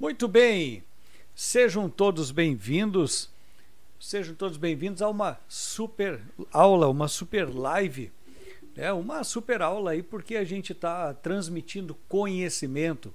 Muito 0.00 0.28
bem, 0.28 0.84
sejam 1.34 1.90
todos 1.90 2.30
bem-vindos, 2.30 3.28
sejam 3.98 4.32
todos 4.32 4.56
bem-vindos 4.56 5.02
a 5.02 5.08
uma 5.08 5.40
super 5.48 6.20
aula, 6.52 6.86
uma 6.86 7.08
super 7.08 7.52
live, 7.52 8.12
é 8.76 8.92
uma 8.92 9.24
super 9.24 9.60
aula 9.60 9.90
aí 9.90 10.02
porque 10.04 10.36
a 10.36 10.44
gente 10.44 10.70
está 10.70 11.12
transmitindo 11.14 11.96
conhecimento, 12.08 13.12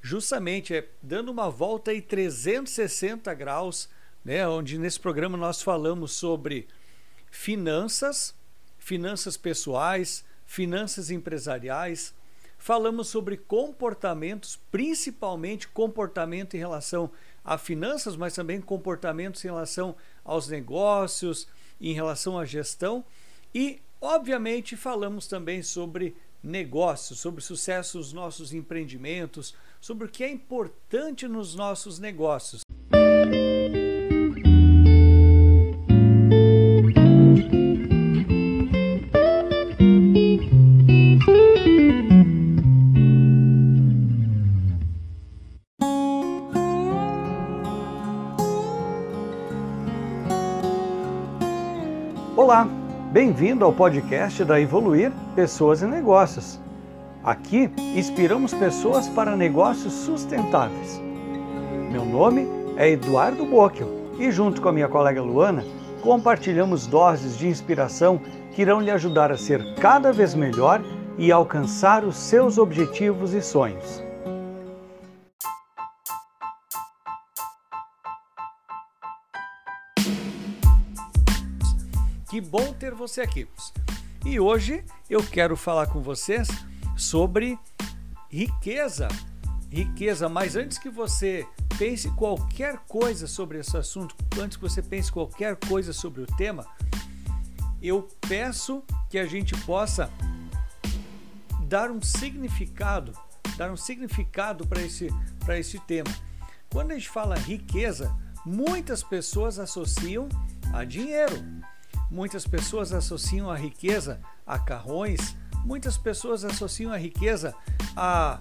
justamente 0.00 0.72
é 0.72 0.88
dando 1.02 1.32
uma 1.32 1.50
volta 1.50 1.90
aí 1.90 2.00
360 2.00 3.34
graus, 3.34 3.88
né, 4.24 4.46
onde 4.46 4.78
nesse 4.78 5.00
programa 5.00 5.36
nós 5.36 5.62
falamos 5.62 6.12
sobre 6.12 6.68
finanças, 7.28 8.32
finanças 8.78 9.36
pessoais, 9.36 10.24
finanças 10.46 11.10
empresariais, 11.10 12.14
falamos 12.64 13.08
sobre 13.08 13.36
comportamentos, 13.36 14.58
principalmente 14.72 15.68
comportamento 15.68 16.54
em 16.54 16.58
relação 16.58 17.10
a 17.44 17.58
finanças, 17.58 18.16
mas 18.16 18.32
também 18.32 18.58
comportamentos 18.58 19.44
em 19.44 19.48
relação 19.48 19.94
aos 20.24 20.48
negócios, 20.48 21.46
em 21.78 21.92
relação 21.92 22.38
à 22.38 22.46
gestão 22.46 23.04
e, 23.54 23.82
obviamente, 24.00 24.78
falamos 24.78 25.26
também 25.26 25.62
sobre 25.62 26.16
negócios, 26.42 27.20
sobre 27.20 27.42
sucesso 27.42 27.98
dos 27.98 28.14
nossos 28.14 28.54
empreendimentos, 28.54 29.54
sobre 29.78 30.06
o 30.06 30.10
que 30.10 30.24
é 30.24 30.30
importante 30.30 31.28
nos 31.28 31.54
nossos 31.54 31.98
negócios. 31.98 32.62
Bem-vindo 53.14 53.64
ao 53.64 53.72
podcast 53.72 54.44
da 54.44 54.60
Evoluir 54.60 55.12
Pessoas 55.36 55.82
e 55.82 55.86
Negócios. 55.86 56.58
Aqui 57.22 57.70
inspiramos 57.94 58.52
pessoas 58.52 59.08
para 59.08 59.36
negócios 59.36 59.92
sustentáveis. 59.92 61.00
Meu 61.92 62.04
nome 62.04 62.44
é 62.76 62.90
Eduardo 62.90 63.46
Bockel 63.46 63.86
e, 64.18 64.32
junto 64.32 64.60
com 64.60 64.68
a 64.68 64.72
minha 64.72 64.88
colega 64.88 65.22
Luana, 65.22 65.64
compartilhamos 66.02 66.88
doses 66.88 67.38
de 67.38 67.46
inspiração 67.46 68.20
que 68.52 68.62
irão 68.62 68.80
lhe 68.80 68.90
ajudar 68.90 69.30
a 69.30 69.36
ser 69.36 69.76
cada 69.76 70.12
vez 70.12 70.34
melhor 70.34 70.82
e 71.16 71.30
alcançar 71.30 72.02
os 72.02 72.16
seus 72.16 72.58
objetivos 72.58 73.32
e 73.32 73.40
sonhos. 73.40 74.02
Que 82.34 82.40
bom 82.40 82.72
ter 82.72 82.92
você 82.92 83.20
aqui. 83.20 83.46
E 84.26 84.40
hoje 84.40 84.84
eu 85.08 85.22
quero 85.22 85.56
falar 85.56 85.86
com 85.86 86.02
vocês 86.02 86.48
sobre 86.96 87.56
riqueza. 88.28 89.06
Riqueza, 89.70 90.28
mas 90.28 90.56
antes 90.56 90.76
que 90.76 90.90
você 90.90 91.46
pense 91.78 92.10
qualquer 92.10 92.78
coisa 92.88 93.28
sobre 93.28 93.60
esse 93.60 93.76
assunto, 93.76 94.16
antes 94.36 94.56
que 94.56 94.64
você 94.64 94.82
pense 94.82 95.12
qualquer 95.12 95.54
coisa 95.54 95.92
sobre 95.92 96.22
o 96.22 96.26
tema, 96.26 96.66
eu 97.80 98.08
peço 98.22 98.82
que 99.08 99.16
a 99.16 99.26
gente 99.26 99.56
possa 99.58 100.10
dar 101.68 101.88
um 101.88 102.02
significado, 102.02 103.12
dar 103.56 103.70
um 103.70 103.76
significado 103.76 104.66
para 104.66 104.82
esse, 104.82 105.06
para 105.38 105.56
esse 105.56 105.78
tema. 105.78 106.10
Quando 106.68 106.90
a 106.90 106.94
gente 106.94 107.10
fala 107.10 107.36
riqueza, 107.36 108.12
muitas 108.44 109.04
pessoas 109.04 109.60
associam 109.60 110.28
a 110.72 110.82
dinheiro. 110.82 111.63
Muitas 112.10 112.46
pessoas 112.46 112.92
associam 112.92 113.50
a 113.50 113.56
riqueza 113.56 114.20
a 114.46 114.58
carrões, 114.58 115.36
muitas 115.64 115.96
pessoas 115.96 116.44
associam 116.44 116.92
a 116.92 116.96
riqueza 116.96 117.54
a 117.96 118.40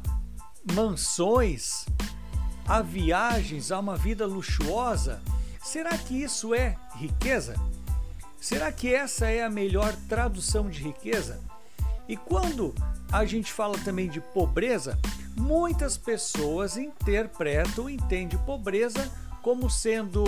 mansões, 0.73 1.85
a 2.67 2.81
viagens, 2.81 3.71
a 3.71 3.79
uma 3.79 3.95
vida 3.95 4.25
luxuosa. 4.25 5.21
Será 5.61 5.97
que 5.97 6.21
isso 6.21 6.53
é 6.53 6.77
riqueza? 6.95 7.55
Será 8.39 8.71
que 8.71 8.93
essa 8.93 9.29
é 9.29 9.43
a 9.43 9.49
melhor 9.49 9.95
tradução 10.09 10.69
de 10.69 10.83
riqueza? 10.83 11.39
E 12.07 12.17
quando 12.17 12.75
a 13.11 13.25
gente 13.25 13.51
fala 13.53 13.77
também 13.79 14.09
de 14.09 14.19
pobreza, 14.19 14.99
muitas 15.35 15.97
pessoas 15.97 16.77
interpretam, 16.77 17.89
entendem 17.89 18.37
pobreza 18.39 19.09
como 19.41 19.69
sendo 19.69 20.23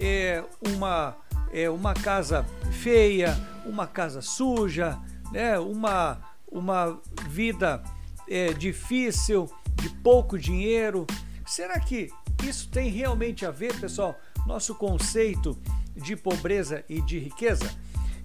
é, 0.00 0.42
uma 0.74 1.16
é, 1.52 1.68
uma 1.68 1.94
casa 1.94 2.44
feia, 2.80 3.36
uma 3.64 3.86
casa 3.86 4.22
suja, 4.22 4.98
né, 5.30 5.58
uma, 5.58 6.20
uma 6.50 6.98
vida 7.28 7.82
é, 8.28 8.52
difícil, 8.52 9.50
de 9.76 9.88
pouco 9.88 10.38
dinheiro. 10.38 11.06
Será 11.46 11.78
que 11.78 12.10
isso 12.44 12.68
tem 12.68 12.90
realmente 12.90 13.44
a 13.44 13.50
ver, 13.50 13.78
pessoal, 13.78 14.18
nosso 14.46 14.74
conceito 14.74 15.56
de 15.94 16.16
pobreza 16.16 16.84
e 16.88 17.00
de 17.00 17.18
riqueza? 17.18 17.70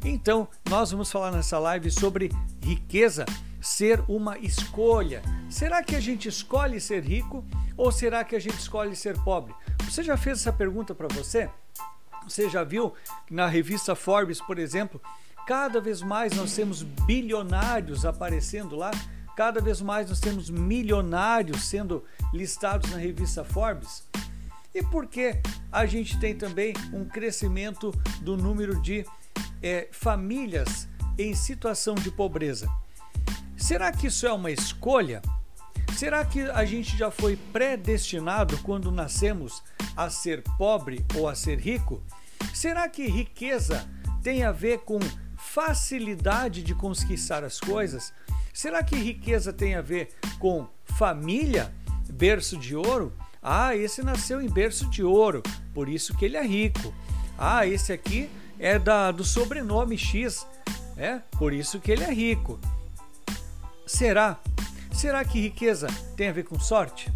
Então, 0.03 0.47
nós 0.69 0.91
vamos 0.91 1.11
falar 1.11 1.31
nessa 1.31 1.59
live 1.59 1.91
sobre 1.91 2.31
riqueza 2.63 3.25
ser 3.59 4.03
uma 4.07 4.37
escolha. 4.37 5.21
Será 5.49 5.83
que 5.83 5.95
a 5.95 5.99
gente 5.99 6.29
escolhe 6.29 6.79
ser 6.79 7.03
rico 7.03 7.43
ou 7.75 7.91
será 7.91 8.23
que 8.23 8.35
a 8.35 8.39
gente 8.39 8.57
escolhe 8.57 8.95
ser 8.95 9.17
pobre? 9.23 9.53
Você 9.83 10.03
já 10.03 10.15
fez 10.15 10.39
essa 10.39 10.53
pergunta 10.53 10.93
para 10.93 11.07
você? 11.07 11.49
Você 12.27 12.49
já 12.49 12.63
viu 12.63 12.93
na 13.31 13.47
revista 13.47 13.95
Forbes, 13.95 14.41
por 14.41 14.59
exemplo, 14.59 15.01
cada 15.47 15.79
vez 15.79 16.01
mais 16.01 16.35
nós 16.35 16.53
temos 16.53 16.83
bilionários 16.83 18.05
aparecendo 18.05 18.75
lá, 18.75 18.91
cada 19.35 19.61
vez 19.61 19.81
mais 19.81 20.09
nós 20.09 20.19
temos 20.19 20.49
milionários 20.49 21.63
sendo 21.65 22.03
listados 22.33 22.91
na 22.91 22.97
revista 22.97 23.45
Forbes. 23.45 24.03
E 24.75 24.83
por 24.83 25.07
que 25.07 25.39
a 25.71 25.85
gente 25.85 26.19
tem 26.19 26.35
também 26.35 26.73
um 26.93 27.05
crescimento 27.05 27.91
do 28.21 28.35
número 28.35 28.81
de 28.81 29.05
é, 29.63 29.87
famílias 29.91 30.87
em 31.17 31.33
situação 31.33 31.95
de 31.95 32.11
pobreza? 32.11 32.67
Será 33.55 33.91
que 33.91 34.07
isso 34.07 34.27
é 34.27 34.33
uma 34.33 34.51
escolha? 34.51 35.21
Será 35.97 36.23
que 36.23 36.41
a 36.41 36.63
gente 36.63 36.95
já 36.95 37.09
foi 37.09 37.35
predestinado 37.35 38.55
quando 38.59 38.91
nascemos 38.91 39.63
a 39.95 40.11
ser 40.11 40.43
pobre 40.55 41.03
ou 41.15 41.27
a 41.27 41.33
ser 41.33 41.59
rico? 41.59 42.03
Será 42.53 42.87
que 42.87 43.07
riqueza 43.07 43.89
tem 44.21 44.43
a 44.43 44.51
ver 44.51 44.81
com 44.81 44.99
facilidade 45.35 46.61
de 46.61 46.75
conquistar 46.75 47.43
as 47.43 47.59
coisas? 47.59 48.13
Será 48.53 48.83
que 48.83 48.95
riqueza 48.95 49.51
tem 49.51 49.73
a 49.73 49.81
ver 49.81 50.09
com 50.37 50.67
família, 50.85 51.73
berço 52.07 52.57
de 52.57 52.75
ouro? 52.75 53.11
Ah, 53.41 53.75
esse 53.75 54.03
nasceu 54.03 54.39
em 54.39 54.47
berço 54.47 54.87
de 54.91 55.03
ouro, 55.03 55.41
por 55.73 55.89
isso 55.89 56.15
que 56.15 56.25
ele 56.25 56.37
é 56.37 56.45
rico. 56.45 56.93
Ah, 57.35 57.65
esse 57.65 57.91
aqui 57.91 58.29
é 58.59 58.77
da, 58.77 59.11
do 59.11 59.23
sobrenome 59.23 59.97
X, 59.97 60.45
é 60.95 61.17
por 61.39 61.53
isso 61.53 61.79
que 61.79 61.91
ele 61.91 62.03
é 62.03 62.13
rico. 62.13 62.59
Será? 63.87 64.39
Será 64.97 65.23
que 65.23 65.39
riqueza 65.39 65.85
tem 66.15 66.27
a 66.27 66.33
ver 66.33 66.45
com 66.45 66.59
sorte? 66.59 67.13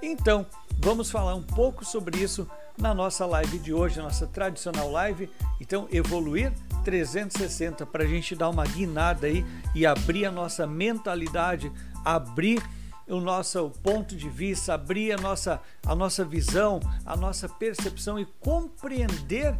Então, 0.00 0.46
vamos 0.78 1.10
falar 1.10 1.34
um 1.34 1.42
pouco 1.42 1.84
sobre 1.84 2.18
isso 2.18 2.48
na 2.78 2.94
nossa 2.94 3.26
live 3.26 3.58
de 3.58 3.74
hoje, 3.74 4.00
nossa 4.00 4.26
tradicional 4.26 4.90
live. 4.90 5.28
Então, 5.60 5.86
evoluir 5.92 6.54
360 6.86 7.84
para 7.84 8.04
a 8.04 8.06
gente 8.06 8.34
dar 8.34 8.48
uma 8.48 8.64
guinada 8.64 9.26
aí 9.26 9.44
e 9.74 9.84
abrir 9.84 10.24
a 10.24 10.32
nossa 10.32 10.66
mentalidade, 10.66 11.70
abrir 12.02 12.62
o 13.06 13.20
nosso 13.20 13.68
ponto 13.82 14.16
de 14.16 14.30
vista, 14.30 14.72
abrir 14.72 15.12
a 15.12 15.18
nossa, 15.18 15.60
a 15.84 15.94
nossa 15.94 16.24
visão, 16.24 16.80
a 17.04 17.14
nossa 17.14 17.46
percepção 17.46 18.18
e 18.18 18.24
compreender 18.40 19.54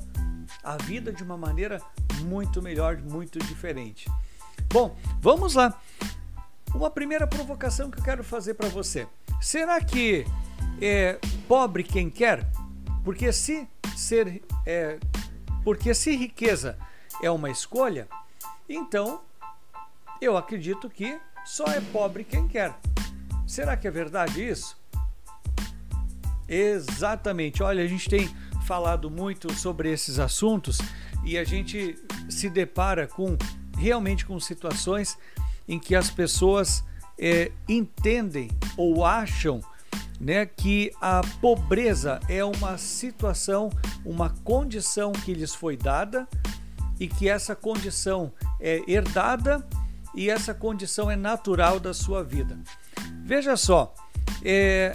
a 0.65 0.79
vida 0.79 1.13
de 1.13 1.23
uma 1.23 1.37
maneira 1.37 1.83
muito 2.25 2.63
melhor, 2.63 2.97
muito 2.97 3.39
diferente. 3.41 4.11
Bom, 4.73 4.97
vamos 5.21 5.55
lá. 5.55 5.79
Uma 6.75 6.91
primeira 6.91 7.27
provocação 7.27 7.91
que 7.91 7.99
eu 7.99 8.05
quero 8.05 8.25
fazer 8.25 8.55
para 8.55 8.69
você. 8.69 9.07
Será 9.41 9.81
que 9.81 10.25
é 10.81 11.19
pobre 11.49 11.83
quem 11.83 12.09
quer? 12.09 12.47
Porque 13.05 13.33
se 13.33 13.69
ser 13.97 14.43
é, 14.67 14.99
porque 15.65 15.93
se 15.95 16.15
riqueza 16.17 16.79
é 17.23 17.31
uma 17.31 17.51
escolha, 17.51 18.09
então 18.69 19.21
eu 20.21 20.37
acredito 20.37 20.89
que 20.89 21.19
só 21.45 21.65
é 21.67 21.81
pobre 21.81 22.25
quem 22.25 22.47
quer. 22.47 22.75
Será 23.47 23.77
que 23.77 23.89
é 23.89 23.91
verdade 23.91 24.47
isso? 24.47 24.79
Exatamente. 26.49 27.63
Olha, 27.63 27.83
a 27.83 27.87
gente 27.87 28.09
tem 28.09 28.29
falado 28.67 29.11
muito 29.11 29.53
sobre 29.55 29.91
esses 29.91 30.19
assuntos 30.19 30.79
e 31.25 31.37
a 31.37 31.45
gente 31.45 31.97
se 32.29 32.49
depara 32.49 33.07
com 33.07 33.37
realmente 33.77 34.27
com 34.27 34.39
situações 34.39 35.19
em 35.71 35.79
que 35.79 35.95
as 35.95 36.11
pessoas 36.11 36.85
é, 37.17 37.53
entendem 37.69 38.51
ou 38.77 39.05
acham 39.05 39.61
né, 40.19 40.45
que 40.45 40.91
a 41.01 41.21
pobreza 41.41 42.19
é 42.29 42.45
uma 42.45 42.77
situação, 42.77 43.71
uma 44.05 44.31
condição 44.43 45.13
que 45.13 45.33
lhes 45.33 45.55
foi 45.55 45.77
dada 45.77 46.29
e 46.99 47.07
que 47.07 47.29
essa 47.29 47.55
condição 47.55 48.33
é 48.59 48.83
herdada 48.89 49.65
e 50.13 50.29
essa 50.29 50.53
condição 50.53 51.09
é 51.09 51.15
natural 51.15 51.79
da 51.79 51.95
sua 51.95 52.25
vida. 52.25 52.59
Veja 53.25 53.57
só, 53.57 53.95
é, 54.45 54.93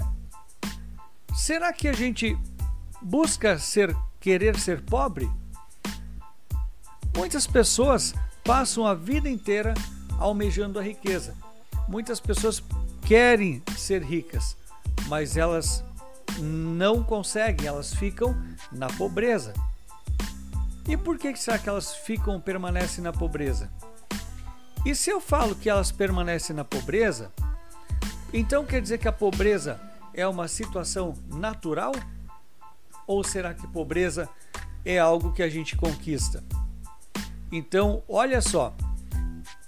será 1.34 1.72
que 1.72 1.88
a 1.88 1.94
gente 1.94 2.38
busca 3.02 3.58
ser 3.58 3.96
querer 4.20 4.60
ser 4.60 4.82
pobre? 4.82 5.32
Muitas 7.16 7.48
pessoas 7.48 8.14
passam 8.44 8.86
a 8.86 8.94
vida 8.94 9.30
inteira 9.30 9.74
almejando 10.20 10.80
a 10.80 10.84
riqueza. 10.84 11.36
Muitas 11.88 12.20
pessoas 12.20 12.64
querem 13.06 13.62
ser 13.78 14.04
ricas, 14.04 14.58
mas 15.08 15.38
elas 15.38 15.84
não 16.40 17.04
conseguem, 17.04 17.68
elas 17.68 17.94
ficam 17.94 18.36
na 18.72 18.88
pobreza. 18.88 19.54
E 20.88 20.96
por 20.96 21.18
que 21.18 21.36
será 21.36 21.58
que 21.58 21.70
elas 21.70 21.96
ficam 21.96 22.40
permanecem 22.40 23.04
na 23.04 23.12
pobreza? 23.12 23.72
E 24.86 24.94
se 24.94 25.10
eu 25.10 25.20
falo 25.20 25.56
que 25.56 25.70
elas 25.70 25.92
permanecem 25.92 26.56
na 26.56 26.64
pobreza, 26.64 27.32
então 28.32 28.66
quer 28.66 28.82
dizer 28.82 29.00
que 29.00 29.08
a 29.08 29.12
pobreza 29.12 29.80
é 30.14 30.28
uma 30.28 30.48
situação 30.48 31.14
natural? 31.28 31.92
Ou 33.08 33.24
será 33.24 33.54
que 33.54 33.68
pobreza 33.68 34.30
é 34.84 35.00
algo 35.00 35.34
que 35.34 35.42
a 35.42 35.50
gente 35.50 35.76
conquista? 35.76 36.44
Então, 37.52 38.04
olha 38.08 38.42
só, 38.42 38.76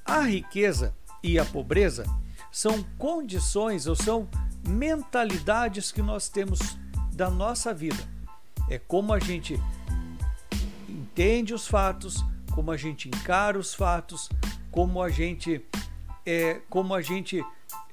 a 0.08 0.22
riqueza 0.22 0.96
e 1.22 1.38
a 1.38 1.44
pobreza 1.44 2.06
são 2.50 2.82
condições 2.98 3.88
ou 3.88 3.96
são 3.96 4.28
mentalidades 4.68 5.92
que 5.92 6.02
nós 6.02 6.30
temos 6.30 6.78
da 7.12 7.30
nossa 7.30 7.74
vida. 7.74 8.02
É 8.70 8.80
como 8.80 9.14
a 9.14 9.20
gente 9.20 9.62
entende 10.88 11.54
os 11.54 11.68
fatos, 11.68 12.24
como 12.54 12.72
a 12.72 12.78
gente 12.78 13.10
encara 13.10 13.60
os 13.60 13.74
fatos, 13.74 14.30
como 14.72 15.02
a 15.02 15.10
gente 15.10 15.62
é, 16.26 16.62
como 16.70 16.94
a 16.94 17.02
gente 17.02 17.44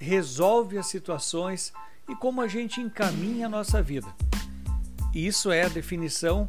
resolve 0.00 0.78
as 0.78 0.86
situações 0.86 1.72
e 2.08 2.14
como 2.16 2.40
a 2.40 2.48
gente 2.48 2.80
encaminha 2.80 3.46
a 3.46 3.48
nossa 3.48 3.82
vida. 3.82 4.08
Isso 5.14 5.50
é 5.50 5.62
a 5.62 5.68
definição 5.68 6.48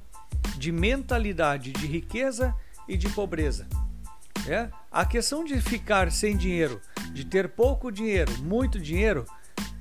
de 0.58 0.72
mentalidade 0.72 1.72
de 1.72 1.86
riqueza 1.86 2.56
e 2.88 2.98
de 2.98 3.10
pobreza. 3.10 3.68
É? 4.48 4.70
A 4.92 5.06
questão 5.06 5.44
de 5.44 5.60
ficar 5.60 6.12
sem 6.12 6.38
dinheiro, 6.38 6.80
de 7.12 7.26
ter 7.26 7.50
pouco 7.50 7.92
dinheiro, 7.92 8.32
muito 8.44 8.80
dinheiro, 8.80 9.26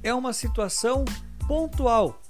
é 0.02 0.14
uma 0.14 0.32
situação 0.32 1.04
pontual. 1.46 2.22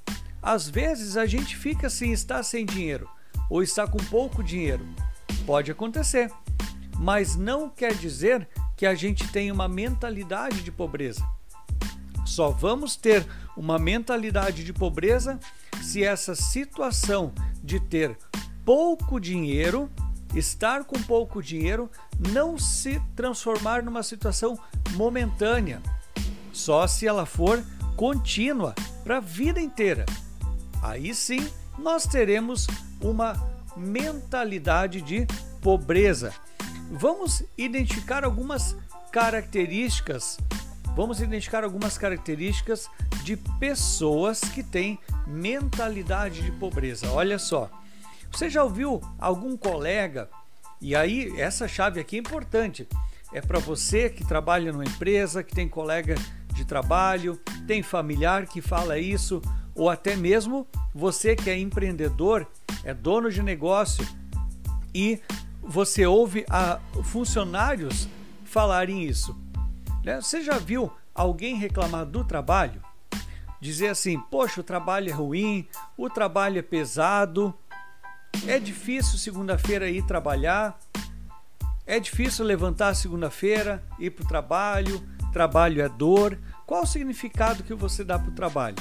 Às 0.42 0.68
vezes 0.68 1.16
a 1.16 1.26
gente 1.26 1.56
fica 1.56 1.88
sem 1.88 2.12
estar 2.12 2.42
sem 2.42 2.66
dinheiro 2.66 3.08
ou 3.48 3.62
está 3.62 3.86
com 3.86 3.98
pouco 3.98 4.42
dinheiro. 4.42 4.84
Pode 5.46 5.70
acontecer, 5.70 6.30
mas 6.98 7.36
não 7.36 7.68
quer 7.68 7.94
dizer 7.94 8.48
que 8.76 8.86
a 8.86 8.94
gente 8.94 9.28
tem 9.28 9.52
uma 9.52 9.68
mentalidade 9.68 10.62
de 10.62 10.72
pobreza. 10.72 11.24
Só 12.26 12.50
vamos 12.50 12.96
ter 12.96 13.26
uma 13.56 13.78
mentalidade 13.78 14.64
de 14.64 14.72
pobreza 14.72 15.38
se 15.82 16.02
essa 16.02 16.34
situação 16.34 17.32
de 17.62 17.78
ter 17.78 18.16
pouco 18.64 19.20
dinheiro 19.20 19.90
estar 20.34 20.84
com 20.84 21.00
pouco 21.02 21.42
dinheiro 21.42 21.90
não 22.18 22.58
se 22.58 23.00
transformar 23.14 23.82
numa 23.82 24.02
situação 24.02 24.58
momentânea, 24.92 25.80
só 26.52 26.86
se 26.86 27.06
ela 27.06 27.26
for 27.26 27.62
contínua 27.96 28.74
para 29.02 29.18
a 29.18 29.20
vida 29.20 29.60
inteira. 29.60 30.04
Aí 30.82 31.14
sim 31.14 31.48
nós 31.78 32.06
teremos 32.06 32.66
uma 33.00 33.34
mentalidade 33.76 35.00
de 35.00 35.26
pobreza. 35.60 36.32
Vamos 36.90 37.42
identificar 37.56 38.24
algumas 38.24 38.76
características. 39.10 40.38
Vamos 40.94 41.20
identificar 41.20 41.64
algumas 41.64 41.98
características 41.98 42.88
de 43.24 43.36
pessoas 43.36 44.40
que 44.40 44.62
têm 44.62 44.98
mentalidade 45.26 46.42
de 46.42 46.52
pobreza. 46.52 47.10
Olha 47.10 47.38
só. 47.38 47.70
Você 48.34 48.50
já 48.50 48.64
ouviu 48.64 49.00
algum 49.16 49.56
colega? 49.56 50.28
E 50.80 50.96
aí, 50.96 51.32
essa 51.40 51.68
chave 51.68 52.00
aqui 52.00 52.16
é 52.16 52.18
importante. 52.18 52.88
É 53.32 53.40
para 53.40 53.60
você 53.60 54.10
que 54.10 54.26
trabalha 54.26 54.72
numa 54.72 54.84
empresa, 54.84 55.44
que 55.44 55.54
tem 55.54 55.68
colega 55.68 56.16
de 56.52 56.64
trabalho, 56.64 57.40
tem 57.64 57.80
familiar 57.80 58.48
que 58.48 58.60
fala 58.60 58.98
isso, 58.98 59.40
ou 59.72 59.88
até 59.88 60.16
mesmo 60.16 60.66
você 60.92 61.36
que 61.36 61.48
é 61.48 61.56
empreendedor, 61.56 62.44
é 62.82 62.92
dono 62.92 63.30
de 63.30 63.40
negócio 63.40 64.04
e 64.92 65.20
você 65.62 66.04
ouve 66.04 66.44
a 66.50 66.80
funcionários 67.04 68.08
falarem 68.44 69.04
isso. 69.04 69.36
Né? 70.02 70.20
Você 70.20 70.42
já 70.42 70.58
viu 70.58 70.90
alguém 71.14 71.54
reclamar 71.54 72.04
do 72.04 72.24
trabalho? 72.24 72.82
Dizer 73.60 73.88
assim, 73.88 74.18
poxa, 74.18 74.60
o 74.60 74.64
trabalho 74.64 75.08
é 75.08 75.12
ruim, 75.12 75.68
o 75.96 76.10
trabalho 76.10 76.58
é 76.58 76.62
pesado, 76.62 77.54
é 78.46 78.58
difícil 78.58 79.18
segunda-feira 79.18 79.88
ir 79.88 80.04
trabalhar. 80.06 80.78
É 81.86 82.00
difícil 82.00 82.44
levantar 82.44 82.94
segunda-feira, 82.94 83.82
ir 83.98 84.10
para 84.10 84.24
o 84.24 84.28
trabalho. 84.28 85.02
Trabalho 85.32 85.82
é 85.82 85.88
dor. 85.88 86.38
Qual 86.66 86.82
o 86.82 86.86
significado 86.86 87.62
que 87.62 87.74
você 87.74 88.04
dá 88.04 88.18
para 88.18 88.30
o 88.30 88.34
trabalho? 88.34 88.76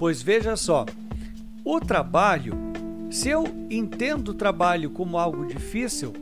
Pois 0.00 0.22
veja 0.22 0.56
só, 0.56 0.86
o 1.62 1.78
trabalho, 1.78 2.54
se 3.10 3.28
eu 3.28 3.44
entendo 3.68 4.30
o 4.30 4.34
trabalho 4.34 4.88
como 4.88 5.18
algo 5.18 5.44
difícil, 5.44 6.14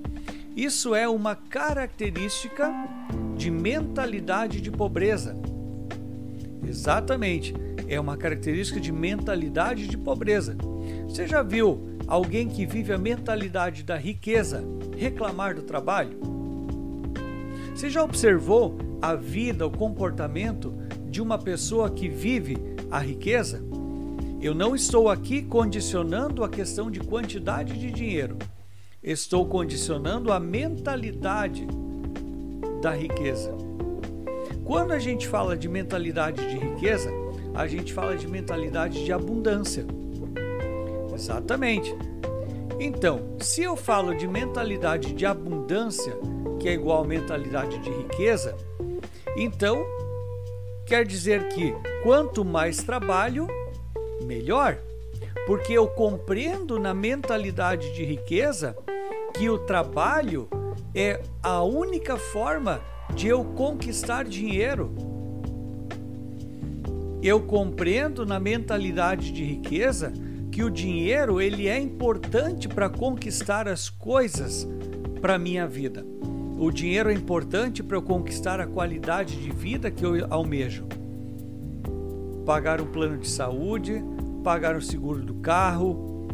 isso 0.56 0.96
é 0.96 1.08
uma 1.08 1.36
característica 1.36 2.74
de 3.36 3.52
mentalidade 3.52 4.60
de 4.60 4.68
pobreza. 4.68 5.36
Exatamente, 6.66 7.54
é 7.86 8.00
uma 8.00 8.16
característica 8.16 8.80
de 8.80 8.90
mentalidade 8.90 9.86
de 9.86 9.96
pobreza. 9.96 10.56
Você 11.06 11.28
já 11.28 11.40
viu 11.40 12.00
alguém 12.08 12.48
que 12.48 12.66
vive 12.66 12.92
a 12.92 12.98
mentalidade 12.98 13.84
da 13.84 13.96
riqueza 13.96 14.64
reclamar 14.96 15.54
do 15.54 15.62
trabalho? 15.62 16.18
Você 17.72 17.88
já 17.88 18.02
observou 18.02 18.76
a 19.00 19.14
vida, 19.14 19.64
o 19.64 19.70
comportamento 19.70 20.74
de 21.08 21.22
uma 21.22 21.38
pessoa 21.38 21.88
que 21.88 22.08
vive 22.08 22.58
a 22.90 22.98
riqueza? 22.98 23.68
Eu 24.40 24.54
não 24.54 24.76
estou 24.76 25.08
aqui 25.08 25.42
condicionando 25.42 26.44
a 26.44 26.48
questão 26.48 26.88
de 26.88 27.00
quantidade 27.00 27.76
de 27.76 27.90
dinheiro. 27.90 28.36
Estou 29.02 29.44
condicionando 29.44 30.32
a 30.32 30.38
mentalidade 30.38 31.66
da 32.80 32.94
riqueza. 32.94 33.52
Quando 34.64 34.92
a 34.92 34.98
gente 35.00 35.26
fala 35.26 35.56
de 35.56 35.68
mentalidade 35.68 36.48
de 36.48 36.56
riqueza, 36.56 37.10
a 37.52 37.66
gente 37.66 37.92
fala 37.92 38.16
de 38.16 38.28
mentalidade 38.28 39.04
de 39.04 39.12
abundância. 39.12 39.84
Exatamente. 41.12 41.92
Então, 42.78 43.36
se 43.40 43.62
eu 43.62 43.74
falo 43.74 44.14
de 44.14 44.28
mentalidade 44.28 45.14
de 45.14 45.26
abundância, 45.26 46.16
que 46.60 46.68
é 46.68 46.74
igual 46.74 47.02
a 47.02 47.06
mentalidade 47.06 47.76
de 47.78 47.90
riqueza, 47.90 48.56
então 49.36 49.84
quer 50.86 51.04
dizer 51.04 51.48
que 51.48 51.74
quanto 52.04 52.44
mais 52.44 52.84
trabalho, 52.84 53.48
melhor, 54.22 54.78
porque 55.46 55.72
eu 55.72 55.88
compreendo 55.88 56.78
na 56.78 56.92
mentalidade 56.92 57.92
de 57.94 58.04
riqueza 58.04 58.76
que 59.34 59.48
o 59.48 59.58
trabalho 59.58 60.48
é 60.94 61.20
a 61.42 61.62
única 61.62 62.16
forma 62.16 62.80
de 63.14 63.28
eu 63.28 63.44
conquistar 63.44 64.24
dinheiro. 64.24 64.94
Eu 67.22 67.40
compreendo 67.40 68.24
na 68.24 68.38
mentalidade 68.38 69.32
de 69.32 69.44
riqueza 69.44 70.12
que 70.50 70.62
o 70.62 70.70
dinheiro 70.70 71.40
ele 71.40 71.68
é 71.68 71.78
importante 71.78 72.68
para 72.68 72.88
conquistar 72.88 73.68
as 73.68 73.88
coisas 73.88 74.66
para 75.20 75.38
minha 75.38 75.66
vida. 75.66 76.04
O 76.58 76.70
dinheiro 76.70 77.10
é 77.10 77.12
importante 77.12 77.82
para 77.82 77.96
eu 77.96 78.02
conquistar 78.02 78.60
a 78.60 78.66
qualidade 78.66 79.36
de 79.36 79.50
vida 79.50 79.90
que 79.90 80.04
eu 80.04 80.26
almejo 80.30 80.86
pagar 82.48 82.80
um 82.80 82.86
plano 82.86 83.18
de 83.18 83.28
saúde, 83.28 84.02
pagar 84.42 84.74
o 84.74 84.80
seguro 84.80 85.20
do 85.20 85.34
carro, 85.34 86.26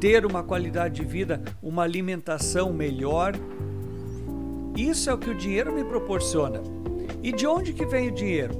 ter 0.00 0.26
uma 0.26 0.42
qualidade 0.42 0.96
de 0.96 1.06
vida, 1.06 1.40
uma 1.62 1.84
alimentação 1.84 2.72
melhor. 2.72 3.34
Isso 4.76 5.08
é 5.08 5.14
o 5.14 5.18
que 5.18 5.30
o 5.30 5.34
dinheiro 5.34 5.72
me 5.72 5.84
proporciona. 5.84 6.60
E 7.22 7.30
de 7.30 7.46
onde 7.46 7.72
que 7.72 7.86
vem 7.86 8.08
o 8.08 8.12
dinheiro? 8.12 8.52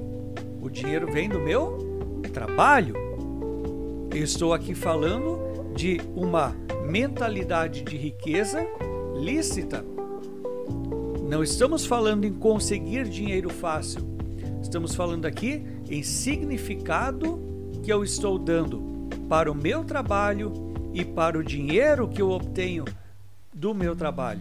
O 0.63 0.71
dinheiro 0.71 1.11
vem 1.11 1.29
do 1.29 1.41
meu 1.41 2.13
trabalho. 2.33 2.95
Eu 4.15 4.23
estou 4.23 4.55
aqui 4.55 4.73
falando 4.73 5.73
de 5.75 6.01
uma 6.15 6.55
mentalidade 6.87 7.83
de 7.83 7.97
riqueza 7.97 8.65
lícita. 9.17 9.85
Não 11.29 11.43
estamos 11.43 11.85
falando 11.85 12.25
em 12.25 12.33
conseguir 12.33 13.09
dinheiro 13.09 13.51
fácil. 13.51 14.15
Estamos 14.63 14.95
falando 14.95 15.27
aqui 15.27 15.63
em 15.95 16.03
significado 16.03 17.41
que 17.85 17.93
eu 17.93 18.03
estou 18.03 18.37
dando 18.37 19.09
para 19.29 19.51
o 19.51 19.55
meu 19.55 19.85
trabalho 19.85 20.53
e 20.93 21.05
para 21.05 21.39
o 21.39 21.45
dinheiro 21.45 22.09
que 22.09 22.21
eu 22.21 22.31
obtenho 22.31 22.85
do 23.53 23.73
meu 23.73 23.95
trabalho. 23.95 24.41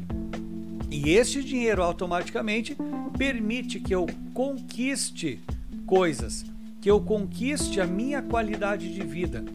E 0.89 1.11
esse 1.11 1.43
dinheiro 1.43 1.83
automaticamente 1.83 2.75
permite 3.17 3.79
que 3.79 3.93
eu 3.93 4.07
conquiste 4.33 5.39
coisas, 5.85 6.43
que 6.81 6.89
eu 6.89 6.99
conquiste 6.99 7.79
a 7.79 7.85
minha 7.85 8.21
qualidade 8.23 8.91
de 8.91 9.01
vida, 9.01 9.45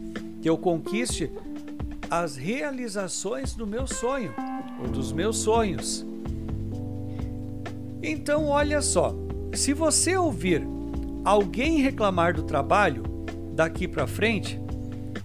que 0.41 0.49
eu 0.49 0.57
conquiste 0.57 1.29
as 2.09 2.37
realizações 2.37 3.55
do 3.55 3.67
meu 3.67 3.89
sonho, 3.89 4.33
ou 4.81 4.89
dos 4.89 5.13
meus 5.13 5.39
sonhos. 5.39 6.07
Então, 8.01 8.47
olha 8.47 8.81
só, 8.81 9.17
se 9.53 9.73
você 9.75 10.17
ouvir 10.17 10.78
alguém 11.29 11.81
reclamar 11.81 12.33
do 12.35 12.43
trabalho 12.43 13.03
daqui 13.53 13.87
para 13.87 14.07
frente, 14.07 14.59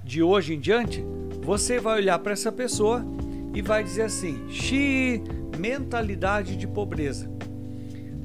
de 0.03 0.21
hoje 0.21 0.53
em 0.53 0.59
diante, 0.59 1.03
você 1.41 1.79
vai 1.79 1.99
olhar 1.99 2.19
para 2.19 2.33
essa 2.33 2.51
pessoa 2.51 3.05
e 3.53 3.61
vai 3.61 3.83
dizer 3.83 4.03
assim: 4.03 4.49
"Xi, 4.49 5.23
mentalidade 5.57 6.57
de 6.57 6.67
pobreza. 6.67 7.31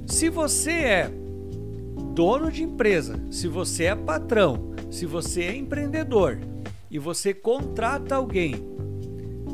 Se 0.06 0.28
você 0.28 0.72
é 0.72 1.10
dono 2.14 2.50
de 2.50 2.64
empresa, 2.64 3.20
se 3.30 3.46
você 3.46 3.84
é 3.84 3.94
patrão, 3.94 4.72
se 4.90 5.06
você 5.06 5.42
é 5.42 5.56
empreendedor 5.56 6.38
e 6.90 6.98
você 6.98 7.32
contrata 7.32 8.16
alguém, 8.16 8.56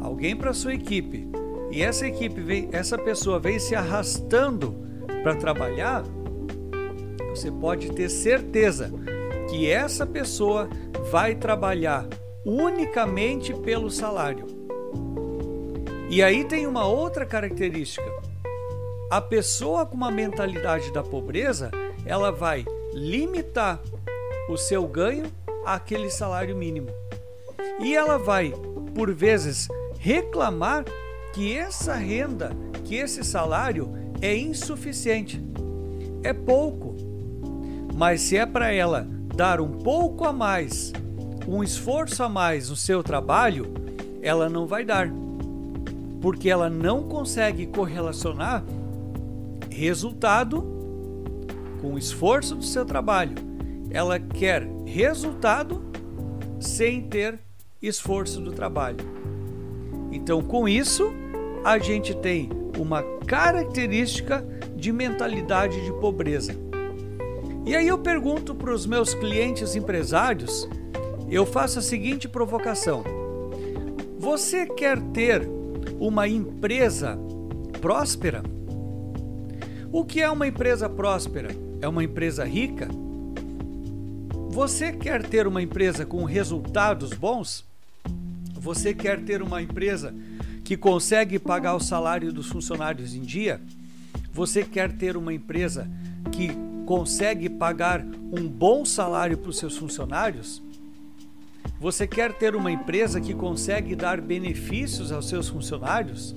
alguém 0.01 0.35
para 0.35 0.55
sua 0.55 0.73
equipe, 0.73 1.29
e 1.71 1.83
essa 1.83 2.07
equipe 2.07 2.41
vem, 2.41 2.69
essa 2.73 2.97
pessoa 2.97 3.39
vem 3.39 3.59
se 3.59 3.75
arrastando 3.75 4.77
para 5.23 5.35
trabalhar, 5.35 6.05
você 7.31 7.51
pode 7.51 7.93
ter 7.93 8.09
certeza 8.09 8.91
que 9.49 9.71
essa 9.71 10.07
pessoa 10.07 10.69
vai 11.11 11.35
trabalhar 11.35 12.07
unicamente 12.45 13.55
pelo 13.55 13.91
salário. 13.91 14.47
E 16.09 16.23
aí 16.23 16.45
tem 16.45 16.67
uma 16.67 16.87
outra 16.87 17.25
característica. 17.25 18.05
A 19.11 19.21
pessoa 19.21 19.87
com 19.87 19.97
uma 19.97 20.11
mentalidade 20.11 20.93
da 20.93 21.03
pobreza, 21.03 21.71
ela 22.05 22.31
vai 22.31 22.65
limitar 22.93 23.81
o 24.49 24.57
seu 24.57 24.87
ganho 24.87 25.25
àquele 25.65 26.11
salário 26.11 26.57
mínimo. 26.57 26.89
E 27.81 27.95
ela 27.95 28.19
vai, 28.19 28.53
por 28.95 29.13
vezes, 29.13 29.69
reclamar 29.99 30.85
que 31.33 31.57
essa 31.57 31.95
renda, 31.95 32.53
que 32.85 32.97
esse 32.97 33.25
salário 33.25 33.93
é 34.21 34.37
insuficiente. 34.37 35.43
É 36.23 36.33
pouco. 36.33 36.94
Mas 37.95 38.21
se 38.23 38.37
é 38.37 38.45
para 38.45 38.73
ela 38.73 39.07
dar 39.35 39.61
um 39.61 39.71
pouco 39.71 40.25
a 40.25 40.33
mais, 40.33 40.93
um 41.47 41.63
esforço 41.63 42.23
a 42.23 42.29
mais 42.29 42.71
no 42.71 42.77
seu 42.77 43.03
trabalho, 43.03 43.73
ela 44.23 44.49
não 44.49 44.67
vai 44.67 44.85
dar 44.85 45.09
porque 46.25 46.49
ela 46.49 46.71
não 46.71 47.03
consegue 47.03 47.67
correlacionar 47.67 48.65
resultado 49.71 50.63
com 51.83 51.93
o 51.93 51.99
esforço 51.99 52.55
do 52.55 52.65
seu 52.65 52.87
trabalho. 52.87 53.35
Ela 53.91 54.19
quer 54.19 54.67
resultado 54.87 55.85
sem 56.59 57.03
ter 57.03 57.39
esforço 57.83 58.41
do 58.41 58.53
trabalho. 58.53 59.05
Então, 60.11 60.41
com 60.41 60.67
isso, 60.67 61.13
a 61.63 61.79
gente 61.79 62.17
tem 62.17 62.49
uma 62.79 63.03
característica 63.27 64.43
de 64.75 64.91
mentalidade 64.93 65.85
de 65.85 65.93
pobreza. 66.01 66.64
E 67.67 67.75
aí 67.75 67.89
eu 67.89 67.97
pergunto 67.97 68.55
para 68.55 68.73
os 68.73 68.85
meus 68.85 69.15
clientes 69.15 69.75
empresários, 69.75 70.69
eu 71.31 71.47
faço 71.47 71.79
a 71.79 71.83
seguinte 71.83 72.29
provocação: 72.29 73.03
Você 74.19 74.67
quer 74.67 75.01
ter 75.01 75.49
uma 75.99 76.29
empresa 76.29 77.19
próspera? 77.81 78.43
O 79.91 80.05
que 80.05 80.21
é 80.21 80.31
uma 80.31 80.47
empresa 80.47 80.89
próspera? 80.91 81.57
É 81.81 81.89
uma 81.89 82.05
empresa 82.05 82.45
rica? 82.45 82.89
Você 84.51 84.93
quer 84.93 85.23
ter 85.23 85.47
uma 85.47 85.63
empresa 85.63 86.05
com 86.05 86.23
resultados 86.25 87.13
bons? 87.15 87.65
Você 88.55 88.95
quer 88.95 89.23
ter 89.25 89.43
uma 89.43 89.63
empresa 89.63 90.15
que 90.63 90.77
consegue 90.77 91.39
pagar 91.39 91.75
o 91.75 91.81
salário 91.81 92.33
dos 92.33 92.49
funcionários 92.49 93.15
em 93.15 93.23
dia? 93.23 93.61
Você 94.33 94.65
quer 94.65 94.93
ter 94.93 95.17
uma 95.17 95.33
empresa 95.33 95.89
que 96.31 96.51
consegue 96.85 97.49
pagar 97.49 98.05
um 98.33 98.49
bom 98.49 98.85
salário 98.85 99.39
para 99.39 99.51
os 99.51 99.59
seus 99.59 99.77
funcionários? 99.77 100.63
Você 101.81 102.07
quer 102.07 102.33
ter 102.33 102.55
uma 102.55 102.71
empresa 102.71 103.21
que 103.21 103.35
consegue 103.35 103.95
dar 103.97 104.21
benefícios 104.21 105.11
aos 105.13 105.29
seus 105.29 105.49
funcionários? 105.49 106.35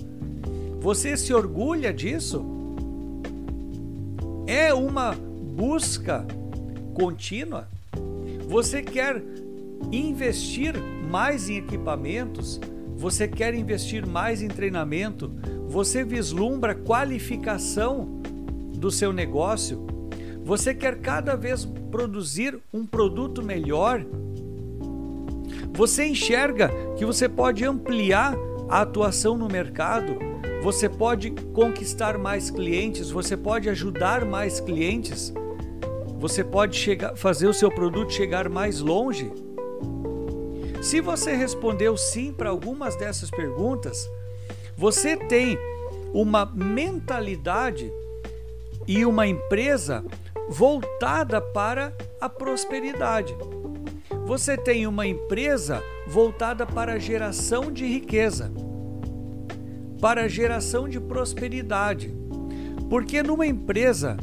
Você 0.80 1.16
se 1.16 1.34
orgulha 1.34 1.94
disso? 1.94 2.46
É 4.46 4.74
uma 4.74 5.14
busca 5.14 6.26
contínua? 6.94 7.68
Você 8.48 8.82
quer 8.82 9.22
investir 9.92 10.76
mais 11.10 11.50
em 11.50 11.58
equipamentos? 11.58 12.60
Você 12.96 13.28
quer 13.28 13.54
investir 13.54 14.06
mais 14.06 14.42
em 14.42 14.48
treinamento? 14.48 15.32
Você 15.68 16.04
vislumbra 16.04 16.74
qualificação 16.74 18.22
do 18.74 18.90
seu 18.90 19.12
negócio? 19.12 19.97
Você 20.48 20.74
quer 20.74 21.02
cada 21.02 21.36
vez 21.36 21.66
produzir 21.92 22.58
um 22.74 22.86
produto 22.86 23.44
melhor? 23.44 24.02
Você 25.74 26.06
enxerga 26.06 26.72
que 26.96 27.04
você 27.06 27.28
pode 27.28 27.66
ampliar 27.66 28.34
a 28.70 28.80
atuação 28.80 29.38
no 29.38 29.50
mercado, 29.50 30.18
você 30.64 30.88
pode 30.88 31.32
conquistar 31.54 32.18
mais 32.18 32.50
clientes, 32.50 33.12
você 33.12 33.36
pode 33.36 33.68
ajudar 33.68 34.24
mais 34.24 34.62
clientes, 34.62 35.34
você 36.18 36.46
pode 36.46 36.78
chegar, 36.78 37.18
fazer 37.18 37.48
o 37.48 37.54
seu 37.54 37.70
produto 37.70 38.14
chegar 38.14 38.48
mais 38.48 38.80
longe. 38.80 39.30
Se 40.82 41.02
você 41.02 41.36
respondeu 41.36 41.98
sim 41.98 42.32
para 42.32 42.50
algumas 42.50 42.96
dessas 42.96 43.30
perguntas, 43.30 44.10
você 44.78 45.18
tem 45.18 45.58
uma 46.14 46.46
mentalidade 46.46 47.92
e 48.88 49.06
uma 49.06 49.28
empresa 49.28 50.06
voltada 50.50 51.42
para 51.42 51.94
a 52.20 52.30
prosperidade. 52.30 53.36
Você 54.26 54.58
tem 54.58 54.88
uma 54.88 55.06
empresa 55.06 55.82
voltada 56.08 56.66
para 56.66 56.94
a 56.94 57.00
geração 57.00 57.72
de 57.72 57.86
riqueza, 57.86 58.52
para 60.02 60.24
a 60.24 60.28
geração 60.28 60.88
de 60.88 61.00
prosperidade. 61.00 62.14
Porque 62.90 63.22
numa 63.22 63.46
empresa 63.46 64.18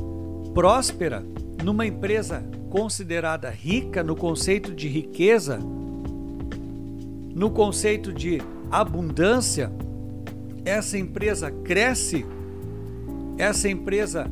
próspera, 0.54 1.24
numa 1.62 1.86
empresa 1.86 2.44
considerada 2.70 3.50
rica 3.50 4.02
no 4.02 4.16
conceito 4.16 4.74
de 4.74 4.88
riqueza, 4.88 5.58
no 7.34 7.50
conceito 7.50 8.12
de 8.12 8.40
abundância, 8.70 9.70
essa 10.64 10.96
empresa 10.96 11.50
cresce, 11.50 12.24
essa 13.36 13.68
empresa 13.68 14.30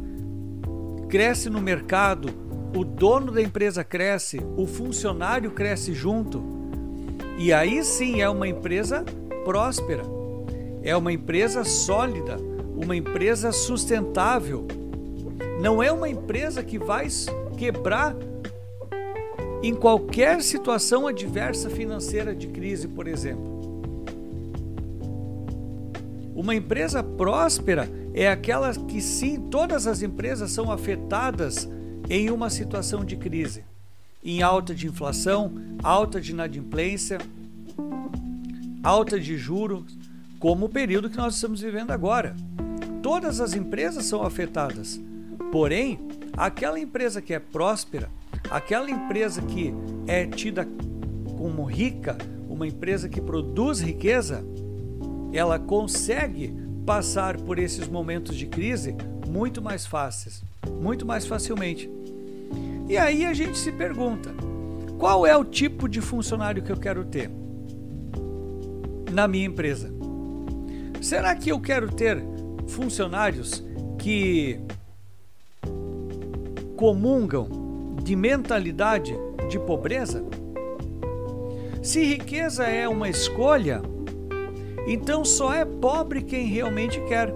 cresce 1.13 1.51
no 1.51 1.61
mercado, 1.61 2.31
o 2.75 2.83
dono 2.83 3.31
da 3.31 3.43
empresa 3.43 3.85
cresce, 3.85 4.41
o 4.57 4.67
funcionário 4.67 5.51
cresce 5.51 5.93
junto. 5.93 6.43
E 7.37 7.53
aí 7.53 7.85
sim 7.85 8.23
é 8.23 8.31
uma 8.31 8.49
empresa 8.49 9.05
próspera, 9.45 10.05
é 10.83 10.97
uma 10.97 11.13
empresa 11.13 11.65
sólida, 11.65 12.39
uma 12.75 12.97
empresa 12.97 13.53
sustentável. 13.53 14.67
Não 15.61 15.83
é 15.83 15.93
uma 15.93 16.09
empresa 16.09 16.63
que 16.63 16.79
vai 16.79 17.07
quebrar 17.59 18.17
em 19.63 19.75
qualquer 19.75 20.43
situação 20.43 21.07
adversa 21.07 21.69
financeira 21.69 22.35
de 22.35 22.47
crise, 22.47 22.89
por 22.89 23.07
exemplo. 23.07 23.52
Uma 26.43 26.57
empresa 26.57 27.05
próspera 27.05 27.89
é 28.13 28.29
aquela 28.29 28.75
que 28.75 29.01
sim, 29.01 29.41
todas 29.49 29.87
as 29.87 30.03
empresas 30.03 30.51
são 30.51 30.73
afetadas 30.73 31.69
em 32.11 32.33
uma 32.33 32.51
situação 32.51 33.05
de 33.05 33.17
crise, 33.17 33.63
em 34.25 34.43
alta 34.43 34.75
de 34.75 34.89
inflação, 34.89 35.53
alta 35.85 36.21
de 36.21 36.33
inadimplência, 36.33 37.19
alta 38.83 39.21
de 39.21 39.39
juros, 39.39 39.97
como 40.41 40.67
o 40.67 40.69
período 40.69 41.09
que 41.09 41.17
nós 41.17 41.37
estamos 41.37 41.61
vivendo 41.61 41.93
agora. 41.93 42.35
todas 43.01 43.41
as 43.41 43.55
empresas 43.55 44.07
são 44.07 44.25
afetadas. 44.25 45.01
Porém, 45.53 46.01
aquela 46.37 46.81
empresa 46.81 47.23
que 47.23 47.33
é 47.33 47.39
próspera, 47.39 48.11
aquela 48.51 48.91
empresa 48.91 49.41
que 49.43 49.73
é 50.09 50.27
tida 50.27 50.67
como 51.39 51.63
rica, 51.63 52.19
uma 52.49 52.67
empresa 52.67 53.09
que 53.09 53.21
produz 53.21 53.81
riqueza, 53.81 54.45
ela 55.33 55.59
consegue 55.59 56.55
passar 56.85 57.37
por 57.39 57.59
esses 57.59 57.89
momentos 57.89 58.37
de 58.37 58.47
crise 58.47 58.95
muito 59.29 59.63
mais 59.63 59.87
fáceis, 59.87 60.43
muito 60.81 61.07
mais 61.07 61.27
facilmente. 61.27 61.91
E 62.89 62.97
aí 62.97 63.25
a 63.25 63.33
gente 63.33 63.57
se 63.57 63.73
pergunta: 63.73 64.31
qual 64.99 65.27
é 65.27 65.37
o 65.37 65.45
tipo 65.45 65.89
de 65.89 66.01
funcionário 66.01 66.63
que 66.63 66.71
eu 66.71 66.77
quero 66.77 67.05
ter 67.05 67.31
na 69.11 69.27
minha 69.27 69.47
empresa? 69.47 69.93
Será 71.01 71.35
que 71.35 71.51
eu 71.51 71.61
quero 71.61 71.91
ter 71.93 72.23
funcionários 72.69 73.65
que 73.99 74.61
comungam 76.77 77.97
de 78.03 78.15
mentalidade 78.15 79.13
de 79.49 79.59
pobreza? 79.59 80.25
Se 81.83 82.05
riqueza 82.05 82.65
é 82.65 82.89
uma 82.89 83.09
escolha, 83.09 83.83
então 84.87 85.25
só 85.25 85.53
é 85.55 85.65
pobre 85.65 86.23
quem 86.23 86.47
realmente 86.47 87.01
quer. 87.03 87.33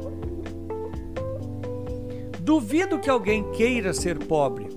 Duvido 2.40 2.98
que 2.98 3.10
alguém 3.10 3.50
queira 3.52 3.92
ser 3.92 4.18
pobre. 4.18 4.68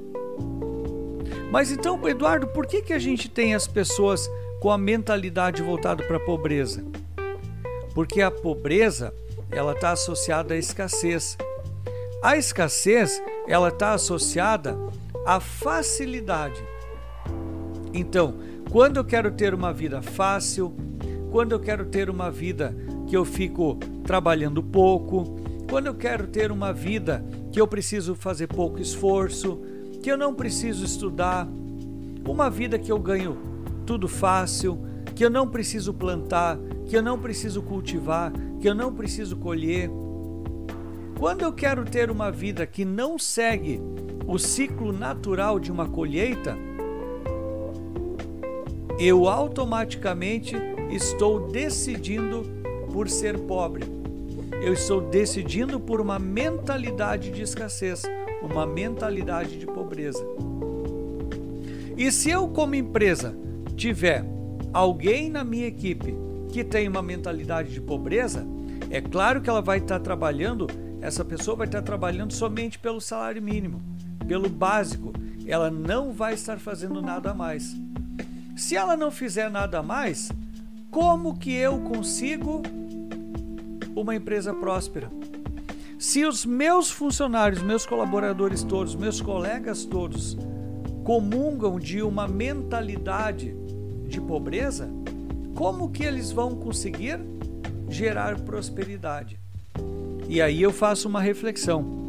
Mas 1.51 1.71
então, 1.71 2.07
Eduardo, 2.07 2.47
por 2.47 2.67
que, 2.67 2.81
que 2.81 2.93
a 2.93 2.99
gente 2.99 3.29
tem 3.29 3.55
as 3.55 3.67
pessoas 3.67 4.29
com 4.59 4.69
a 4.69 4.77
mentalidade 4.77 5.63
voltada 5.63 6.03
para 6.03 6.17
a 6.17 6.19
pobreza? 6.19 6.83
Porque 7.93 8.21
a 8.21 8.29
pobreza 8.29 9.13
ela 9.51 9.73
está 9.73 9.91
associada 9.91 10.53
à 10.53 10.57
escassez. 10.57 11.37
A 12.21 12.37
escassez 12.37 13.21
ela 13.47 13.69
está 13.69 13.93
associada 13.93 14.77
à 15.25 15.39
facilidade. 15.39 16.63
Então, 17.93 18.35
quando 18.69 18.97
eu 18.97 19.05
quero 19.05 19.31
ter 19.31 19.53
uma 19.53 19.73
vida 19.73 20.01
fácil, 20.01 20.75
quando 21.31 21.51
eu 21.51 21.59
quero 21.59 21.85
ter 21.85 22.09
uma 22.09 22.31
vida 22.31 22.75
que 23.07 23.15
eu 23.15 23.23
fico 23.23 23.77
trabalhando 24.03 24.61
pouco, 24.63 25.35
quando 25.69 25.87
eu 25.87 25.93
quero 25.93 26.27
ter 26.27 26.51
uma 26.51 26.73
vida 26.73 27.23
que 27.51 27.61
eu 27.61 27.67
preciso 27.67 28.15
fazer 28.15 28.47
pouco 28.47 28.81
esforço, 28.81 29.59
que 30.01 30.11
eu 30.11 30.17
não 30.17 30.33
preciso 30.33 30.83
estudar, 30.83 31.47
uma 32.27 32.49
vida 32.49 32.79
que 32.79 32.91
eu 32.91 32.99
ganho 32.99 33.37
tudo 33.85 34.07
fácil, 34.07 34.79
que 35.15 35.23
eu 35.23 35.29
não 35.29 35.47
preciso 35.47 35.93
plantar, 35.93 36.57
que 36.87 36.97
eu 36.97 37.01
não 37.01 37.19
preciso 37.19 37.61
cultivar, 37.61 38.31
que 38.59 38.67
eu 38.67 38.73
não 38.73 38.93
preciso 38.93 39.37
colher. 39.37 39.89
Quando 41.17 41.41
eu 41.41 41.51
quero 41.53 41.85
ter 41.85 42.09
uma 42.09 42.31
vida 42.31 42.65
que 42.65 42.85
não 42.85 43.19
segue 43.19 43.81
o 44.25 44.37
ciclo 44.37 44.91
natural 44.91 45.59
de 45.59 45.71
uma 45.71 45.87
colheita, 45.87 46.57
eu 48.97 49.27
automaticamente 49.27 50.55
estou 50.89 51.47
decidindo 51.47 52.43
por 52.91 53.09
ser 53.09 53.37
pobre. 53.39 53.85
Eu 54.61 54.73
estou 54.73 54.99
decidindo 54.99 55.79
por 55.79 56.01
uma 56.01 56.19
mentalidade 56.19 57.31
de 57.31 57.41
escassez, 57.41 58.03
uma 58.41 58.65
mentalidade 58.65 59.57
de 59.57 59.65
pobreza. 59.65 60.25
E 61.97 62.11
se 62.11 62.29
eu, 62.29 62.47
como 62.47 62.75
empresa, 62.75 63.35
tiver 63.75 64.25
alguém 64.73 65.29
na 65.29 65.43
minha 65.43 65.67
equipe 65.67 66.15
que 66.51 66.63
tem 66.63 66.87
uma 66.87 67.01
mentalidade 67.01 67.71
de 67.71 67.81
pobreza, 67.81 68.45
é 68.89 68.99
claro 69.01 69.41
que 69.41 69.49
ela 69.49 69.61
vai 69.61 69.77
estar 69.77 69.99
trabalhando, 69.99 70.67
essa 71.01 71.23
pessoa 71.23 71.55
vai 71.55 71.67
estar 71.67 71.81
trabalhando 71.81 72.33
somente 72.33 72.79
pelo 72.79 72.99
salário 72.99 73.41
mínimo, 73.41 73.81
pelo 74.27 74.49
básico. 74.49 75.13
Ela 75.45 75.69
não 75.69 76.11
vai 76.11 76.33
estar 76.33 76.59
fazendo 76.59 77.01
nada 77.01 77.31
a 77.31 77.33
mais. 77.33 77.75
Se 78.55 78.75
ela 78.75 78.97
não 78.97 79.11
fizer 79.11 79.49
nada 79.49 79.81
mais, 79.81 80.31
como 80.91 81.37
que 81.37 81.53
eu 81.53 81.79
consigo 81.79 82.63
uma 83.95 84.15
empresa 84.15 84.53
próspera? 84.53 85.11
Se 85.99 86.25
os 86.25 86.45
meus 86.45 86.89
funcionários, 86.89 87.61
meus 87.61 87.85
colaboradores 87.85 88.63
todos, 88.63 88.95
meus 88.95 89.21
colegas 89.21 89.85
todos 89.85 90.37
comungam 91.03 91.79
de 91.79 92.01
uma 92.01 92.27
mentalidade 92.27 93.55
de 94.07 94.19
pobreza, 94.19 94.89
como 95.55 95.89
que 95.89 96.03
eles 96.03 96.31
vão 96.31 96.55
conseguir 96.55 97.19
gerar 97.89 98.39
prosperidade? 98.39 99.39
E 100.27 100.41
aí 100.41 100.61
eu 100.61 100.71
faço 100.71 101.07
uma 101.07 101.21
reflexão. 101.21 102.07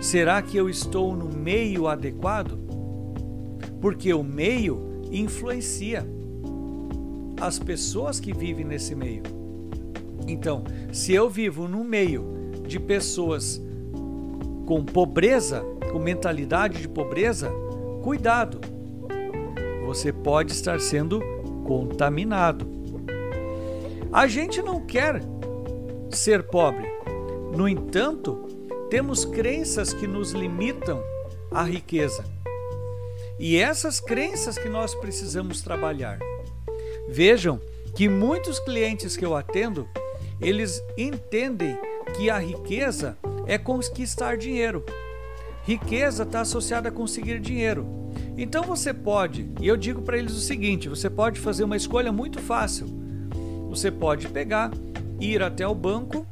Será 0.00 0.42
que 0.42 0.56
eu 0.56 0.68
estou 0.68 1.14
no 1.14 1.28
meio 1.28 1.86
adequado? 1.86 2.58
Porque 3.80 4.12
o 4.12 4.22
meio 4.22 5.02
influencia 5.10 6.06
as 7.40 7.58
pessoas 7.58 8.20
que 8.20 8.32
vivem 8.32 8.64
nesse 8.64 8.94
meio. 8.94 9.22
Então, 10.28 10.64
se 10.92 11.12
eu 11.12 11.28
vivo 11.28 11.66
num 11.66 11.84
meio 11.84 12.52
de 12.66 12.78
pessoas 12.78 13.60
com 14.66 14.84
pobreza, 14.84 15.64
com 15.90 15.98
mentalidade 15.98 16.80
de 16.80 16.88
pobreza, 16.88 17.50
cuidado. 18.04 18.60
Você 19.84 20.12
pode 20.12 20.52
estar 20.52 20.78
sendo 20.78 21.20
contaminado. 21.66 22.64
A 24.12 24.28
gente 24.28 24.62
não 24.62 24.86
quer 24.86 25.20
ser 26.10 26.44
pobre. 26.44 26.86
No 27.56 27.68
entanto, 27.68 28.36
temos 28.88 29.24
crenças 29.24 29.92
que 29.92 30.06
nos 30.06 30.30
limitam 30.30 31.02
à 31.50 31.64
riqueza. 31.64 32.24
E 33.40 33.56
essas 33.56 33.98
crenças 33.98 34.56
que 34.56 34.68
nós 34.68 34.94
precisamos 34.94 35.62
trabalhar. 35.62 36.20
Vejam 37.10 37.60
que 37.96 38.08
muitos 38.08 38.60
clientes 38.60 39.16
que 39.16 39.24
eu 39.26 39.34
atendo, 39.34 39.88
eles 40.40 40.80
entendem 40.96 41.76
que 42.16 42.30
a 42.30 42.38
riqueza 42.38 43.18
é 43.46 43.58
conquistar 43.58 44.36
dinheiro. 44.36 44.84
Riqueza 45.64 46.22
está 46.22 46.42
associada 46.42 46.88
a 46.88 46.92
conseguir 46.92 47.40
dinheiro. 47.40 47.84
Então 48.38 48.62
você 48.62 48.94
pode, 48.94 49.50
e 49.60 49.66
eu 49.66 49.76
digo 49.76 50.02
para 50.02 50.16
eles 50.16 50.34
o 50.34 50.40
seguinte: 50.40 50.88
você 50.88 51.10
pode 51.10 51.40
fazer 51.40 51.64
uma 51.64 51.76
escolha 51.76 52.12
muito 52.12 52.38
fácil. 52.38 52.86
Você 53.68 53.90
pode 53.90 54.28
pegar, 54.28 54.70
ir 55.20 55.42
até 55.42 55.66
o 55.66 55.74
banco, 55.74 56.24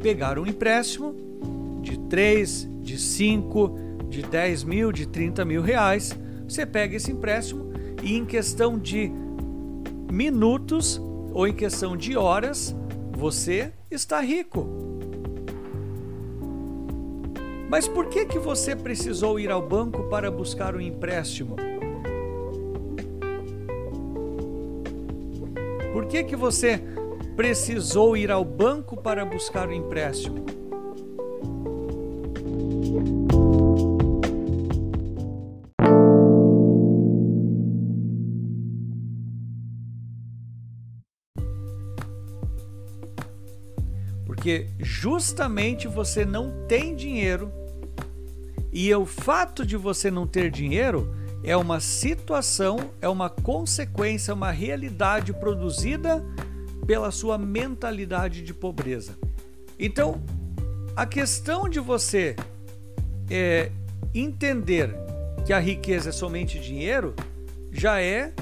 pegar 0.00 0.38
um 0.38 0.46
empréstimo 0.46 1.80
de 1.82 1.98
3, 1.98 2.68
de 2.80 2.96
5, 2.96 3.78
de 4.08 4.22
10 4.22 4.64
mil, 4.64 4.92
de 4.92 5.06
30 5.06 5.44
mil 5.44 5.62
reais, 5.62 6.16
você 6.48 6.64
pega 6.64 6.96
esse 6.96 7.10
empréstimo 7.10 7.72
e 8.02 8.16
em 8.16 8.24
questão 8.24 8.78
de 8.78 9.12
minutos 10.10 11.00
ou 11.32 11.46
em 11.46 11.52
questão 11.52 11.96
de 11.96 12.16
horas, 12.16 12.74
você 13.12 13.72
está 13.90 14.20
rico. 14.20 14.66
Mas 17.68 17.86
por 17.86 18.06
que 18.06 18.24
que 18.24 18.38
você 18.38 18.74
precisou 18.74 19.38
ir 19.38 19.50
ao 19.50 19.60
banco 19.60 20.04
para 20.04 20.30
buscar 20.30 20.74
um 20.74 20.80
empréstimo? 20.80 21.56
Por 25.92 26.06
que 26.06 26.24
que 26.24 26.36
você 26.36 26.82
precisou 27.36 28.16
ir 28.16 28.30
ao 28.30 28.44
banco 28.44 28.96
para 28.96 29.24
buscar 29.24 29.68
um 29.68 29.72
empréstimo? 29.72 30.57
Justamente 44.88 45.86
você 45.86 46.24
não 46.24 46.66
tem 46.66 46.96
dinheiro 46.96 47.52
e 48.72 48.92
o 48.94 49.04
fato 49.04 49.64
de 49.64 49.76
você 49.76 50.10
não 50.10 50.26
ter 50.26 50.50
dinheiro 50.50 51.14
é 51.44 51.54
uma 51.54 51.78
situação, 51.78 52.90
é 53.00 53.08
uma 53.08 53.28
consequência, 53.28 54.32
uma 54.32 54.50
realidade 54.50 55.34
produzida 55.34 56.24
pela 56.86 57.10
sua 57.10 57.36
mentalidade 57.36 58.40
de 58.42 58.54
pobreza. 58.54 59.18
Então, 59.78 60.22
a 60.96 61.04
questão 61.04 61.68
de 61.68 61.80
você 61.80 62.34
é, 63.30 63.70
entender 64.14 64.96
que 65.44 65.52
a 65.52 65.58
riqueza 65.58 66.08
é 66.08 66.12
somente 66.12 66.58
dinheiro 66.58 67.14
já 67.70 68.00
é 68.00 68.32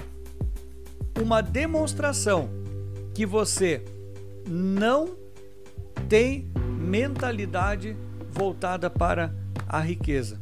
uma 1.20 1.40
demonstração 1.40 2.48
que 3.12 3.26
você 3.26 3.82
não 4.48 5.25
tem 6.08 6.48
mentalidade 6.80 7.96
voltada 8.30 8.88
para 8.88 9.34
a 9.68 9.80
riqueza. 9.80 10.40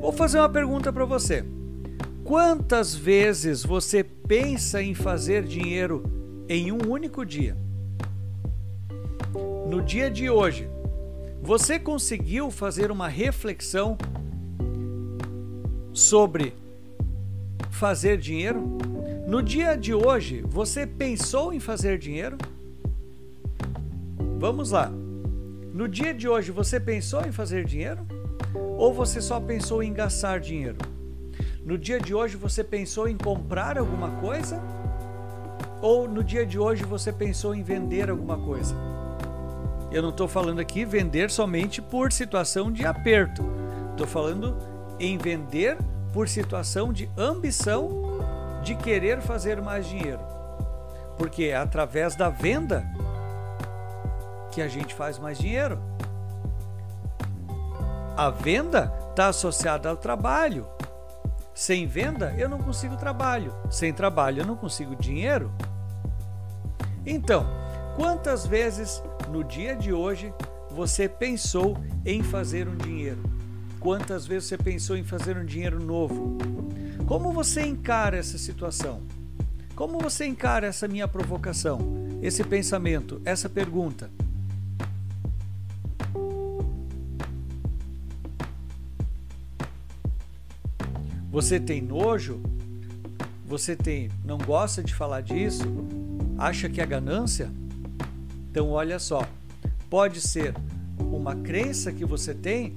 Vou 0.00 0.12
fazer 0.12 0.38
uma 0.38 0.48
pergunta 0.48 0.92
para 0.92 1.04
você. 1.04 1.44
Quantas 2.24 2.94
vezes 2.94 3.64
você 3.64 4.02
pensa 4.02 4.82
em 4.82 4.94
fazer 4.94 5.44
dinheiro 5.44 6.02
em 6.48 6.72
um 6.72 6.88
único 6.88 7.24
dia? 7.24 7.56
No 9.68 9.80
dia 9.82 10.10
de 10.10 10.28
hoje, 10.28 10.68
Você 11.42 11.78
conseguiu 11.78 12.50
fazer 12.50 12.90
uma 12.90 13.08
reflexão 13.08 13.96
sobre 15.92 16.52
fazer 17.70 18.18
dinheiro? 18.18 18.78
No 19.26 19.42
dia 19.42 19.74
de 19.74 19.94
hoje, 19.94 20.44
você 20.46 20.86
pensou 20.86 21.52
em 21.52 21.58
fazer 21.58 21.98
dinheiro? 21.98 22.36
Vamos 24.40 24.70
lá. 24.70 24.90
No 25.74 25.86
dia 25.86 26.14
de 26.14 26.26
hoje, 26.26 26.50
você 26.50 26.80
pensou 26.80 27.26
em 27.26 27.30
fazer 27.30 27.62
dinheiro? 27.66 28.00
Ou 28.78 28.90
você 28.90 29.20
só 29.20 29.38
pensou 29.38 29.82
em 29.82 29.92
gastar 29.92 30.40
dinheiro? 30.40 30.78
No 31.62 31.76
dia 31.76 32.00
de 32.00 32.14
hoje, 32.14 32.38
você 32.38 32.64
pensou 32.64 33.06
em 33.06 33.18
comprar 33.18 33.76
alguma 33.76 34.12
coisa? 34.12 34.58
Ou 35.82 36.08
no 36.08 36.24
dia 36.24 36.46
de 36.46 36.58
hoje, 36.58 36.84
você 36.84 37.12
pensou 37.12 37.54
em 37.54 37.62
vender 37.62 38.08
alguma 38.08 38.38
coisa? 38.38 38.74
Eu 39.92 40.00
não 40.00 40.08
estou 40.08 40.26
falando 40.26 40.58
aqui 40.58 40.86
vender 40.86 41.30
somente 41.30 41.82
por 41.82 42.10
situação 42.10 42.72
de 42.72 42.86
aperto. 42.86 43.44
Estou 43.90 44.06
falando 44.06 44.56
em 44.98 45.18
vender 45.18 45.76
por 46.14 46.26
situação 46.26 46.94
de 46.94 47.10
ambição 47.14 47.90
de 48.62 48.74
querer 48.74 49.20
fazer 49.20 49.60
mais 49.60 49.86
dinheiro. 49.86 50.20
Porque 51.18 51.44
é 51.44 51.56
através 51.56 52.16
da 52.16 52.30
venda 52.30 52.90
que 54.50 54.60
a 54.60 54.68
gente 54.68 54.94
faz 54.94 55.18
mais 55.18 55.38
dinheiro. 55.38 55.78
A 58.16 58.28
venda 58.30 58.92
está 59.10 59.28
associada 59.28 59.88
ao 59.88 59.96
trabalho. 59.96 60.66
Sem 61.54 61.86
venda, 61.86 62.34
eu 62.36 62.48
não 62.48 62.58
consigo 62.58 62.96
trabalho. 62.96 63.54
Sem 63.70 63.92
trabalho, 63.92 64.42
eu 64.42 64.46
não 64.46 64.56
consigo 64.56 64.96
dinheiro. 64.96 65.52
Então, 67.06 67.46
quantas 67.96 68.46
vezes 68.46 69.02
no 69.30 69.42
dia 69.42 69.74
de 69.74 69.92
hoje 69.92 70.32
você 70.70 71.08
pensou 71.08 71.76
em 72.04 72.22
fazer 72.22 72.68
um 72.68 72.76
dinheiro? 72.76 73.22
Quantas 73.78 74.26
vezes 74.26 74.48
você 74.48 74.58
pensou 74.58 74.96
em 74.96 75.04
fazer 75.04 75.36
um 75.38 75.44
dinheiro 75.44 75.82
novo? 75.82 76.36
Como 77.06 77.32
você 77.32 77.62
encara 77.62 78.18
essa 78.18 78.36
situação? 78.36 79.02
Como 79.74 79.98
você 79.98 80.26
encara 80.26 80.66
essa 80.66 80.86
minha 80.86 81.08
provocação, 81.08 81.80
esse 82.20 82.44
pensamento, 82.44 83.20
essa 83.24 83.48
pergunta? 83.48 84.10
Você 91.30 91.60
tem 91.60 91.80
nojo? 91.80 92.42
Você 93.46 93.76
tem 93.76 94.10
não 94.24 94.36
gosta 94.36 94.82
de 94.82 94.92
falar 94.92 95.20
disso? 95.20 95.62
Acha 96.36 96.68
que 96.68 96.80
é 96.80 96.86
ganância? 96.86 97.48
Então 98.50 98.70
olha 98.70 98.98
só, 98.98 99.22
pode 99.88 100.20
ser 100.20 100.54
uma 100.98 101.36
crença 101.36 101.92
que 101.92 102.04
você 102.04 102.34
tem 102.34 102.76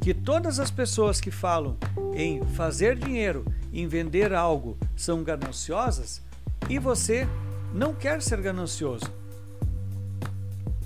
que 0.00 0.14
todas 0.14 0.58
as 0.58 0.70
pessoas 0.70 1.20
que 1.20 1.30
falam 1.30 1.76
em 2.14 2.42
fazer 2.44 2.96
dinheiro, 2.96 3.44
em 3.72 3.86
vender 3.86 4.32
algo, 4.32 4.78
são 4.96 5.22
gananciosas 5.22 6.22
e 6.70 6.78
você 6.78 7.28
não 7.74 7.94
quer 7.94 8.22
ser 8.22 8.40
ganancioso. 8.40 9.04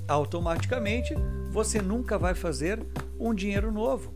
Automaticamente 0.09 1.15
você 1.53 1.81
nunca 1.81 2.19
vai 2.19 2.35
fazer 2.35 2.85
um 3.19 3.33
dinheiro 3.33 3.71
novo, 3.71 4.13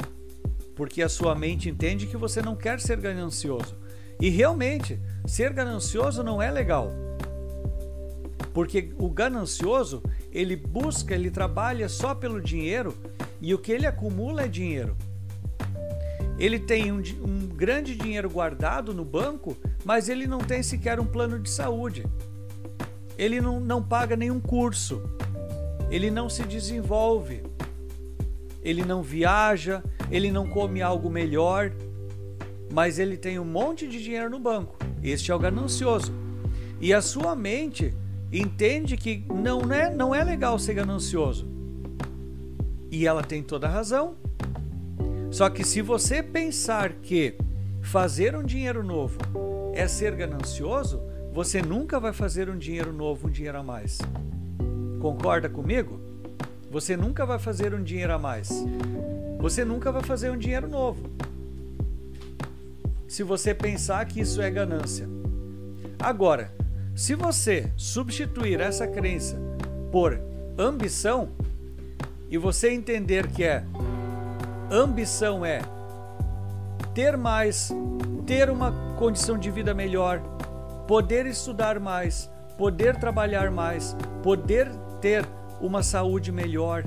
porque 0.81 1.03
a 1.03 1.11
sua 1.11 1.35
mente 1.35 1.69
entende 1.69 2.07
que 2.07 2.17
você 2.17 2.41
não 2.41 2.57
quer 2.57 2.81
ser 2.81 2.99
ganancioso. 2.99 3.77
E 4.19 4.31
realmente, 4.31 4.99
ser 5.27 5.53
ganancioso 5.53 6.23
não 6.23 6.41
é 6.41 6.51
legal. 6.51 6.91
Porque 8.55 8.91
o 8.97 9.11
ganancioso, 9.11 10.03
ele 10.33 10.57
busca, 10.57 11.15
ele 11.15 11.31
trabalha 11.31 11.87
só 11.87 12.15
pelo 12.15 12.41
dinheiro 12.41 12.97
e 13.43 13.53
o 13.53 13.59
que 13.59 13.73
ele 13.73 13.87
acumula 13.87 14.45
é 14.45 14.49
dinheiro. 14.49 14.97
Ele 16.39 16.59
tem 16.59 16.91
um, 16.91 17.03
um 17.23 17.47
grande 17.47 17.95
dinheiro 17.95 18.31
guardado 18.31 18.95
no 18.95 19.05
banco, 19.05 19.55
mas 19.85 20.09
ele 20.09 20.27
não 20.27 20.39
tem 20.39 20.63
sequer 20.63 20.99
um 20.99 21.05
plano 21.05 21.39
de 21.39 21.51
saúde. 21.51 22.07
Ele 23.19 23.39
não, 23.39 23.61
não 23.61 23.83
paga 23.83 24.17
nenhum 24.17 24.41
curso. 24.41 25.03
Ele 25.91 26.11
não 26.11 26.31
se 26.31 26.43
desenvolve. 26.45 27.43
Ele 28.63 28.85
não 28.85 29.03
viaja. 29.03 29.83
Ele 30.11 30.31
não 30.31 30.49
come 30.49 30.83
algo 30.83 31.09
melhor. 31.11 31.73
Mas 32.73 32.99
ele 32.99 33.17
tem 33.17 33.39
um 33.39 33.45
monte 33.45 33.87
de 33.87 34.03
dinheiro 34.03 34.31
no 34.31 34.39
banco. 34.39 34.77
Este 35.03 35.31
é 35.31 35.35
o 35.35 35.39
ganancioso. 35.39 36.13
E 36.81 36.95
a 36.95 37.03
sua 37.03 37.35
mente 37.35 37.95
entende 38.33 38.97
que 38.97 39.25
não 39.29 39.73
é, 39.73 39.93
não 39.95 40.15
é 40.15 40.23
legal 40.23 40.59
ser 40.59 40.75
ganancioso. 40.75 41.49
E 42.91 43.07
ela 43.07 43.23
tem 43.23 43.43
toda 43.43 43.67
a 43.67 43.71
razão. 43.71 44.17
Só 45.31 45.49
que 45.49 45.63
se 45.63 45.81
você 45.81 46.23
pensar 46.23 46.93
que 46.95 47.37
fazer 47.83 48.35
um 48.35 48.43
dinheiro 48.43 48.83
novo 48.83 49.19
é 49.75 49.87
ser 49.87 50.15
ganancioso, 50.15 51.01
você 51.33 51.63
nunca 51.63 52.01
vai 52.01 52.13
fazer 52.13 52.51
um 52.51 52.59
dinheiro 52.59 52.93
novo, 52.93 53.29
um 53.29 53.31
dinheiro 53.31 53.59
a 53.59 53.63
mais. 53.63 53.99
Concorda 55.01 55.49
comigo? 55.49 56.00
Você 56.71 56.97
nunca 56.97 57.27
vai 57.27 57.41
fazer 57.41 57.75
um 57.75 57.83
dinheiro 57.83 58.15
a 58.15 58.19
mais. 58.19 58.49
Você 59.41 59.65
nunca 59.65 59.91
vai 59.91 60.05
fazer 60.05 60.31
um 60.31 60.39
dinheiro 60.39 60.69
novo. 60.69 61.11
Se 63.09 63.25
você 63.25 63.53
pensar 63.53 64.07
que 64.07 64.21
isso 64.21 64.41
é 64.41 64.49
ganância. 64.49 65.09
Agora, 65.99 66.53
se 66.95 67.17
você 67.17 67.73
substituir 67.77 68.61
essa 68.61 68.87
crença 68.87 69.37
por 69.91 70.21
ambição 70.57 71.31
e 72.29 72.39
você 72.39 72.71
entender 72.71 73.27
que 73.27 73.43
é 73.43 73.65
ambição 74.71 75.45
é 75.45 75.63
ter 76.95 77.17
mais, 77.17 77.73
ter 78.25 78.49
uma 78.49 78.95
condição 78.97 79.37
de 79.37 79.51
vida 79.51 79.75
melhor, 79.75 80.21
poder 80.87 81.27
estudar 81.27 81.81
mais, 81.81 82.31
poder 82.57 82.97
trabalhar 82.97 83.51
mais, 83.51 83.97
poder 84.23 84.71
ter 85.01 85.27
uma 85.61 85.83
saúde 85.83 86.33
melhor, 86.33 86.85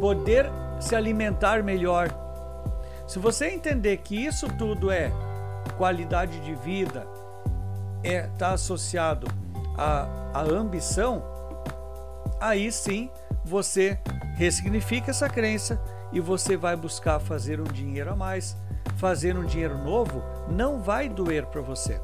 poder 0.00 0.46
se 0.80 0.94
alimentar 0.94 1.62
melhor. 1.62 2.08
Se 3.06 3.18
você 3.18 3.48
entender 3.48 3.98
que 3.98 4.16
isso 4.16 4.48
tudo 4.56 4.90
é 4.90 5.12
qualidade 5.76 6.40
de 6.40 6.54
vida, 6.54 7.06
é 8.02 8.26
está 8.26 8.52
associado 8.52 9.26
à, 9.76 10.08
à 10.32 10.42
ambição, 10.42 11.22
aí 12.40 12.70
sim 12.70 13.10
você 13.44 13.98
ressignifica 14.34 15.10
essa 15.10 15.28
crença 15.28 15.80
e 16.12 16.20
você 16.20 16.56
vai 16.56 16.76
buscar 16.76 17.18
fazer 17.20 17.60
um 17.60 17.64
dinheiro 17.64 18.12
a 18.12 18.16
mais. 18.16 18.56
Fazer 18.96 19.36
um 19.36 19.44
dinheiro 19.44 19.76
novo 19.78 20.22
não 20.48 20.80
vai 20.80 21.08
doer 21.08 21.46
para 21.46 21.60
você, 21.60 22.00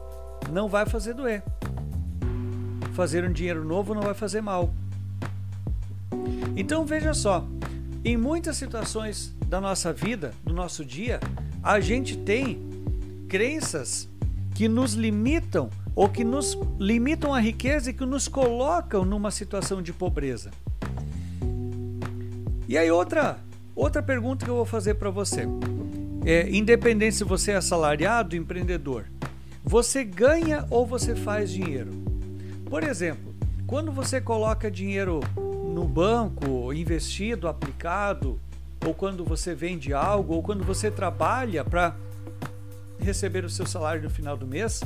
não 0.50 0.68
vai 0.68 0.84
fazer 0.86 1.14
doer. 1.14 1.42
Fazer 2.92 3.24
um 3.24 3.32
dinheiro 3.32 3.64
novo 3.64 3.94
não 3.94 4.02
vai 4.02 4.14
fazer 4.14 4.42
mal. 4.42 4.70
Então 6.56 6.84
veja 6.84 7.14
só, 7.14 7.46
em 8.04 8.16
muitas 8.16 8.56
situações 8.56 9.34
da 9.46 9.60
nossa 9.60 9.92
vida, 9.92 10.32
do 10.44 10.52
nosso 10.52 10.84
dia, 10.84 11.20
a 11.62 11.78
gente 11.80 12.16
tem 12.16 12.58
crenças 13.28 14.08
que 14.54 14.68
nos 14.68 14.94
limitam 14.94 15.70
ou 15.94 16.08
que 16.08 16.24
nos 16.24 16.58
limitam 16.78 17.34
a 17.34 17.40
riqueza 17.40 17.90
e 17.90 17.92
que 17.92 18.04
nos 18.04 18.28
colocam 18.28 19.04
numa 19.04 19.30
situação 19.30 19.82
de 19.82 19.92
pobreza. 19.92 20.50
E 22.68 22.76
aí 22.76 22.90
outra 22.90 23.38
outra 23.74 24.02
pergunta 24.02 24.44
que 24.44 24.50
eu 24.50 24.56
vou 24.56 24.64
fazer 24.64 24.94
para 24.94 25.10
você. 25.10 25.46
É, 26.24 26.48
independente 26.50 27.16
se 27.16 27.24
você 27.24 27.52
é 27.52 27.56
assalariado, 27.56 28.36
empreendedor, 28.36 29.06
você 29.64 30.04
ganha 30.04 30.66
ou 30.70 30.86
você 30.86 31.14
faz 31.14 31.50
dinheiro? 31.50 31.90
Por 32.66 32.82
exemplo, 32.82 33.34
quando 33.66 33.92
você 33.92 34.20
coloca 34.20 34.70
dinheiro 34.70 35.20
no 35.72 35.88
banco, 35.88 36.72
investido, 36.72 37.48
aplicado, 37.48 38.38
ou 38.84 38.94
quando 38.94 39.24
você 39.24 39.54
vende 39.54 39.94
algo, 39.94 40.34
ou 40.34 40.42
quando 40.42 40.64
você 40.64 40.90
trabalha 40.90 41.64
para 41.64 41.96
receber 42.98 43.44
o 43.44 43.50
seu 43.50 43.66
salário 43.66 44.02
no 44.02 44.10
final 44.10 44.36
do 44.36 44.46
mês, 44.46 44.80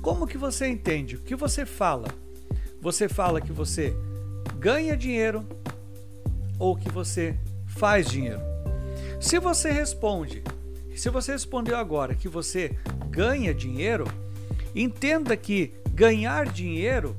como 0.00 0.26
que 0.26 0.38
você 0.38 0.66
entende? 0.68 1.16
O 1.16 1.20
que 1.20 1.36
você 1.36 1.66
fala? 1.66 2.08
Você 2.80 3.08
fala 3.08 3.40
que 3.40 3.52
você 3.52 3.96
ganha 4.58 4.96
dinheiro 4.96 5.44
ou 6.58 6.76
que 6.76 6.88
você 6.88 7.36
faz 7.66 8.06
dinheiro? 8.06 8.40
Se 9.20 9.38
você 9.38 9.70
responde, 9.70 10.42
se 10.94 11.10
você 11.10 11.32
respondeu 11.32 11.76
agora 11.76 12.14
que 12.14 12.28
você 12.28 12.76
ganha 13.10 13.52
dinheiro, 13.52 14.06
entenda 14.74 15.36
que 15.36 15.74
ganhar 15.90 16.46
dinheiro 16.46 17.16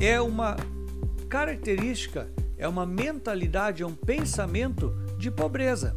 é 0.00 0.20
uma 0.20 0.56
característica, 1.28 2.28
é 2.56 2.66
uma 2.66 2.86
mentalidade, 2.86 3.82
é 3.82 3.86
um 3.86 3.94
pensamento 3.94 4.92
de 5.18 5.30
pobreza. 5.30 5.94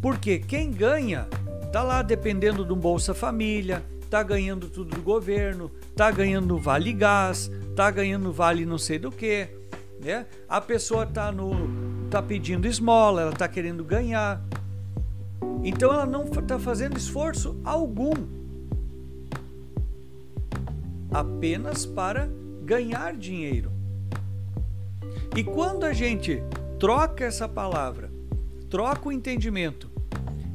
Porque 0.00 0.38
quem 0.38 0.70
ganha 0.70 1.28
está 1.64 1.82
lá 1.82 2.02
dependendo 2.02 2.64
de 2.64 2.72
um 2.72 2.76
Bolsa 2.76 3.14
Família, 3.14 3.82
tá 4.10 4.22
ganhando 4.22 4.68
tudo 4.68 4.96
do 4.96 5.00
governo, 5.00 5.70
tá 5.96 6.10
ganhando 6.10 6.58
vale 6.58 6.92
gás, 6.92 7.50
tá 7.74 7.90
ganhando 7.90 8.32
vale 8.32 8.66
não 8.66 8.76
sei 8.76 8.98
do 8.98 9.10
que, 9.10 9.48
né? 10.04 10.26
A 10.48 10.60
pessoa 10.60 11.04
está 11.04 11.32
no 11.32 12.08
tá 12.10 12.20
pedindo 12.20 12.66
esmola, 12.66 13.22
ela 13.22 13.32
está 13.32 13.48
querendo 13.48 13.82
ganhar. 13.84 14.42
Então 15.64 15.90
ela 15.92 16.04
não 16.04 16.24
está 16.24 16.58
fazendo 16.58 16.98
esforço 16.98 17.58
algum. 17.64 18.12
Apenas 21.10 21.86
para 21.86 22.28
ganhar 22.62 23.16
dinheiro. 23.16 23.72
E 25.36 25.42
quando 25.42 25.84
a 25.84 25.92
gente 25.92 26.42
troca 26.78 27.24
essa 27.24 27.48
palavra, 27.48 28.10
troca 28.70 29.08
o 29.08 29.12
entendimento 29.12 29.90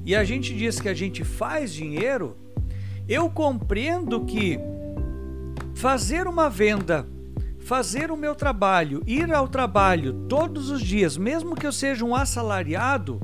e 0.06 0.16
a 0.16 0.24
gente 0.24 0.56
diz 0.56 0.80
que 0.80 0.88
a 0.88 0.94
gente 0.94 1.24
faz 1.24 1.74
dinheiro, 1.74 2.38
eu 3.08 3.30
compreendo 3.30 4.24
que 4.26 4.58
fazer 5.76 6.28
uma 6.28 6.50
venda, 6.50 7.06
fazer 7.60 8.10
o 8.10 8.18
meu 8.18 8.34
trabalho, 8.34 9.04
ir 9.06 9.34
ao 9.34 9.48
trabalho 9.48 10.14
todos 10.28 10.70
os 10.70 10.82
dias, 10.82 11.18
mesmo 11.18 11.56
que 11.56 11.68
eu 11.68 11.72
seja 11.72 12.06
um 12.06 12.16
assalariado, 12.16 13.20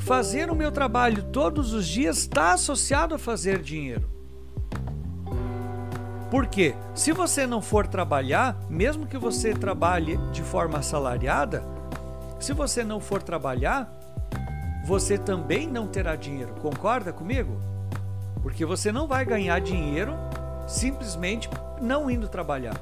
fazer 0.00 0.50
o 0.50 0.56
meu 0.56 0.72
trabalho 0.72 1.22
todos 1.32 1.72
os 1.72 1.86
dias 1.86 2.18
está 2.18 2.52
associado 2.54 3.14
a 3.14 3.18
fazer 3.18 3.62
dinheiro. 3.62 4.11
Por 6.32 6.46
quê? 6.46 6.74
Se 6.94 7.12
você 7.12 7.46
não 7.46 7.60
for 7.60 7.86
trabalhar, 7.86 8.56
mesmo 8.66 9.06
que 9.06 9.18
você 9.18 9.52
trabalhe 9.52 10.16
de 10.32 10.40
forma 10.42 10.78
assalariada, 10.78 11.62
se 12.40 12.54
você 12.54 12.82
não 12.82 13.00
for 13.00 13.22
trabalhar, 13.22 13.92
você 14.82 15.18
também 15.18 15.66
não 15.66 15.86
terá 15.86 16.16
dinheiro. 16.16 16.54
Concorda 16.54 17.12
comigo? 17.12 17.60
Porque 18.40 18.64
você 18.64 18.90
não 18.90 19.06
vai 19.06 19.26
ganhar 19.26 19.60
dinheiro 19.60 20.14
simplesmente 20.66 21.50
não 21.78 22.10
indo 22.10 22.26
trabalhar. 22.26 22.80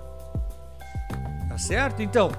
Tá 1.49 1.59
certo? 1.59 2.03
Então, 2.03 2.31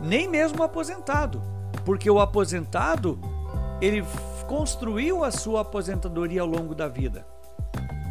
nem 0.00 0.28
mesmo 0.28 0.60
o 0.60 0.62
aposentado, 0.62 1.42
porque 1.84 2.08
o 2.08 2.20
aposentado 2.20 3.18
ele 3.80 4.04
construiu 4.46 5.24
a 5.24 5.32
sua 5.32 5.62
aposentadoria 5.62 6.42
ao 6.42 6.46
longo 6.46 6.76
da 6.76 6.86
vida, 6.86 7.26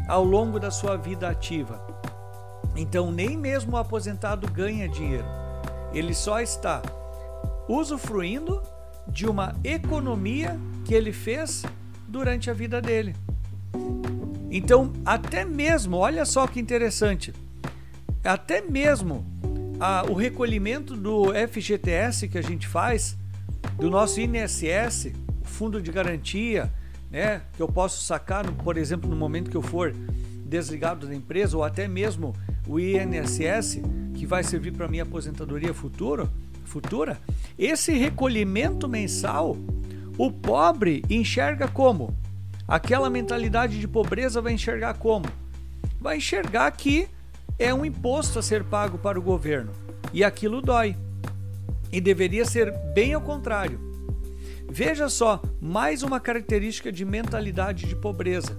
ao 0.06 0.22
longo 0.22 0.60
da 0.60 0.70
sua 0.70 0.94
vida 0.94 1.26
ativa. 1.26 1.93
Então, 2.76 3.12
nem 3.12 3.36
mesmo 3.36 3.72
o 3.72 3.76
aposentado 3.76 4.50
ganha 4.50 4.88
dinheiro. 4.88 5.26
Ele 5.92 6.12
só 6.12 6.40
está 6.40 6.82
usufruindo 7.68 8.62
de 9.06 9.26
uma 9.26 9.54
economia 9.62 10.58
que 10.84 10.94
ele 10.94 11.12
fez 11.12 11.64
durante 12.08 12.50
a 12.50 12.54
vida 12.54 12.80
dele. 12.80 13.14
Então, 14.50 14.92
até 15.04 15.44
mesmo, 15.44 15.96
olha 15.96 16.24
só 16.24 16.46
que 16.46 16.60
interessante, 16.60 17.32
até 18.22 18.60
mesmo 18.60 19.24
a, 19.80 20.04
o 20.08 20.14
recolhimento 20.14 20.96
do 20.96 21.32
FGTS 21.48 22.28
que 22.28 22.38
a 22.38 22.42
gente 22.42 22.66
faz, 22.66 23.16
do 23.76 23.90
nosso 23.90 24.20
INSS, 24.20 25.12
o 25.42 25.46
Fundo 25.46 25.80
de 25.82 25.90
Garantia, 25.90 26.72
né, 27.10 27.42
que 27.54 27.62
eu 27.62 27.68
posso 27.68 28.02
sacar, 28.02 28.50
por 28.52 28.76
exemplo, 28.76 29.08
no 29.08 29.16
momento 29.16 29.50
que 29.50 29.56
eu 29.56 29.62
for 29.62 29.92
desligado 30.46 31.06
da 31.06 31.14
empresa, 31.14 31.56
ou 31.56 31.64
até 31.64 31.88
mesmo 31.88 32.34
o 32.66 32.78
INSS, 32.80 33.80
que 34.14 34.26
vai 34.26 34.42
servir 34.42 34.72
para 34.72 34.88
minha 34.88 35.02
aposentadoria 35.02 35.74
futuro, 35.74 36.30
futura, 36.64 37.20
esse 37.58 37.92
recolhimento 37.92 38.88
mensal, 38.88 39.56
o 40.16 40.30
pobre 40.30 41.02
enxerga 41.10 41.68
como? 41.68 42.16
Aquela 42.66 43.10
mentalidade 43.10 43.78
de 43.78 43.86
pobreza 43.86 44.40
vai 44.40 44.52
enxergar 44.52 44.94
como? 44.94 45.26
Vai 46.00 46.16
enxergar 46.16 46.70
que 46.70 47.08
é 47.58 47.72
um 47.72 47.84
imposto 47.84 48.38
a 48.38 48.42
ser 48.42 48.64
pago 48.64 48.98
para 48.98 49.18
o 49.18 49.22
governo 49.22 49.70
e 50.12 50.24
aquilo 50.24 50.62
dói. 50.62 50.96
E 51.92 52.00
deveria 52.00 52.44
ser 52.44 52.72
bem 52.92 53.14
ao 53.14 53.20
contrário. 53.20 53.78
Veja 54.68 55.08
só, 55.08 55.40
mais 55.60 56.02
uma 56.02 56.18
característica 56.18 56.90
de 56.90 57.04
mentalidade 57.04 57.86
de 57.86 57.94
pobreza. 57.94 58.58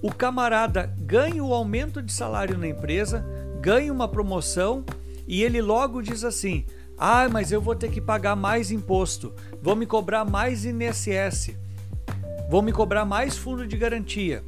O 0.00 0.12
camarada 0.12 0.94
ganha 0.98 1.42
o 1.42 1.52
aumento 1.52 2.00
de 2.00 2.12
salário 2.12 2.56
na 2.56 2.68
empresa, 2.68 3.24
ganha 3.60 3.92
uma 3.92 4.06
promoção 4.06 4.84
e 5.26 5.42
ele 5.42 5.60
logo 5.60 6.00
diz 6.00 6.22
assim: 6.22 6.64
ah, 6.96 7.28
mas 7.28 7.52
eu 7.52 7.60
vou 7.60 7.74
ter 7.74 7.90
que 7.90 8.00
pagar 8.00 8.36
mais 8.36 8.70
imposto, 8.70 9.32
vou 9.60 9.76
me 9.76 9.86
cobrar 9.86 10.24
mais 10.24 10.64
INSS, 10.64 11.56
vou 12.48 12.62
me 12.62 12.72
cobrar 12.72 13.04
mais 13.04 13.36
fundo 13.36 13.66
de 13.66 13.76
garantia. 13.76 14.42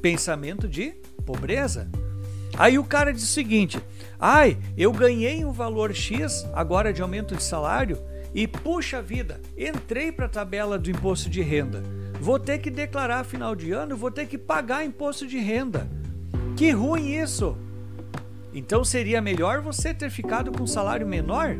Pensamento 0.00 0.68
de 0.68 0.92
pobreza. 1.24 1.88
Aí 2.58 2.78
o 2.78 2.84
cara 2.84 3.12
diz 3.12 3.24
o 3.24 3.26
seguinte: 3.26 3.80
ai, 4.20 4.58
eu 4.76 4.92
ganhei 4.92 5.44
um 5.44 5.52
valor 5.52 5.94
X 5.94 6.46
agora 6.52 6.92
de 6.92 7.02
aumento 7.02 7.34
de 7.34 7.42
salário 7.42 7.98
e 8.34 8.46
puxa 8.46 9.00
vida, 9.00 9.40
entrei 9.56 10.12
para 10.12 10.26
a 10.26 10.30
tabela 10.30 10.78
do 10.78 10.90
imposto 10.90 11.30
de 11.30 11.40
renda. 11.40 11.82
Vou 12.24 12.38
ter 12.38 12.56
que 12.56 12.70
declarar 12.70 13.22
final 13.22 13.54
de 13.54 13.70
ano, 13.72 13.98
vou 13.98 14.10
ter 14.10 14.26
que 14.26 14.38
pagar 14.38 14.82
imposto 14.82 15.26
de 15.26 15.38
renda. 15.38 15.86
Que 16.56 16.70
ruim 16.70 17.20
isso! 17.20 17.54
Então 18.54 18.82
seria 18.82 19.20
melhor 19.20 19.60
você 19.60 19.92
ter 19.92 20.08
ficado 20.08 20.50
com 20.50 20.62
um 20.62 20.66
salário 20.66 21.06
menor? 21.06 21.54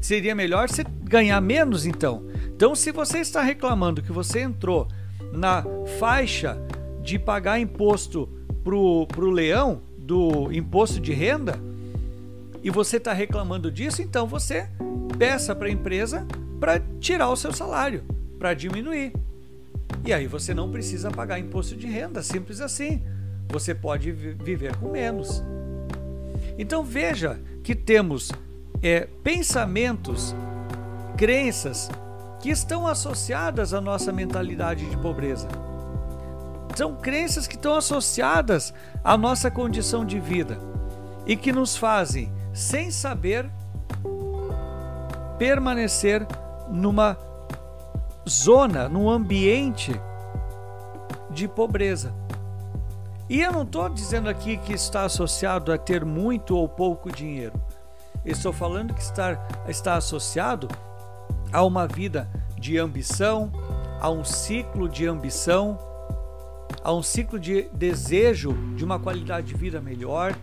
Seria 0.00 0.34
melhor 0.34 0.70
você 0.70 0.82
ganhar 1.02 1.38
menos 1.42 1.84
então. 1.84 2.24
Então, 2.46 2.74
se 2.74 2.90
você 2.90 3.18
está 3.18 3.42
reclamando 3.42 4.00
que 4.00 4.10
você 4.10 4.40
entrou 4.40 4.88
na 5.30 5.62
faixa 5.98 6.56
de 7.02 7.18
pagar 7.18 7.60
imposto 7.60 8.26
pro, 8.64 9.06
pro 9.06 9.28
leão 9.28 9.82
do 9.98 10.50
imposto 10.50 10.98
de 10.98 11.12
renda 11.12 11.60
e 12.62 12.70
você 12.70 12.96
está 12.96 13.12
reclamando 13.12 13.70
disso, 13.70 14.02
então 14.02 14.26
você 14.26 14.68
peça 15.18 15.54
para 15.54 15.68
a 15.68 15.70
empresa 15.70 16.26
para 16.58 16.80
tirar 17.00 17.30
o 17.30 17.36
seu 17.36 17.52
salário, 17.52 18.04
para 18.38 18.54
diminuir. 18.54 19.12
E 20.04 20.12
aí 20.12 20.26
você 20.26 20.54
não 20.54 20.70
precisa 20.70 21.10
pagar 21.10 21.38
imposto 21.38 21.76
de 21.76 21.86
renda, 21.86 22.22
simples 22.22 22.60
assim 22.60 23.02
você 23.50 23.74
pode 23.74 24.12
viver 24.12 24.76
com 24.76 24.90
menos. 24.90 25.42
Então 26.56 26.84
veja 26.84 27.40
que 27.62 27.74
temos 27.74 28.30
é, 28.82 29.08
pensamentos, 29.22 30.34
crenças 31.16 31.90
que 32.40 32.50
estão 32.50 32.86
associadas 32.86 33.74
à 33.74 33.80
nossa 33.80 34.12
mentalidade 34.12 34.88
de 34.88 34.96
pobreza. 34.96 35.48
São 36.74 36.94
crenças 36.96 37.46
que 37.46 37.56
estão 37.56 37.74
associadas 37.74 38.72
à 39.04 39.16
nossa 39.16 39.50
condição 39.50 40.04
de 40.04 40.18
vida 40.20 40.58
e 41.26 41.36
que 41.36 41.52
nos 41.52 41.76
fazem, 41.76 42.32
sem 42.52 42.90
saber, 42.90 43.50
permanecer 45.38 46.26
numa 46.68 47.16
zona, 48.28 48.88
num 48.88 49.08
ambiente 49.08 49.92
de 51.30 51.48
pobreza. 51.48 52.14
E 53.28 53.40
eu 53.40 53.52
não 53.52 53.62
estou 53.62 53.88
dizendo 53.88 54.28
aqui 54.28 54.56
que 54.56 54.72
está 54.72 55.04
associado 55.04 55.72
a 55.72 55.78
ter 55.78 56.04
muito 56.04 56.56
ou 56.56 56.68
pouco 56.68 57.10
dinheiro. 57.12 57.54
estou 58.24 58.52
falando 58.52 58.92
que 58.92 59.00
está, 59.00 59.38
está 59.68 59.94
associado 59.94 60.68
a 61.52 61.62
uma 61.62 61.86
vida 61.86 62.28
de 62.58 62.76
ambição, 62.76 63.52
a 64.00 64.10
um 64.10 64.24
ciclo 64.24 64.88
de 64.88 65.06
ambição, 65.06 65.78
a 66.82 66.92
um 66.92 67.02
ciclo 67.02 67.38
de 67.38 67.68
desejo 67.72 68.52
de 68.74 68.84
uma 68.84 68.98
qualidade 68.98 69.48
de 69.48 69.54
vida 69.54 69.80
melhor, 69.80 70.34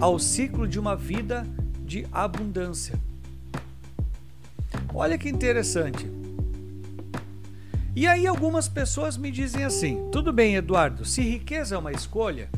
ao 0.00 0.18
ciclo 0.18 0.66
de 0.66 0.78
uma 0.78 0.96
vida 0.96 1.46
de 1.84 2.06
abundância. 2.12 2.98
Olha 4.92 5.18
que 5.18 5.28
interessante. 5.28 6.10
E 7.96 8.06
aí 8.06 8.26
algumas 8.26 8.68
pessoas 8.68 9.16
me 9.16 9.30
dizem 9.30 9.64
assim: 9.64 10.08
tudo 10.10 10.32
bem, 10.32 10.56
Eduardo, 10.56 11.04
se 11.04 11.22
riqueza 11.22 11.76
é 11.76 11.78
uma 11.78 11.92
escolha, 11.92 12.48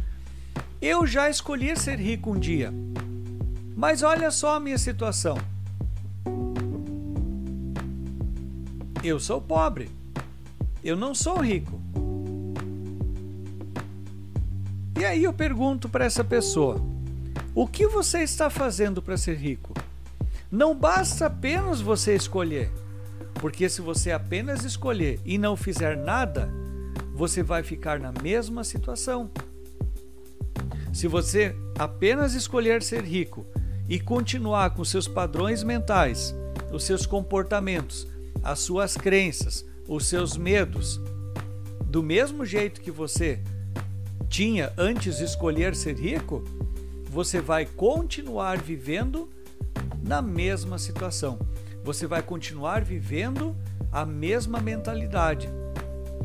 eu 0.80 1.06
já 1.06 1.28
escolhi 1.28 1.76
ser 1.76 1.98
rico 1.98 2.32
um 2.32 2.38
dia. 2.38 2.72
Mas 3.76 4.02
olha 4.02 4.30
só 4.30 4.56
a 4.56 4.60
minha 4.60 4.78
situação. 4.78 5.36
Eu 9.04 9.20
sou 9.20 9.40
pobre. 9.40 9.90
Eu 10.82 10.96
não 10.96 11.14
sou 11.14 11.38
rico. 11.38 11.80
E 14.98 15.04
aí 15.04 15.24
eu 15.24 15.32
pergunto 15.32 15.88
para 15.88 16.04
essa 16.04 16.24
pessoa: 16.24 16.80
o 17.56 17.66
que 17.66 17.86
você 17.86 18.18
está 18.18 18.50
fazendo 18.50 19.00
para 19.00 19.16
ser 19.16 19.38
rico? 19.38 19.72
Não 20.50 20.74
basta 20.74 21.24
apenas 21.24 21.80
você 21.80 22.14
escolher. 22.14 22.70
Porque 23.40 23.66
se 23.70 23.80
você 23.80 24.12
apenas 24.12 24.62
escolher 24.62 25.18
e 25.24 25.38
não 25.38 25.56
fizer 25.56 25.96
nada, 25.96 26.50
você 27.14 27.42
vai 27.42 27.62
ficar 27.62 27.98
na 27.98 28.12
mesma 28.22 28.62
situação. 28.62 29.30
Se 30.92 31.08
você 31.08 31.56
apenas 31.78 32.34
escolher 32.34 32.82
ser 32.82 33.02
rico 33.02 33.46
e 33.88 33.98
continuar 33.98 34.74
com 34.74 34.84
seus 34.84 35.08
padrões 35.08 35.62
mentais, 35.62 36.34
os 36.70 36.84
seus 36.84 37.06
comportamentos, 37.06 38.06
as 38.42 38.58
suas 38.58 38.98
crenças, 38.98 39.64
os 39.88 40.06
seus 40.06 40.36
medos, 40.36 41.00
do 41.86 42.02
mesmo 42.02 42.44
jeito 42.44 42.82
que 42.82 42.90
você 42.90 43.40
tinha 44.28 44.74
antes 44.76 45.16
de 45.16 45.24
escolher 45.24 45.74
ser 45.74 45.98
rico, 45.98 46.44
você 47.08 47.40
vai 47.40 47.64
continuar 47.64 48.58
vivendo 48.58 49.28
na 50.02 50.20
mesma 50.20 50.78
situação. 50.78 51.38
Você 51.82 52.06
vai 52.06 52.22
continuar 52.22 52.84
vivendo 52.84 53.56
a 53.90 54.04
mesma 54.04 54.60
mentalidade. 54.60 55.48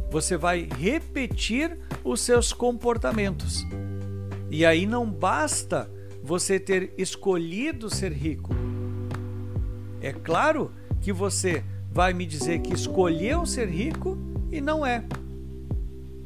Você 0.09 0.35
vai 0.35 0.67
repetir 0.77 1.77
os 2.03 2.21
seus 2.21 2.51
comportamentos. 2.51 3.65
E 4.49 4.65
aí 4.65 4.85
não 4.85 5.09
basta 5.09 5.89
você 6.23 6.59
ter 6.59 6.93
escolhido 6.97 7.89
ser 7.89 8.11
rico. 8.11 8.53
É 10.01 10.11
claro 10.11 10.71
que 10.99 11.13
você 11.13 11.63
vai 11.91 12.13
me 12.13 12.25
dizer 12.25 12.59
que 12.59 12.73
escolheu 12.73 13.45
ser 13.45 13.69
rico 13.69 14.17
e 14.51 14.59
não 14.59 14.85
é. 14.85 15.03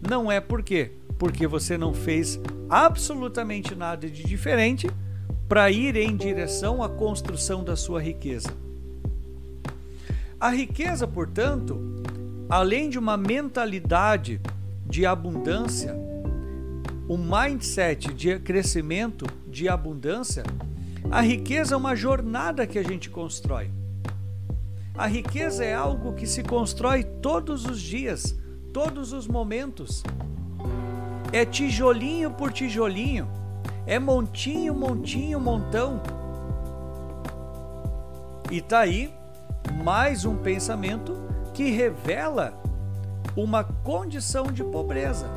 Não 0.07 0.31
é 0.31 0.39
por 0.39 0.63
quê? 0.63 0.91
Porque 1.17 1.47
você 1.47 1.77
não 1.77 1.93
fez 1.93 2.39
absolutamente 2.69 3.73
nada 3.75 4.09
de 4.09 4.23
diferente 4.23 4.89
para 5.47 5.69
ir 5.69 5.95
em 5.95 6.15
direção 6.15 6.81
à 6.83 6.89
construção 6.89 7.63
da 7.63 7.75
sua 7.75 8.01
riqueza. 8.01 8.49
A 10.39 10.49
riqueza, 10.49 11.07
portanto, 11.07 11.79
além 12.49 12.89
de 12.89 12.99
uma 12.99 13.15
mentalidade 13.15 14.41
de 14.87 15.05
abundância, 15.05 15.95
um 17.07 17.17
mindset 17.17 18.13
de 18.13 18.39
crescimento, 18.39 19.25
de 19.47 19.69
abundância, 19.69 20.43
a 21.11 21.21
riqueza 21.21 21.75
é 21.75 21.77
uma 21.77 21.95
jornada 21.95 22.65
que 22.65 22.79
a 22.79 22.83
gente 22.83 23.09
constrói. 23.09 23.69
A 24.97 25.07
riqueza 25.07 25.63
é 25.63 25.73
algo 25.73 26.13
que 26.13 26.25
se 26.25 26.41
constrói 26.41 27.03
todos 27.03 27.65
os 27.65 27.79
dias, 27.79 28.35
todos 28.73 29.13
os 29.13 29.27
momentos. 29.27 30.03
É 31.35 31.43
tijolinho 31.43 32.31
por 32.31 32.53
tijolinho, 32.53 33.27
é 33.85 33.99
montinho, 33.99 34.73
montinho, 34.73 35.37
montão. 35.37 36.01
E 38.49 38.61
tá 38.61 38.79
aí 38.79 39.13
mais 39.83 40.23
um 40.23 40.37
pensamento 40.37 41.13
que 41.53 41.71
revela 41.71 42.53
uma 43.35 43.65
condição 43.65 44.45
de 44.45 44.63
pobreza, 44.63 45.27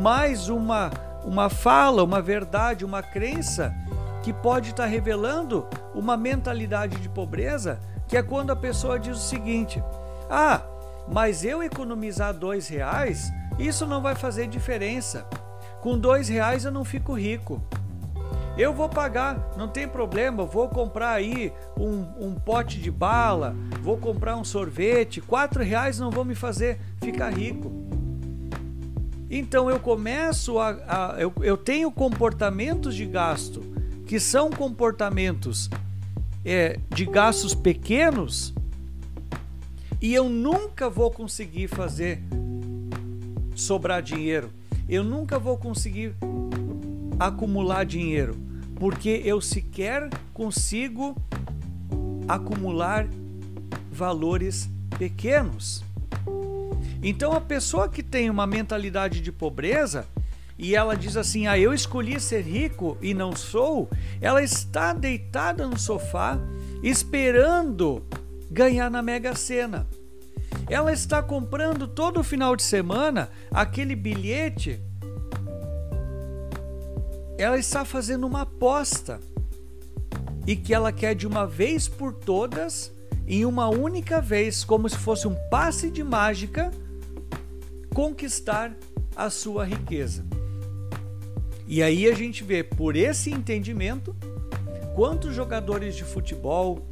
mais 0.00 0.48
uma 0.48 0.92
uma 1.24 1.50
fala, 1.50 2.04
uma 2.04 2.22
verdade, 2.22 2.84
uma 2.84 3.02
crença 3.02 3.74
que 4.22 4.32
pode 4.32 4.70
estar 4.70 4.86
revelando 4.86 5.66
uma 5.92 6.16
mentalidade 6.16 7.00
de 7.00 7.08
pobreza, 7.08 7.80
que 8.06 8.16
é 8.16 8.22
quando 8.22 8.52
a 8.52 8.56
pessoa 8.56 8.96
diz 8.96 9.16
o 9.16 9.28
seguinte: 9.28 9.82
Ah, 10.30 10.62
mas 11.08 11.44
eu 11.44 11.64
economizar 11.64 12.32
dois 12.32 12.68
reais, 12.68 13.32
isso 13.58 13.86
não 13.86 14.00
vai 14.00 14.14
fazer 14.14 14.46
diferença. 14.46 15.26
Com 15.80 15.98
dois 15.98 16.28
reais 16.28 16.64
eu 16.64 16.70
não 16.70 16.84
fico 16.84 17.12
rico. 17.14 17.62
Eu 18.56 18.74
vou 18.74 18.88
pagar, 18.88 19.52
não 19.56 19.66
tem 19.66 19.88
problema, 19.88 20.44
vou 20.44 20.68
comprar 20.68 21.12
aí 21.12 21.52
um, 21.78 22.26
um 22.26 22.34
pote 22.34 22.78
de 22.78 22.90
bala, 22.90 23.56
vou 23.80 23.96
comprar 23.96 24.36
um 24.36 24.44
sorvete, 24.44 25.22
quatro 25.22 25.62
reais 25.62 25.98
não 25.98 26.10
vão 26.10 26.24
me 26.24 26.34
fazer 26.34 26.78
ficar 27.00 27.30
rico. 27.30 27.72
Então 29.30 29.70
eu 29.70 29.80
começo 29.80 30.58
a. 30.58 31.14
a 31.14 31.20
eu, 31.20 31.32
eu 31.40 31.56
tenho 31.56 31.90
comportamentos 31.90 32.94
de 32.94 33.06
gasto 33.06 33.62
que 34.06 34.20
são 34.20 34.50
comportamentos 34.50 35.70
é, 36.44 36.78
de 36.90 37.06
gastos 37.06 37.54
pequenos 37.54 38.52
e 40.02 40.12
eu 40.12 40.28
nunca 40.28 40.90
vou 40.90 41.10
conseguir 41.10 41.68
fazer 41.68 42.22
sobrar 43.62 44.02
dinheiro. 44.02 44.50
Eu 44.88 45.02
nunca 45.02 45.38
vou 45.38 45.56
conseguir 45.56 46.14
acumular 47.18 47.84
dinheiro, 47.84 48.36
porque 48.76 49.22
eu 49.24 49.40
sequer 49.40 50.10
consigo 50.34 51.16
acumular 52.28 53.08
valores 53.90 54.68
pequenos. 54.98 55.84
Então 57.02 57.32
a 57.32 57.40
pessoa 57.40 57.88
que 57.88 58.02
tem 58.02 58.30
uma 58.30 58.46
mentalidade 58.46 59.20
de 59.20 59.32
pobreza 59.32 60.06
e 60.58 60.74
ela 60.74 60.96
diz 60.96 61.16
assim: 61.16 61.46
"Ah, 61.46 61.58
eu 61.58 61.72
escolhi 61.74 62.20
ser 62.20 62.42
rico 62.42 62.96
e 63.00 63.12
não 63.14 63.34
sou", 63.34 63.88
ela 64.20 64.42
está 64.42 64.92
deitada 64.92 65.66
no 65.66 65.78
sofá 65.78 66.38
esperando 66.82 68.04
ganhar 68.50 68.90
na 68.90 69.02
Mega 69.02 69.34
Sena. 69.34 69.86
Ela 70.68 70.92
está 70.92 71.22
comprando 71.22 71.86
todo 71.86 72.22
final 72.22 72.56
de 72.56 72.62
semana 72.62 73.30
aquele 73.50 73.94
bilhete. 73.94 74.80
Ela 77.38 77.58
está 77.58 77.84
fazendo 77.84 78.26
uma 78.26 78.42
aposta 78.42 79.20
e 80.46 80.56
que 80.56 80.74
ela 80.74 80.92
quer 80.92 81.14
de 81.14 81.26
uma 81.26 81.46
vez 81.46 81.88
por 81.88 82.12
todas, 82.12 82.92
em 83.26 83.44
uma 83.44 83.68
única 83.68 84.20
vez, 84.20 84.64
como 84.64 84.88
se 84.88 84.96
fosse 84.96 85.26
um 85.26 85.36
passe 85.50 85.90
de 85.90 86.02
mágica, 86.02 86.70
conquistar 87.94 88.76
a 89.14 89.30
sua 89.30 89.64
riqueza. 89.64 90.24
E 91.66 91.82
aí 91.82 92.06
a 92.06 92.14
gente 92.14 92.42
vê 92.44 92.62
por 92.62 92.96
esse 92.96 93.30
entendimento 93.30 94.14
quantos 94.94 95.34
jogadores 95.34 95.94
de 95.94 96.04
futebol, 96.04 96.86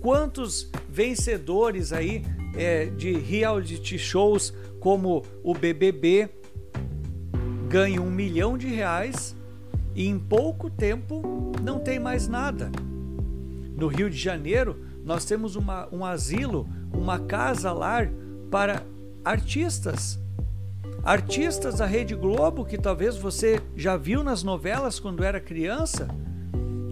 quantos 0.00 0.70
vencedores 0.88 1.92
aí 1.92 2.24
é, 2.56 2.86
de 2.86 3.12
reality 3.12 3.98
shows 3.98 4.52
como 4.80 5.22
o 5.42 5.54
BBB 5.54 6.28
ganham 7.68 8.06
um 8.06 8.10
milhão 8.10 8.56
de 8.56 8.68
reais 8.68 9.34
e 9.94 10.06
em 10.06 10.18
pouco 10.18 10.70
tempo 10.70 11.52
não 11.62 11.78
tem 11.78 11.98
mais 11.98 12.28
nada. 12.28 12.70
No 13.76 13.88
Rio 13.88 14.08
de 14.08 14.16
Janeiro, 14.16 14.76
nós 15.04 15.24
temos 15.24 15.56
uma, 15.56 15.88
um 15.92 16.04
asilo, 16.04 16.68
uma 16.92 17.18
casa-lar 17.18 18.10
para 18.50 18.82
artistas. 19.24 20.20
Artistas 21.02 21.76
da 21.78 21.86
Rede 21.86 22.14
Globo, 22.14 22.64
que 22.64 22.78
talvez 22.78 23.16
você 23.16 23.60
já 23.76 23.96
viu 23.96 24.22
nas 24.22 24.42
novelas 24.42 25.00
quando 25.00 25.24
era 25.24 25.40
criança. 25.40 26.08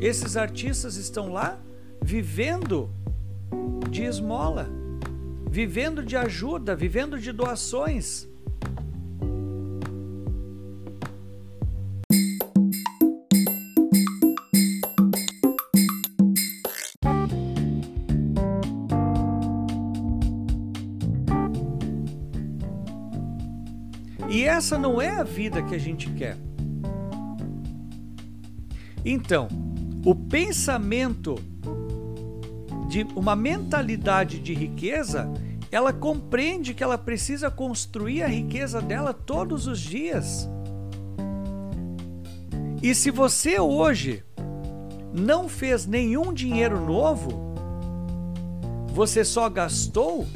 Esses 0.01 0.37
artistas 0.37 0.97
estão 0.97 1.33
lá 1.33 1.59
vivendo 2.03 2.91
de 3.91 4.03
esmola 4.03 4.82
vivendo 5.51 6.05
de 6.05 6.17
ajuda, 6.17 6.75
vivendo 6.75 7.19
de 7.19 7.33
doações. 7.33 8.29
E 24.29 24.45
essa 24.45 24.79
não 24.79 25.01
é 25.01 25.11
a 25.11 25.23
vida 25.23 25.63
que 25.63 25.75
a 25.75 25.79
gente 25.79 26.11
quer. 26.13 26.39
Então, 29.05 29.47
o 30.07 30.15
pensamento 30.15 31.35
de 32.93 33.07
uma 33.17 33.35
mentalidade 33.35 34.39
de 34.39 34.53
riqueza, 34.53 35.27
ela 35.71 35.95
compreende 35.95 36.75
que 36.75 36.85
ela 36.85 36.99
precisa 36.99 37.51
construir 37.51 38.23
a 38.23 38.27
riqueza 38.27 38.83
dela 38.83 39.15
todos 39.15 39.67
os 39.67 39.81
dias. 39.81 40.47
E 42.83 42.95
se 42.95 43.11
você 43.11 43.59
hoje 43.59 44.23
não 45.11 45.49
fez 45.49 45.87
nenhum 45.87 46.35
dinheiro 46.35 46.85
novo, 46.85 47.55
você 48.89 49.25
só 49.25 49.49
gastou, 49.49 50.27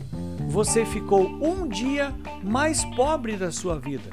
você 0.49 0.87
ficou 0.87 1.26
um 1.26 1.68
dia 1.68 2.14
mais 2.43 2.87
pobre 2.97 3.37
da 3.37 3.53
sua 3.53 3.78
vida. 3.78 4.09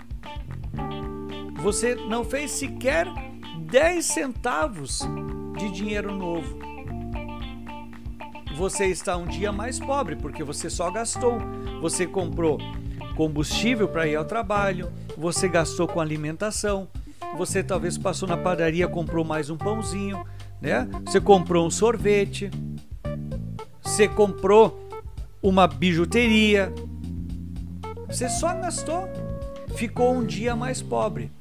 Você 1.62 1.96
não 1.96 2.26
fez 2.26 2.52
sequer 2.52 3.08
10 3.72 4.04
centavos 4.04 5.00
de 5.58 5.72
dinheiro 5.72 6.14
novo 6.14 6.73
você 8.56 8.86
está 8.88 9.18
um 9.18 9.26
dia 9.26 9.52
mais 9.52 9.80
pobre, 9.80 10.16
porque 10.16 10.44
você 10.44 10.70
só 10.70 10.92
gastou. 10.92 11.40
Você 11.82 12.06
comprou 12.06 12.60
combustível 13.16 13.88
para 13.88 14.08
ir 14.08 14.16
ao 14.16 14.26
trabalho, 14.26 14.92
você 15.18 15.48
gastou 15.48 15.88
com 15.88 16.00
alimentação, 16.00 16.88
você 17.38 17.64
talvez 17.64 17.98
passou 17.98 18.28
na 18.28 18.38
padaria, 18.38 18.88
comprou 18.88 19.24
mais 19.24 19.50
um 19.50 19.58
pãozinho, 19.58 20.26
né? 20.62 20.88
Você 21.06 21.20
comprou 21.20 21.68
um 21.68 21.72
sorvete, 21.72 22.50
você 23.82 24.08
comprou 24.08 24.90
uma 25.42 25.68
bijuteria. 25.68 26.74
Você 28.08 28.30
só 28.30 28.54
gastou, 28.54 29.10
ficou 29.76 30.14
um 30.14 30.26
dia 30.26 30.56
mais 30.56 30.82
pobre. 30.82 31.32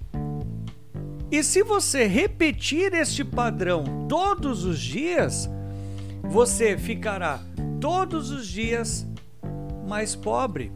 E 1.30 1.42
se 1.42 1.62
você 1.62 2.06
repetir 2.06 2.92
este 2.92 3.24
padrão 3.24 4.06
todos 4.08 4.64
os 4.64 4.78
dias, 4.78 5.48
você 6.22 6.76
ficará 6.76 7.40
todos 7.80 8.30
os 8.30 8.46
dias 8.46 9.06
mais 9.86 10.14
pobre. 10.14 10.72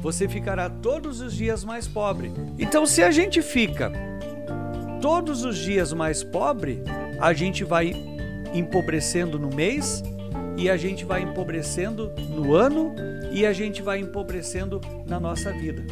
você 0.00 0.28
ficará 0.28 0.70
todos 0.70 1.20
os 1.20 1.34
dias 1.34 1.64
mais 1.64 1.86
pobre. 1.86 2.32
Então, 2.58 2.86
se 2.86 3.02
a 3.02 3.10
gente 3.10 3.42
fica 3.42 3.92
todos 5.00 5.44
os 5.44 5.56
dias 5.56 5.92
mais 5.92 6.22
pobre, 6.22 6.82
a 7.20 7.32
gente 7.32 7.64
vai 7.64 7.92
empobrecendo 8.54 9.38
no 9.38 9.54
mês 9.54 10.02
e 10.56 10.70
a 10.70 10.76
gente 10.76 11.04
vai 11.04 11.22
empobrecendo 11.22 12.12
no 12.30 12.54
ano 12.54 12.94
e 13.30 13.44
a 13.44 13.52
gente 13.52 13.82
vai 13.82 14.00
empobrecendo 14.00 14.80
na 15.06 15.20
nossa 15.20 15.52
vida. 15.52 15.84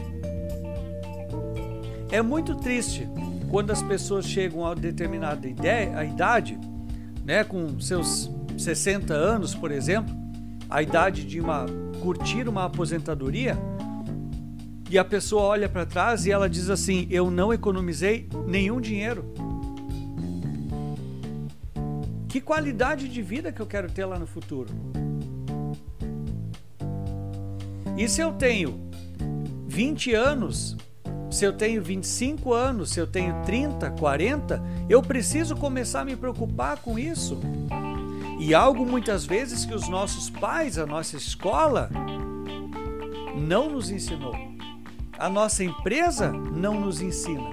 É 2.10 2.22
muito 2.22 2.54
triste 2.54 3.08
quando 3.50 3.70
as 3.70 3.82
pessoas 3.82 4.24
chegam 4.26 4.64
a 4.66 4.74
determinada 4.74 5.46
ideia, 5.46 5.98
a 5.98 6.04
idade, 6.04 6.58
né, 7.26 7.42
com 7.42 7.80
seus 7.80 8.30
60 8.56 9.12
anos, 9.12 9.52
por 9.52 9.72
exemplo, 9.72 10.14
a 10.70 10.80
idade 10.80 11.24
de 11.24 11.40
uma 11.40 11.66
curtir 12.00 12.48
uma 12.48 12.64
aposentadoria, 12.64 13.58
e 14.88 14.96
a 14.96 15.04
pessoa 15.04 15.42
olha 15.42 15.68
para 15.68 15.84
trás 15.84 16.24
e 16.24 16.30
ela 16.30 16.48
diz 16.48 16.70
assim: 16.70 17.08
"Eu 17.10 17.28
não 17.28 17.52
economizei 17.52 18.28
nenhum 18.46 18.80
dinheiro". 18.80 19.24
Que 22.28 22.40
qualidade 22.40 23.08
de 23.08 23.22
vida 23.22 23.50
que 23.50 23.60
eu 23.60 23.66
quero 23.66 23.90
ter 23.90 24.04
lá 24.04 24.18
no 24.18 24.26
futuro? 24.26 24.68
E 27.96 28.08
se 28.08 28.20
eu 28.20 28.32
tenho 28.34 28.88
20 29.66 30.14
anos, 30.14 30.76
se 31.36 31.44
eu 31.44 31.52
tenho 31.52 31.82
25 31.82 32.54
anos, 32.54 32.92
se 32.92 32.98
eu 32.98 33.06
tenho 33.06 33.42
30, 33.42 33.90
40, 33.90 34.62
eu 34.88 35.02
preciso 35.02 35.54
começar 35.54 36.00
a 36.00 36.04
me 36.04 36.16
preocupar 36.16 36.78
com 36.78 36.98
isso. 36.98 37.38
E 38.40 38.54
algo 38.54 38.86
muitas 38.86 39.26
vezes 39.26 39.66
que 39.66 39.74
os 39.74 39.86
nossos 39.86 40.30
pais, 40.30 40.78
a 40.78 40.86
nossa 40.86 41.14
escola, 41.14 41.90
não 43.36 43.68
nos 43.68 43.90
ensinou. 43.90 44.34
A 45.18 45.28
nossa 45.28 45.62
empresa 45.62 46.32
não 46.32 46.80
nos 46.80 47.02
ensina. 47.02 47.50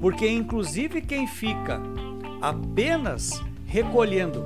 Porque, 0.00 0.28
inclusive, 0.28 1.00
quem 1.00 1.28
fica 1.28 1.80
apenas 2.42 3.40
recolhendo 3.66 4.42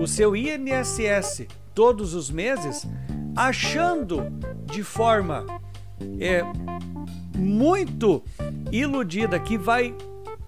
o 0.00 0.06
seu 0.08 0.34
INSS 0.34 1.46
todos 1.72 2.12
os 2.12 2.28
meses, 2.28 2.84
achando 3.36 4.26
de 4.66 4.82
forma 4.82 5.44
é, 6.20 6.42
muito 7.36 8.22
iludida 8.70 9.38
que 9.38 9.58
vai 9.58 9.94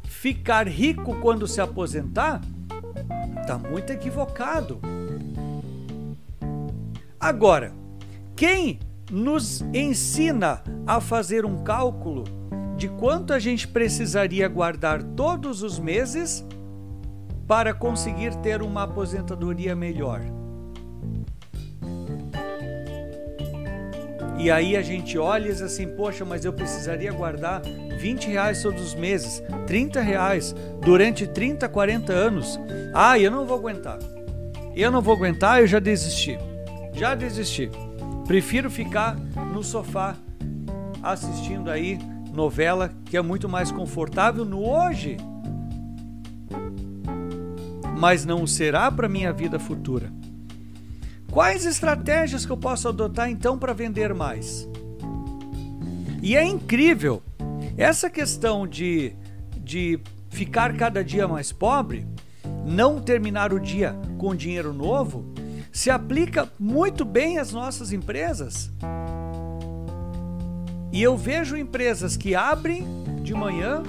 ficar 0.05 0.66
rico 0.66 1.14
quando 1.20 1.47
se 1.47 1.61
aposentar, 1.61 2.41
está 3.41 3.59
muito 3.59 3.93
equivocado. 3.93 4.80
Agora, 7.18 7.72
quem 8.34 8.78
nos 9.11 9.62
ensina 9.72 10.62
a 10.87 11.01
fazer 11.01 11.45
um 11.45 11.62
cálculo 11.62 12.24
de 12.76 12.89
quanto 12.89 13.32
a 13.32 13.39
gente 13.39 13.66
precisaria 13.66 14.49
guardar 14.49 15.03
todos 15.03 15.62
os 15.62 15.78
meses 15.78 16.45
para 17.47 17.72
conseguir 17.72 18.34
ter 18.37 18.62
uma 18.62 18.82
aposentadoria 18.82 19.74
melhor? 19.74 20.36
E 24.39 24.51
aí 24.51 24.76
a 24.76 24.82
gente 24.82 25.16
olha 25.18 25.47
e 25.47 25.49
diz 25.49 25.62
assim, 25.62 25.89
poxa, 25.89 26.24
mas 26.24 26.45
eu 26.45 26.53
precisaria 26.53 27.11
guardar 27.12 27.62
20 27.99 28.28
reais 28.28 28.62
todos 28.62 28.82
os 28.82 28.95
meses, 28.95 29.43
30 29.66 30.01
reais 30.01 30.55
durante 30.82 31.26
30, 31.26 31.68
40 31.68 32.12
anos. 32.12 32.61
Ah, 32.95 33.18
eu 33.18 33.30
não 33.30 33.47
vou 33.47 33.57
aguentar. 33.57 33.99
Eu 34.74 34.91
não 34.91 35.01
vou 35.01 35.14
aguentar, 35.14 35.61
eu 35.61 35.66
já 35.66 35.78
desisti. 35.78 36.39
Já 36.93 37.14
desisti. 37.14 37.70
Prefiro 38.26 38.70
ficar 38.70 39.16
no 39.53 39.62
sofá 39.62 40.16
assistindo 41.03 41.70
aí 41.70 41.99
novela, 42.32 42.93
que 43.07 43.16
é 43.16 43.22
muito 43.22 43.49
mais 43.49 43.72
confortável 43.72 44.45
no 44.45 44.62
hoje. 44.62 45.16
Mas 47.99 48.26
não 48.26 48.47
será 48.47 48.91
para 48.91 49.09
minha 49.09 49.32
vida 49.32 49.59
futura. 49.59 50.12
Quais 51.37 51.66
estratégias 51.66 52.47
que 52.47 52.53
eu 52.53 52.57
posso 52.57 52.89
adotar 52.89 53.28
então 53.28 53.59
para 53.59 53.74
vender 53.74 54.14
mais? 54.14 54.66
E 56.22 56.34
é 56.34 56.43
incrível 56.43 57.22
essa 57.76 58.09
questão 58.09 58.66
de, 58.66 59.12
de 59.59 60.01
ficar 60.30 60.74
cada 60.78 61.05
dia 61.05 61.28
mais 61.28 61.53
pobre, 61.53 62.07
não 62.64 63.03
terminar 63.03 63.53
o 63.53 63.61
dia 63.61 63.95
com 64.16 64.34
dinheiro 64.34 64.72
novo, 64.72 65.26
se 65.70 65.91
aplica 65.91 66.51
muito 66.59 67.05
bem 67.05 67.37
às 67.37 67.53
nossas 67.53 67.93
empresas. 67.93 68.72
E 70.91 71.03
eu 71.03 71.18
vejo 71.18 71.55
empresas 71.55 72.16
que 72.16 72.34
abrem 72.34 72.87
de 73.20 73.34
manhã, 73.34 73.82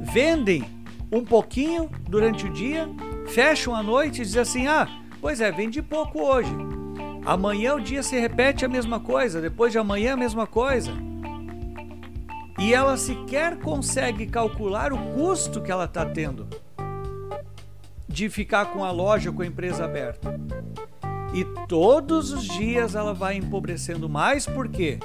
vendem 0.00 0.64
um 1.10 1.24
pouquinho 1.24 1.90
durante 2.08 2.46
o 2.46 2.52
dia, 2.52 2.88
fecham 3.26 3.74
à 3.74 3.82
noite 3.82 4.22
e 4.22 4.24
dizem 4.24 4.40
assim: 4.40 4.66
ah, 4.68 4.86
Pois 5.20 5.40
é, 5.40 5.50
vende 5.50 5.82
pouco 5.82 6.22
hoje. 6.22 6.52
Amanhã 7.24 7.74
o 7.74 7.80
dia 7.80 8.02
se 8.02 8.18
repete 8.18 8.64
a 8.64 8.68
mesma 8.68 9.00
coisa, 9.00 9.40
depois 9.40 9.72
de 9.72 9.78
amanhã 9.78 10.14
a 10.14 10.16
mesma 10.16 10.46
coisa. 10.46 10.92
E 12.58 12.72
ela 12.72 12.96
sequer 12.96 13.58
consegue 13.58 14.26
calcular 14.26 14.92
o 14.92 14.98
custo 15.14 15.60
que 15.60 15.70
ela 15.70 15.84
está 15.84 16.06
tendo 16.06 16.48
de 18.08 18.28
ficar 18.30 18.72
com 18.72 18.84
a 18.84 18.90
loja, 18.90 19.30
com 19.30 19.42
a 19.42 19.46
empresa 19.46 19.84
aberta. 19.84 20.40
E 21.34 21.44
todos 21.66 22.32
os 22.32 22.44
dias 22.44 22.94
ela 22.94 23.12
vai 23.12 23.36
empobrecendo 23.36 24.08
mais 24.08 24.46
porque 24.46 24.98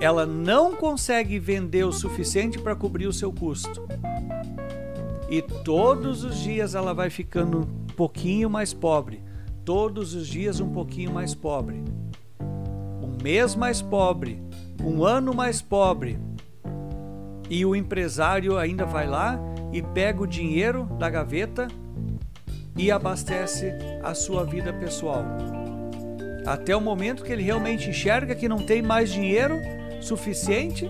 ela 0.00 0.24
não 0.24 0.76
consegue 0.76 1.38
vender 1.38 1.84
o 1.84 1.92
suficiente 1.92 2.58
para 2.58 2.76
cobrir 2.76 3.06
o 3.06 3.12
seu 3.12 3.32
custo. 3.32 3.86
E 5.28 5.42
todos 5.42 6.22
os 6.22 6.38
dias 6.38 6.74
ela 6.74 6.94
vai 6.94 7.10
ficando 7.10 7.62
um 7.62 7.94
pouquinho 7.94 8.48
mais 8.48 8.72
pobre 8.72 9.25
todos 9.66 10.14
os 10.14 10.28
dias 10.28 10.60
um 10.60 10.70
pouquinho 10.70 11.12
mais 11.12 11.34
pobre. 11.34 11.82
Um 13.02 13.20
mês 13.20 13.56
mais 13.56 13.82
pobre, 13.82 14.40
um 14.80 15.04
ano 15.04 15.34
mais 15.34 15.60
pobre. 15.60 16.20
E 17.50 17.66
o 17.66 17.74
empresário 17.74 18.56
ainda 18.56 18.86
vai 18.86 19.08
lá 19.08 19.36
e 19.72 19.82
pega 19.82 20.22
o 20.22 20.26
dinheiro 20.26 20.84
da 21.00 21.10
gaveta 21.10 21.66
e 22.76 22.92
abastece 22.92 23.72
a 24.04 24.14
sua 24.14 24.44
vida 24.44 24.72
pessoal. 24.72 25.24
Até 26.46 26.76
o 26.76 26.80
momento 26.80 27.24
que 27.24 27.32
ele 27.32 27.42
realmente 27.42 27.90
enxerga 27.90 28.36
que 28.36 28.48
não 28.48 28.58
tem 28.58 28.80
mais 28.80 29.10
dinheiro 29.10 29.60
suficiente 30.00 30.88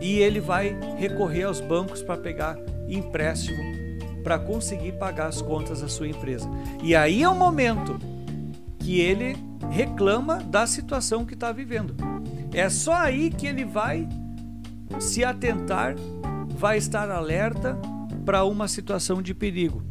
e 0.00 0.18
ele 0.18 0.40
vai 0.40 0.74
recorrer 0.96 1.42
aos 1.42 1.60
bancos 1.60 2.02
para 2.02 2.16
pegar 2.16 2.58
empréstimo 2.88 3.81
para 4.22 4.38
conseguir 4.38 4.92
pagar 4.92 5.26
as 5.26 5.42
contas 5.42 5.80
da 5.80 5.88
sua 5.88 6.08
empresa. 6.08 6.48
E 6.82 6.94
aí 6.94 7.22
é 7.22 7.28
o 7.28 7.34
momento 7.34 7.98
que 8.78 9.00
ele 9.00 9.36
reclama 9.70 10.36
da 10.38 10.66
situação 10.66 11.24
que 11.24 11.34
está 11.34 11.52
vivendo. 11.52 11.94
É 12.52 12.68
só 12.68 12.94
aí 12.94 13.30
que 13.30 13.46
ele 13.46 13.64
vai 13.64 14.08
se 15.00 15.24
atentar, 15.24 15.94
vai 16.48 16.78
estar 16.78 17.10
alerta 17.10 17.78
para 18.24 18.44
uma 18.44 18.68
situação 18.68 19.22
de 19.22 19.34
perigo. 19.34 19.82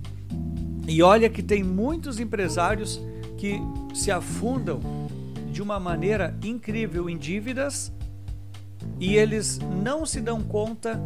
E 0.88 1.02
olha 1.02 1.30
que 1.30 1.42
tem 1.42 1.64
muitos 1.64 2.20
empresários 2.20 3.02
que 3.38 3.60
se 3.94 4.12
afundam 4.12 4.80
de 5.52 5.62
uma 5.62 5.80
maneira 5.80 6.38
incrível 6.44 7.10
em 7.10 7.18
dívidas 7.18 7.92
e 9.00 9.16
eles 9.16 9.60
não 9.84 10.06
se 10.06 10.22
dão 10.22 10.42
conta 10.42 11.00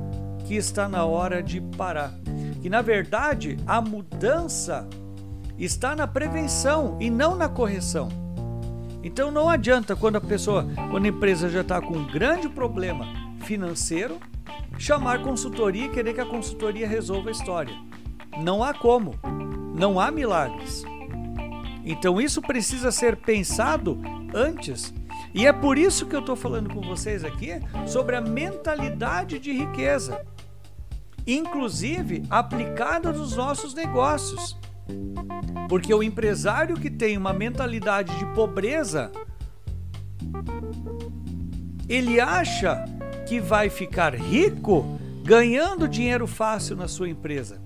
que 0.46 0.56
está 0.56 0.88
na 0.88 1.06
hora 1.06 1.42
de 1.42 1.60
parar 1.62 2.14
que 2.66 2.70
na 2.70 2.82
verdade 2.82 3.60
a 3.68 3.80
mudança 3.80 4.90
está 5.56 5.96
na 5.96 6.08
prevenção 6.08 6.98
e 7.00 7.12
não 7.12 7.36
na 7.36 7.48
correção. 7.48 8.10
Então 9.04 9.30
não 9.30 9.48
adianta 9.48 9.96
quando 9.96 10.16
a 10.16 10.22
pessoa, 10.22 10.66
quando 10.90 11.06
a 11.06 11.10
empresa 11.10 11.48
já 11.48 11.62
está 11.62 11.80
com 11.80 11.96
um 11.96 12.08
grande 12.08 12.50
problema 12.50 13.06
financeiro, 13.42 14.18
chamar 14.80 15.22
consultoria 15.22 15.86
e 15.86 15.90
querer 15.90 16.16
que 16.16 16.22
a 16.22 16.26
consultoria 16.26 16.88
resolva 16.88 17.30
a 17.30 17.34
história. 17.34 17.76
Não 18.42 18.64
há 18.64 18.74
como, 18.74 19.14
não 19.76 20.00
há 20.00 20.10
milagres. 20.10 20.84
Então 21.86 22.20
isso 22.20 22.42
precisa 22.42 22.92
ser 22.92 23.16
pensado 23.18 24.02
antes. 24.34 24.92
E 25.36 25.46
é 25.46 25.54
por 25.54 25.78
isso 25.78 26.08
que 26.08 26.16
eu 26.16 26.22
estou 26.22 26.36
falando 26.36 26.74
com 26.74 26.82
vocês 26.82 27.24
aqui 27.24 27.52
sobre 27.86 28.16
a 28.16 28.22
mentalidade 28.22 29.38
de 29.38 29.52
riqueza 29.52 30.20
inclusive 31.26 32.24
aplicada 32.30 33.12
nos 33.12 33.36
nossos 33.36 33.74
negócios. 33.74 34.58
Porque 35.68 35.94
o 35.94 36.04
empresário 36.04 36.76
que 36.76 36.90
tem 36.90 37.18
uma 37.18 37.34
mentalidade 37.34 38.18
de 38.18 38.26
pobreza, 38.34 39.12
ele 41.90 42.20
acha 42.20 42.86
que 43.28 43.40
vai 43.40 43.70
ficar 43.70 44.14
rico 44.14 45.00
ganhando 45.24 45.88
dinheiro 45.88 46.28
fácil 46.28 46.76
na 46.76 46.88
sua 46.88 47.10
empresa. 47.10 47.66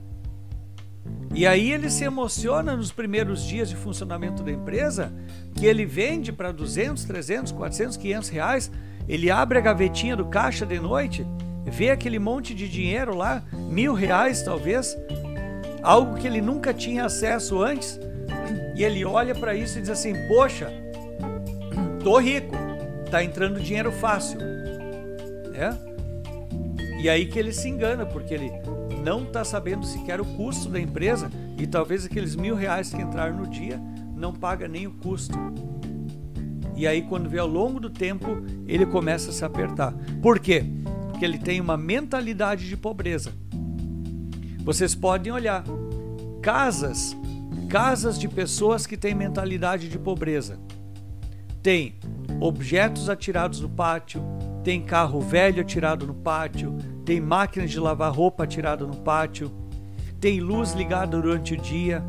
E 1.34 1.45
aí 1.45 1.72
ele 1.72 1.89
se 1.89 2.03
emociona 2.03 2.76
nos 2.76 2.91
primeiros 2.91 3.43
dias 3.43 3.70
de 3.70 3.76
funcionamento 3.76 4.41
da 4.41 4.51
empresa, 4.51 5.14
que 5.55 5.66
ele 5.66 5.86
vende 5.86 6.32
para 6.32 6.51
200, 6.51 7.03
300, 7.03 7.51
400, 7.51 7.97
500 7.97 8.30
reais. 8.30 8.72
Ele 9.07 9.30
abre 9.30 9.57
a 9.57 9.62
gavetinha 9.62 10.16
do 10.16 10.26
caixa 10.26 10.66
de 10.66 10.80
noite, 10.80 11.26
vê 11.66 11.91
aquele 11.91 12.20
monte 12.20 12.53
de 12.53 12.68
dinheiro 12.68 13.16
lá, 13.16 13.43
mil 13.53 13.93
reais 13.93 14.41
talvez, 14.41 14.97
algo 15.82 16.16
que 16.18 16.28
ele 16.28 16.41
nunca 16.41 16.74
tinha 16.74 17.05
acesso 17.05 17.62
antes, 17.62 17.99
e 18.76 18.84
ele 18.84 19.03
olha 19.05 19.36
para 19.36 19.55
isso 19.55 19.78
e 19.78 19.82
diz 19.82 19.89
assim: 19.89 20.14
Poxa, 20.28 20.72
tô 22.03 22.18
rico, 22.18 22.55
tá 23.10 23.24
entrando 23.24 23.60
dinheiro 23.60 23.91
fácil. 23.91 24.39
É? 25.53 25.89
E 27.01 27.10
aí 27.10 27.26
que 27.26 27.38
ele 27.38 27.51
se 27.51 27.68
engana, 27.68 28.05
porque 28.05 28.34
ele 28.34 28.51
não 29.03 29.24
está 29.24 29.43
sabendo 29.43 29.86
sequer 29.86 30.20
o 30.20 30.26
custo 30.26 30.70
da 30.70 30.80
empresa 30.80 31.30
e 31.57 31.66
talvez 31.66 32.05
aqueles 32.05 32.36
mil 32.36 32.55
reais 32.55 32.89
que 32.93 33.01
entraram 33.01 33.38
no 33.38 33.47
dia 33.47 33.80
não 34.16 34.34
paga 34.34 34.68
nem 34.68 34.86
o 34.88 34.91
custo. 34.91 35.38
E 36.76 36.88
aí, 36.88 37.01
quando 37.01 37.30
vê 37.30 37.39
ao 37.39 37.47
longo 37.47 37.78
do 37.78 37.89
tempo, 37.89 38.41
ele 38.66 38.86
começa 38.86 39.32
a 39.32 39.34
se 39.34 39.43
apertar. 39.43 39.93
Por 40.22 40.39
quê? 40.39 40.64
Porque 41.20 41.26
ele 41.26 41.38
tem 41.38 41.60
uma 41.60 41.76
mentalidade 41.76 42.66
de 42.70 42.78
pobreza. 42.78 43.34
Vocês 44.64 44.96
podem 44.96 45.34
olhar 45.34 45.66
casas, 46.42 47.14
casas 47.68 48.18
de 48.18 48.30
pessoas 48.30 48.88
que 48.88 48.96
têm 48.96 49.14
mentalidade 49.14 49.90
de 49.90 50.00
pobreza. 50.00 50.58
Tem 51.62 51.96
objetos 52.40 53.10
atirados 53.10 53.60
no 53.60 53.68
pátio, 53.68 54.24
tem 54.64 54.82
carro 54.82 55.20
velho 55.20 55.60
atirado 55.60 56.08
no 56.08 56.14
pátio, 56.14 56.78
tem 57.04 57.20
máquina 57.20 57.68
de 57.68 57.78
lavar 57.82 58.14
roupa 58.14 58.46
atirada 58.46 58.88
no 58.88 58.96
pátio, 58.96 59.52
tem 60.22 60.40
luz 60.40 60.72
ligada 60.72 61.20
durante 61.20 61.54
o 61.54 61.58
dia. 61.58 62.02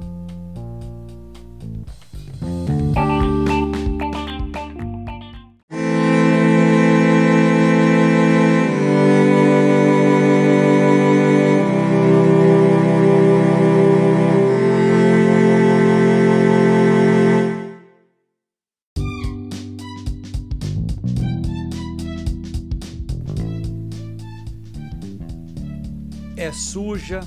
Suja, 27.01 27.21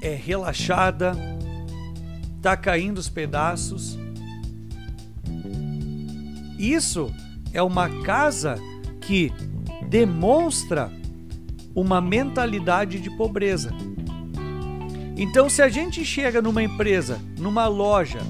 é 0.00 0.14
relaxada, 0.14 1.12
tá 2.40 2.56
caindo 2.56 2.98
os 2.98 3.08
pedaços. 3.08 3.98
Isso 6.58 7.12
é 7.52 7.62
uma 7.62 8.02
casa 8.02 8.56
que 9.02 9.30
demonstra 9.88 10.90
uma 11.74 12.00
mentalidade 12.00 12.98
de 12.98 13.10
pobreza. 13.16 13.70
Então, 15.16 15.48
se 15.50 15.60
a 15.60 15.68
gente 15.68 16.04
chega 16.04 16.40
numa 16.40 16.62
empresa, 16.62 17.20
numa 17.38 17.66
loja, 17.66 18.20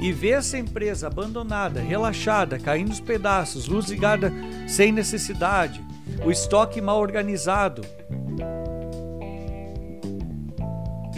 e 0.00 0.12
vê 0.12 0.30
essa 0.30 0.56
empresa 0.56 1.08
abandonada, 1.08 1.80
relaxada, 1.80 2.58
caindo 2.58 2.90
os 2.90 3.00
pedaços, 3.00 3.66
luz 3.66 3.88
ligada 3.88 4.32
sem 4.68 4.92
necessidade, 4.92 5.84
o 6.24 6.30
estoque 6.30 6.80
mal 6.80 7.00
organizado, 7.00 7.82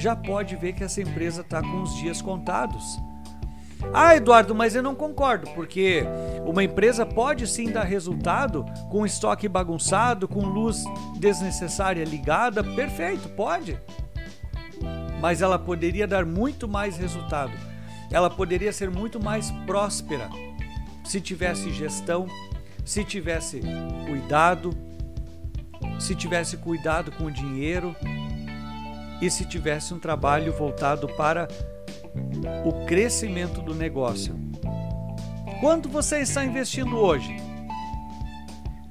já 0.01 0.16
pode 0.16 0.57
ver 0.57 0.72
que 0.72 0.82
essa 0.82 1.01
empresa 1.01 1.42
está 1.42 1.61
com 1.61 1.82
os 1.82 1.94
dias 1.96 2.20
contados. 2.20 2.98
Ah, 3.94 4.14
Eduardo, 4.14 4.55
mas 4.55 4.74
eu 4.74 4.82
não 4.82 4.94
concordo, 4.94 5.51
porque 5.55 6.05
uma 6.44 6.62
empresa 6.62 7.07
pode 7.07 7.46
sim 7.46 7.70
dar 7.70 7.84
resultado 7.84 8.64
com 8.90 9.07
estoque 9.07 9.48
bagunçado, 9.48 10.28
com 10.28 10.40
luz 10.40 10.84
desnecessária 11.18 12.05
ligada, 12.05 12.62
perfeito, 12.62 13.28
pode. 13.30 13.78
Mas 15.20 15.42
ela 15.42 15.59
poderia 15.59 16.07
dar 16.07 16.24
muito 16.24 16.68
mais 16.68 16.96
resultado. 16.96 17.53
Ela 18.11 18.28
poderia 18.28 18.72
ser 18.72 18.90
muito 18.90 19.22
mais 19.22 19.51
próspera 19.66 20.28
se 21.05 21.20
tivesse 21.20 21.72
gestão, 21.72 22.26
se 22.84 23.05
tivesse 23.05 23.61
cuidado, 24.07 24.70
se 25.98 26.14
tivesse 26.14 26.57
cuidado 26.57 27.11
com 27.12 27.24
o 27.24 27.30
dinheiro, 27.30 27.94
e 29.20 29.30
se 29.30 29.44
tivesse 29.44 29.92
um 29.92 29.98
trabalho 29.98 30.52
voltado 30.52 31.08
para 31.08 31.48
o 32.64 32.86
crescimento 32.86 33.60
do 33.60 33.74
negócio. 33.74 34.34
Quanto 35.60 35.88
você 35.88 36.20
está 36.20 36.44
investindo 36.44 36.96
hoje? 36.96 37.36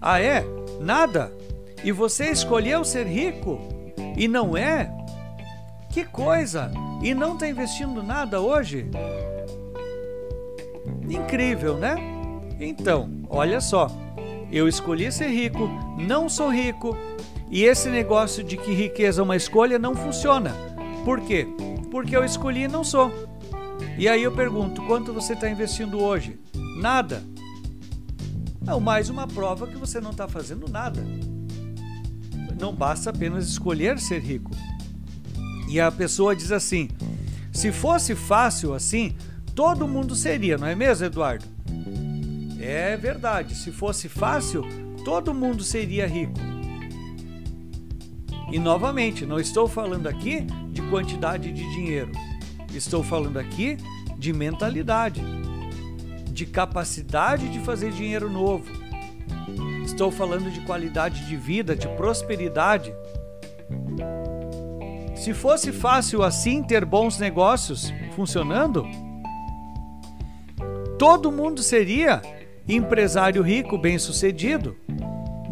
Ah, 0.01 0.21
é? 0.21 0.45
Nada? 0.80 1.32
E 1.84 1.91
você 1.91 2.30
escolheu 2.30 2.86
ser 2.86 3.07
rico 3.07 3.59
e 4.17 4.27
não 4.27 4.55
é? 4.55 4.91
Que 5.89 6.05
coisa! 6.05 6.71
E 7.01 7.13
não 7.13 7.34
está 7.34 7.47
investindo 7.47 8.03
nada 8.03 8.39
hoje? 8.39 8.89
Incrível, 11.09 11.77
né? 11.77 11.95
Então, 12.59 13.09
olha 13.30 13.59
só. 13.59 13.89
Eu 14.51 14.67
escolhi 14.67 15.11
ser 15.11 15.30
rico, 15.30 15.67
não 15.97 16.27
sou 16.27 16.49
rico, 16.49 16.97
e 17.52 17.64
esse 17.64 17.89
negócio 17.89 18.43
de 18.43 18.58
que 18.58 18.72
riqueza 18.72 19.22
é 19.22 19.24
uma 19.24 19.36
escolha 19.36 19.80
não 19.80 19.95
funciona. 19.95 20.54
Por 21.04 21.22
quê? 21.22 21.47
Porque 21.89 22.16
eu 22.16 22.24
escolhi 22.24 22.64
e 22.64 22.68
não 22.68 22.84
sou. 22.84 23.12
E 23.97 24.08
aí 24.08 24.24
eu 24.24 24.32
pergunto: 24.32 24.82
quanto 24.84 25.12
você 25.12 25.34
está 25.34 25.50
investindo 25.50 26.00
hoje? 26.00 26.39
Nada. 26.78 27.24
Não, 28.62 28.80
mais 28.80 29.10
uma 29.10 29.28
prova 29.28 29.66
que 29.66 29.78
você 29.78 30.00
não 30.00 30.12
está 30.12 30.28
fazendo 30.28 30.70
nada. 30.70 31.04
Não 32.60 32.74
basta 32.74 33.10
apenas 33.10 33.47
escolher 33.47 34.00
ser 34.00 34.22
rico. 34.22 34.52
E 35.68 35.80
a 35.80 35.91
pessoa 35.91 36.36
diz 36.36 36.52
assim: 36.52 36.88
se 37.52 37.72
fosse 37.72 38.14
fácil 38.14 38.74
assim, 38.74 39.16
todo 39.56 39.88
mundo 39.88 40.16
seria, 40.16 40.58
não 40.58 40.68
é 40.68 40.76
mesmo, 40.76 41.06
Eduardo? 41.06 41.45
É 42.60 42.95
verdade. 42.95 43.56
Se 43.56 43.72
fosse 43.72 44.08
fácil, 44.08 44.64
todo 45.04 45.34
mundo 45.34 45.64
seria 45.64 46.06
rico. 46.06 46.59
E 48.52 48.58
novamente, 48.58 49.26
não 49.26 49.39
estou 49.39 49.68
falando 49.68 50.08
aqui 50.08 50.41
de 50.72 50.82
quantidade 50.84 51.52
de 51.52 51.70
dinheiro, 51.72 52.12
estou 52.74 53.04
falando 53.04 53.38
aqui 53.38 53.78
de 54.18 54.34
mentalidade, 54.34 55.22
de 56.32 56.45
capacidade 56.47 57.47
de 57.50 57.60
fazer 57.60 57.91
dinheiro 57.91 58.30
novo. 58.30 58.66
Estou 59.86 60.10
falando 60.12 60.50
de 60.52 60.62
qualidade 60.62 61.28
de 61.28 61.36
vida, 61.36 61.76
de 61.76 61.88
prosperidade. 61.89 62.91
Se 65.16 65.34
fosse 65.34 65.72
fácil 65.72 66.24
assim 66.24 66.64
ter 66.64 66.86
bons 66.86 67.20
negócios 67.20 67.93
funcionando, 68.16 68.84
todo 70.97 71.32
mundo 71.32 71.62
seria 71.62 72.22
empresário 72.68 73.43
rico, 73.43 73.78
bem-sucedido. 73.78 74.76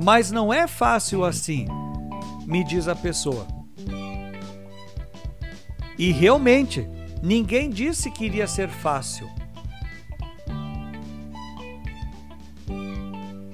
Mas 0.04 0.32
não 0.32 0.54
é 0.54 0.68
fácil 0.68 1.24
assim 1.24 1.68
me 2.48 2.64
diz 2.64 2.88
a 2.88 2.95
pessoa. 2.95 3.45
E 6.00 6.14
realmente, 6.14 6.88
ninguém 7.22 7.70
disse 7.70 8.10
que 8.10 8.24
iria 8.24 8.48
ser 8.48 8.70
fácil. 8.70 9.30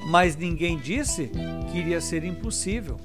Mas 0.09 0.35
ninguém 0.35 0.77
disse 0.77 1.31
que 1.71 1.79
iria 1.79 1.99
ser 1.99 2.23
impossível. 2.23 2.99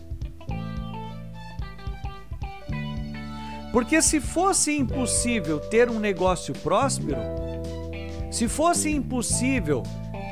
Porque 3.73 4.03
se 4.03 4.21
fosse 4.21 4.77
impossível 4.77 5.59
ter 5.59 5.89
um 5.89 5.99
negócio 5.99 6.53
próspero, 6.53 7.21
se 8.31 8.47
fosse 8.47 8.91
impossível 8.91 9.83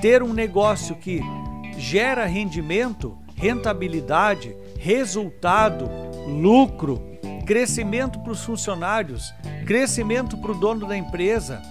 ter 0.02 0.22
um 0.22 0.34
negócio 0.34 0.96
que 0.96 1.20
gera 1.78 2.26
rendimento, 2.26 3.16
rentabilidade, 3.36 4.56
resultado, 4.78 5.88
lucro, 6.26 7.00
crescimento 7.46 8.18
para 8.20 8.32
os 8.32 8.44
funcionários, 8.44 9.32
crescimento 9.66 10.36
para 10.38 10.50
o 10.50 10.58
dono 10.58 10.86
da 10.86 10.96
empresa. 10.96 11.62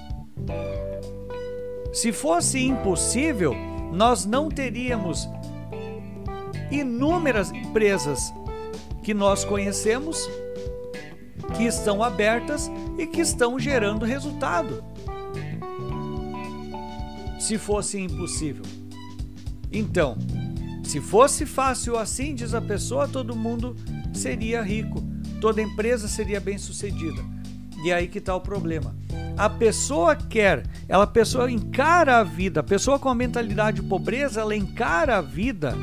Se 1.91 2.13
fosse 2.13 2.63
impossível, 2.65 3.53
nós 3.91 4.25
não 4.25 4.49
teríamos 4.49 5.27
inúmeras 6.71 7.51
empresas 7.51 8.33
que 9.03 9.13
nós 9.13 9.43
conhecemos 9.43 10.29
que 11.55 11.63
estão 11.63 12.03
abertas 12.03 12.69
e 12.97 13.05
que 13.05 13.21
estão 13.21 13.57
gerando 13.59 14.05
resultado. 14.05 14.83
Se 17.39 17.57
fosse 17.57 17.99
impossível. 17.99 18.63
Então, 19.71 20.17
se 20.85 21.01
fosse 21.01 21.45
fácil 21.45 21.97
assim, 21.97 22.35
diz 22.35 22.53
a 22.53 22.61
pessoa, 22.61 23.07
todo 23.07 23.35
mundo 23.35 23.75
seria 24.13 24.61
rico. 24.61 25.03
toda 25.41 25.61
empresa 25.61 26.07
seria 26.07 26.39
bem 26.39 26.57
sucedida. 26.57 27.21
E 27.83 27.91
aí 27.91 28.07
que 28.07 28.19
está 28.19 28.35
o 28.35 28.41
problema. 28.41 28.95
A 29.37 29.49
pessoa 29.49 30.15
quer, 30.15 30.63
ela 30.87 31.03
a 31.03 31.07
pessoa 31.07 31.51
encara 31.51 32.19
a 32.19 32.23
vida, 32.23 32.61
a 32.61 32.63
pessoa 32.63 32.97
com 32.97 33.09
a 33.09 33.15
mentalidade 33.15 33.81
de 33.81 33.87
pobreza, 33.87 34.41
ela 34.41 34.55
encara 34.55 35.17
a 35.17 35.21
vida, 35.21 35.75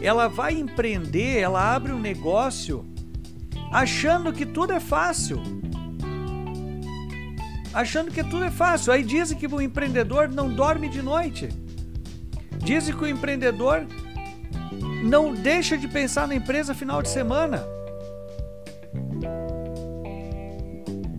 ela 0.00 0.26
vai 0.26 0.54
empreender, 0.54 1.38
ela 1.38 1.74
abre 1.74 1.92
um 1.92 2.00
negócio 2.00 2.84
achando 3.70 4.32
que 4.32 4.46
tudo 4.46 4.72
é 4.72 4.80
fácil. 4.80 5.42
Achando 7.74 8.10
que 8.10 8.22
tudo 8.22 8.44
é 8.44 8.50
fácil. 8.50 8.92
Aí 8.92 9.02
dizem 9.02 9.36
que 9.36 9.46
o 9.46 9.60
empreendedor 9.60 10.28
não 10.28 10.48
dorme 10.48 10.88
de 10.88 11.02
noite. 11.02 11.48
Dizem 12.58 12.96
que 12.96 13.02
o 13.02 13.08
empreendedor 13.08 13.86
não 15.04 15.34
deixa 15.34 15.76
de 15.76 15.86
pensar 15.86 16.26
na 16.26 16.34
empresa 16.34 16.74
final 16.74 17.02
de 17.02 17.10
semana. 17.10 17.62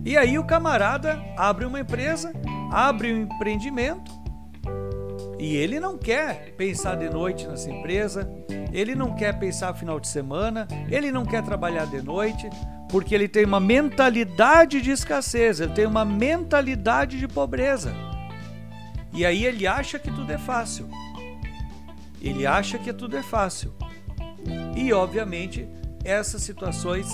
E 0.04 0.16
aí 0.16 0.38
o 0.38 0.44
camarada 0.44 1.20
abre 1.36 1.64
uma 1.64 1.80
empresa, 1.80 2.32
abre 2.70 3.12
um 3.12 3.22
empreendimento 3.22 4.12
e 5.38 5.54
ele 5.56 5.78
não 5.78 5.96
quer 5.96 6.54
pensar 6.56 6.96
de 6.96 7.08
noite 7.08 7.46
nessa 7.46 7.70
empresa, 7.70 8.28
ele 8.72 8.94
não 8.94 9.14
quer 9.14 9.38
pensar 9.38 9.74
final 9.74 10.00
de 10.00 10.08
semana, 10.08 10.66
ele 10.90 11.12
não 11.12 11.24
quer 11.24 11.42
trabalhar 11.42 11.86
de 11.86 12.02
noite, 12.02 12.48
porque 12.88 13.14
ele 13.14 13.28
tem 13.28 13.44
uma 13.44 13.60
mentalidade 13.60 14.80
de 14.80 14.90
escassez, 14.90 15.60
ele 15.60 15.72
tem 15.72 15.86
uma 15.86 16.04
mentalidade 16.04 17.18
de 17.18 17.28
pobreza. 17.28 17.94
E 19.12 19.24
aí 19.24 19.44
ele 19.44 19.66
acha 19.66 19.98
que 19.98 20.10
tudo 20.10 20.32
é 20.32 20.38
fácil. 20.38 20.88
Ele 22.20 22.46
acha 22.46 22.78
que 22.78 22.92
tudo 22.92 23.16
é 23.16 23.22
fácil. 23.22 23.72
E 24.76 24.92
obviamente, 24.92 25.68
essas 26.04 26.42
situações 26.42 27.08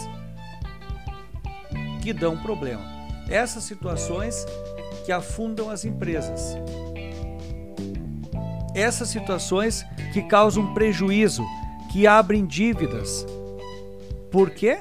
que 2.03 2.13
dão 2.13 2.37
problema. 2.37 2.83
Essas 3.29 3.65
situações 3.65 4.45
que 5.05 5.13
afundam 5.13 5.71
as 5.71 5.85
empresas. 5.85 6.57
Essas 8.75 9.09
situações 9.09 9.85
que 10.13 10.23
causam 10.23 10.75
prejuízo, 10.75 11.45
que 11.93 12.07
abrem 12.07 12.47
dívidas. 12.47 13.27
Por 14.31 14.51
quê? 14.51 14.79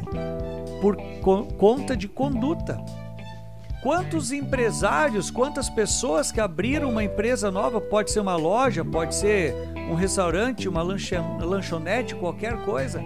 Por 0.82 0.98
conta 1.58 1.96
de 1.96 2.08
conduta. 2.08 2.80
Quantos 3.82 4.32
empresários, 4.32 5.32
quantas 5.32 5.68
pessoas 5.68 6.32
que 6.32 6.40
abriram 6.40 6.92
uma 6.92 7.04
empresa 7.04 7.50
nova, 7.50 7.82
pode 7.82 8.12
ser 8.12 8.20
uma 8.20 8.36
loja, 8.36 8.86
pode 8.86 9.16
ser 9.16 9.56
um 9.90 9.96
restaurante, 9.96 10.70
uma 10.70 10.84
lanchonete, 10.84 12.14
qualquer 12.14 12.64
coisa, 12.64 13.04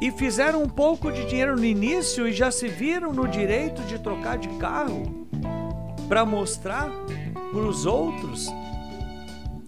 e 0.00 0.10
fizeram 0.10 0.64
um 0.64 0.68
pouco 0.68 1.12
de 1.12 1.24
dinheiro 1.26 1.54
no 1.54 1.64
início 1.64 2.26
e 2.26 2.32
já 2.32 2.50
se 2.50 2.66
viram 2.66 3.12
no 3.12 3.28
direito 3.28 3.82
de 3.82 4.00
trocar 4.00 4.36
de 4.36 4.48
carro 4.58 5.28
para 6.08 6.24
mostrar 6.24 6.90
para 7.52 7.60
os 7.60 7.86
outros 7.86 8.48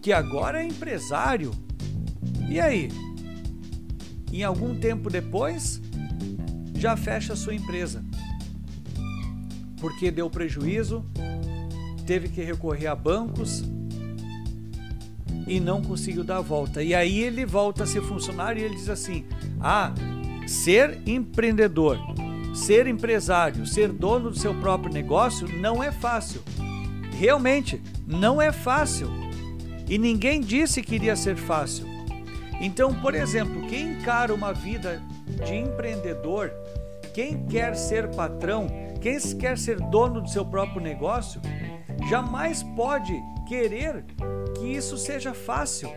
que 0.01 0.13
agora 0.13 0.61
é 0.61 0.67
empresário. 0.67 1.53
E 2.49 2.61
aí? 2.61 2.89
Em 4.33 4.43
algum 4.43 4.75
tempo 4.81 5.09
depois, 5.09 5.81
já 6.75 6.97
fecha 6.97 7.35
a 7.35 7.37
sua 7.37 7.55
empresa. 7.55 8.03
Porque 9.83 10.11
deu 10.11 10.31
prejuízo, 10.31 11.05
teve 12.07 12.31
que 12.31 12.43
recorrer 12.43 12.87
a 12.87 12.95
bancos 12.95 13.63
e 15.47 15.61
não 15.61 15.83
conseguiu 15.83 16.25
dar 16.25 16.39
a 16.39 16.41
volta. 16.41 16.83
E 16.83 16.95
aí 16.95 17.19
ele 17.19 17.45
volta 17.45 17.83
a 17.83 17.87
ser 17.87 18.01
funcionário 18.01 18.63
e 18.63 18.65
ele 18.65 18.77
diz 18.77 18.89
assim: 18.89 19.27
"Ah, 19.61 19.93
Ser 20.47 21.01
empreendedor, 21.07 21.99
ser 22.53 22.87
empresário, 22.87 23.65
ser 23.65 23.89
dono 23.89 24.31
do 24.31 24.39
seu 24.39 24.55
próprio 24.55 24.93
negócio 24.93 25.49
não 25.59 25.83
é 25.83 25.93
fácil. 25.93 26.43
Realmente, 27.19 27.81
não 28.07 28.43
é 28.43 28.51
fácil. 28.51 29.09
E 29.89 29.99
ninguém 29.99 30.41
disse 30.41 30.83
que 30.83 30.97
iria 30.97 31.15
ser 31.15 31.37
fácil. 31.37 31.87
Então, 32.61 32.95
por 32.95 33.15
exemplo, 33.15 33.67
quem 33.69 33.93
encara 33.93 34.35
uma 34.35 34.53
vida 34.53 35.01
de 35.45 35.55
empreendedor, 35.55 36.53
quem 37.15 37.47
quer 37.47 37.75
ser 37.75 38.09
patrão, 38.09 38.67
quem 39.03 39.19
quer 39.37 39.59
ser 39.59 39.81
dono 39.81 40.21
do 40.21 40.29
seu 40.29 40.47
próprio 40.47 40.81
negócio, 40.81 41.41
jamais 42.09 42.63
pode 42.63 43.13
querer 43.49 44.05
que 44.57 44.67
isso 44.67 44.97
seja 44.97 45.35
fácil. 45.35 45.93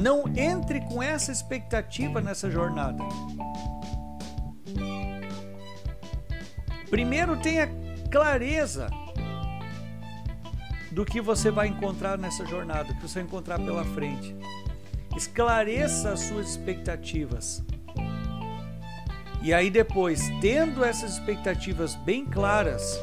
Não 0.00 0.24
entre 0.36 0.80
com 0.82 1.02
essa 1.02 1.32
expectativa 1.32 2.20
nessa 2.20 2.48
jornada. 2.48 3.02
Primeiro 6.88 7.36
tenha 7.38 7.68
clareza 8.08 8.88
do 10.92 11.04
que 11.04 11.20
você 11.20 11.50
vai 11.50 11.66
encontrar 11.66 12.16
nessa 12.16 12.46
jornada, 12.46 12.94
que 12.94 13.02
você 13.02 13.14
vai 13.14 13.24
encontrar 13.24 13.58
pela 13.58 13.84
frente. 13.84 14.34
Esclareça 15.16 16.12
as 16.12 16.20
suas 16.20 16.50
expectativas. 16.50 17.64
E 19.42 19.54
aí 19.54 19.70
depois, 19.70 20.20
tendo 20.40 20.84
essas 20.84 21.12
expectativas 21.12 21.94
bem 21.94 22.24
claras, 22.24 22.98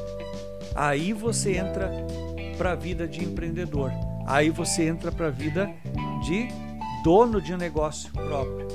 aí 0.75 1.13
você 1.13 1.57
entra 1.57 1.91
para 2.57 2.71
a 2.71 2.75
vida 2.75 3.07
de 3.07 3.23
empreendedor. 3.23 3.91
Aí 4.27 4.49
você 4.49 4.83
entra 4.83 5.11
para 5.11 5.27
a 5.27 5.31
vida 5.31 5.71
de 6.23 6.47
dono 7.03 7.41
de 7.41 7.53
um 7.53 7.57
negócio 7.57 8.11
próprio. 8.11 8.67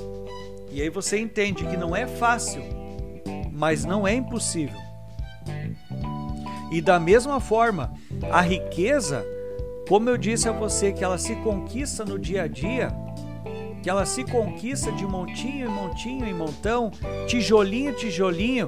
E 0.71 0.81
aí 0.81 0.89
você 0.89 1.19
entende 1.19 1.65
que 1.65 1.75
não 1.75 1.95
é 1.95 2.07
fácil, 2.07 2.63
mas 3.51 3.83
não 3.83 4.07
é 4.07 4.15
impossível. 4.15 4.79
E 6.71 6.81
da 6.81 6.97
mesma 6.97 7.41
forma, 7.41 7.93
a 8.31 8.39
riqueza, 8.41 9.25
como 9.89 10.09
eu 10.09 10.17
disse 10.17 10.47
a 10.47 10.53
você, 10.53 10.93
que 10.93 11.03
ela 11.03 11.17
se 11.17 11.35
conquista 11.37 12.05
no 12.05 12.17
dia 12.17 12.43
a 12.43 12.47
dia, 12.47 12.89
que 13.81 13.89
ela 13.89 14.05
se 14.05 14.23
conquista 14.23 14.91
de 14.91 15.05
montinho 15.05 15.67
em 15.67 15.71
montinho 15.71 16.25
em 16.25 16.33
montão, 16.33 16.91
tijolinho 17.27 17.95
tijolinho, 17.95 18.67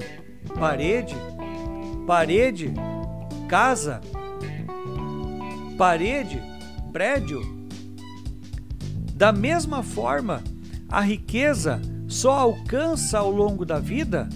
parede, 0.58 1.14
parede, 2.06 2.72
casa, 3.48 4.00
parede, 5.78 6.42
prédio, 6.92 7.40
da 9.14 9.32
mesma 9.32 9.82
forma, 9.82 10.42
a 10.88 11.00
riqueza 11.00 11.80
só 12.08 12.32
alcança 12.32 13.18
ao 13.18 13.30
longo 13.30 13.64
da 13.64 13.78
vida 13.78 14.28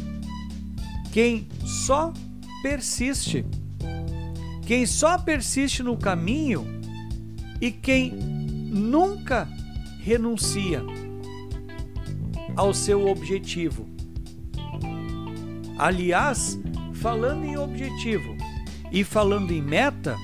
quem 1.13 1.49
só 1.65 2.13
persiste. 2.63 3.45
Quem 4.67 4.85
só 4.87 5.19
persiste 5.19 5.83
no 5.83 5.97
caminho 5.97 6.67
e 7.61 7.71
quem 7.71 8.13
nunca 8.13 9.49
renuncia 10.09 10.83
ao 12.57 12.73
seu 12.73 13.09
objetivo. 13.09 13.87
Aliás, 15.79 16.59
falando 16.95 17.45
em 17.45 17.59
objetivo 17.59 18.35
e 18.91 19.05
falando 19.05 19.53
em 19.53 19.61
meta, 19.61 20.17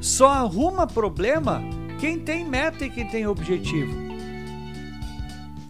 só 0.00 0.28
arruma 0.28 0.86
problema 0.86 1.60
quem 1.98 2.20
tem 2.20 2.44
meta 2.44 2.84
e 2.84 2.90
quem 2.90 3.08
tem 3.08 3.26
objetivo. 3.26 3.92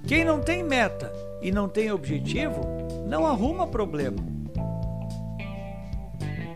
Quem 0.07 0.23
não 0.23 0.41
tem 0.41 0.63
meta 0.63 1.11
e 1.41 1.51
não 1.51 1.71
tem 1.71 1.91
objetivo, 1.91 2.61
não 3.09 3.27
arruma 3.27 3.67
problema. 3.67 4.19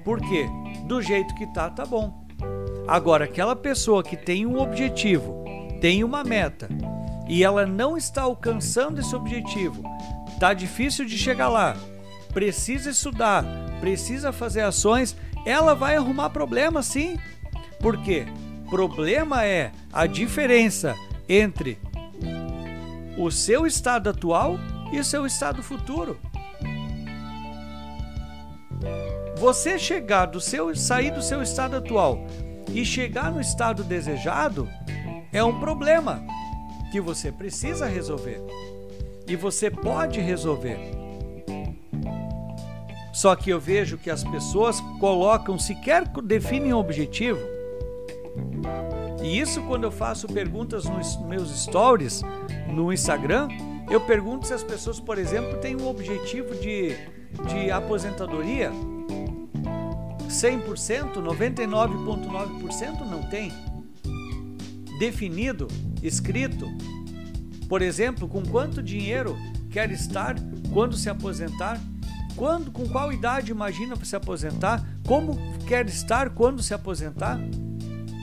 Por 0.05 0.21
quê? 0.21 0.47
Do 0.87 1.01
jeito 1.01 1.35
que 1.35 1.47
tá, 1.55 1.71
tá 1.71 1.87
bom. 1.87 2.23
Agora, 2.87 3.25
aquela 3.25 3.57
pessoa 3.57 4.03
que 4.03 4.15
tem 4.15 4.45
um 4.45 4.61
objetivo, 4.61 5.44
tem 5.85 6.03
uma 6.03 6.25
meta, 6.25 6.67
e 7.29 7.45
ela 7.45 7.67
não 7.67 7.95
está 7.95 8.23
alcançando 8.23 9.03
esse 9.03 9.15
objetivo, 9.15 9.83
tá 10.41 10.55
difícil 10.55 11.05
de 11.05 11.19
chegar 11.19 11.51
lá, 11.51 11.77
precisa 12.33 12.89
estudar, 12.89 13.45
precisa 13.81 14.33
fazer 14.33 14.63
ações, 14.63 15.15
ela 15.45 15.75
vai 15.75 15.95
arrumar 15.95 16.31
problema 16.31 16.83
sim. 16.83 17.19
Por 17.81 18.03
quê? 18.03 18.25
problema 18.71 19.45
é 19.45 19.73
a 19.93 20.07
diferença 20.07 20.95
entre 21.29 21.79
o 23.19 23.31
seu 23.31 23.67
estado 23.67 24.09
atual 24.09 24.59
e 24.91 24.99
o 24.99 25.05
seu 25.05 25.27
estado 25.27 25.63
futuro. 25.63 26.19
Você 29.37 29.79
chegar 29.79 30.25
do 30.25 30.41
seu 30.41 30.75
sair 30.75 31.11
do 31.11 31.21
seu 31.21 31.43
estado 31.43 31.77
atual 31.77 32.27
e 32.73 32.87
chegar 32.87 33.31
no 33.31 33.39
estado 33.39 33.85
desejado 33.85 34.67
é 35.35 35.45
um 35.45 35.61
problema 35.61 36.25
que 36.91 37.01
você 37.01 37.31
precisa 37.31 37.87
resolver. 37.87 38.41
E 39.27 39.37
você 39.37 39.71
pode 39.71 40.21
resolver. 40.21 40.79
Só 43.13 43.35
que 43.37 43.51
eu 43.51 43.61
vejo 43.61 43.99
que 43.99 44.11
as 44.11 44.25
pessoas 44.25 44.81
colocam, 44.99 45.59
sequer 45.59 46.05
definem 46.23 46.73
um 46.73 46.79
objetivo, 46.79 47.41
e 49.23 49.39
isso 49.41 49.63
quando 49.63 49.85
eu 49.85 49.91
faço 49.91 50.27
perguntas 50.29 50.85
nos 50.85 51.17
meus 51.23 51.51
stories 51.63 52.23
no 52.69 52.93
Instagram, 52.93 53.49
Eu 53.91 54.01
pergunto 54.01 54.47
se 54.47 54.55
as 54.55 54.63
pessoas, 54.63 54.99
por 54.99 55.19
exemplo, 55.19 55.59
têm 55.59 55.77
um 55.77 55.87
objetivo 55.87 56.55
de, 56.55 56.97
de 57.47 57.71
aposentadoria. 57.71 58.73
100%, 60.27 61.17
99,9% 61.17 63.01
não 63.01 63.23
tem. 63.29 63.53
Definido, 64.99 65.69
escrito. 66.03 66.71
Por 67.69 67.83
exemplo, 67.83 68.29
com 68.29 68.43
quanto 68.43 68.83
dinheiro 68.83 69.37
quer 69.71 69.91
estar 69.91 70.37
quando 70.73 70.97
se 70.97 71.09
aposentar? 71.09 71.81
Quando, 72.37 72.71
com 72.71 72.89
qual 72.89 73.13
idade 73.13 73.51
imagina 73.51 73.97
se 74.05 74.17
aposentar? 74.17 74.85
Como 75.07 75.39
quer 75.67 75.87
estar 75.87 76.31
quando 76.31 76.63
se 76.63 76.75
aposentar? 76.75 77.39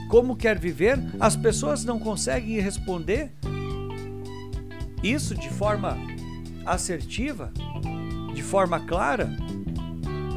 Como 0.09 0.35
quer 0.35 0.59
viver? 0.59 0.99
As 1.19 1.35
pessoas 1.35 1.85
não 1.85 1.97
conseguem 1.97 2.59
responder 2.59 3.33
isso 5.01 5.33
de 5.33 5.49
forma 5.49 5.97
assertiva, 6.65 7.51
de 8.33 8.43
forma 8.43 8.79
clara. 8.81 9.29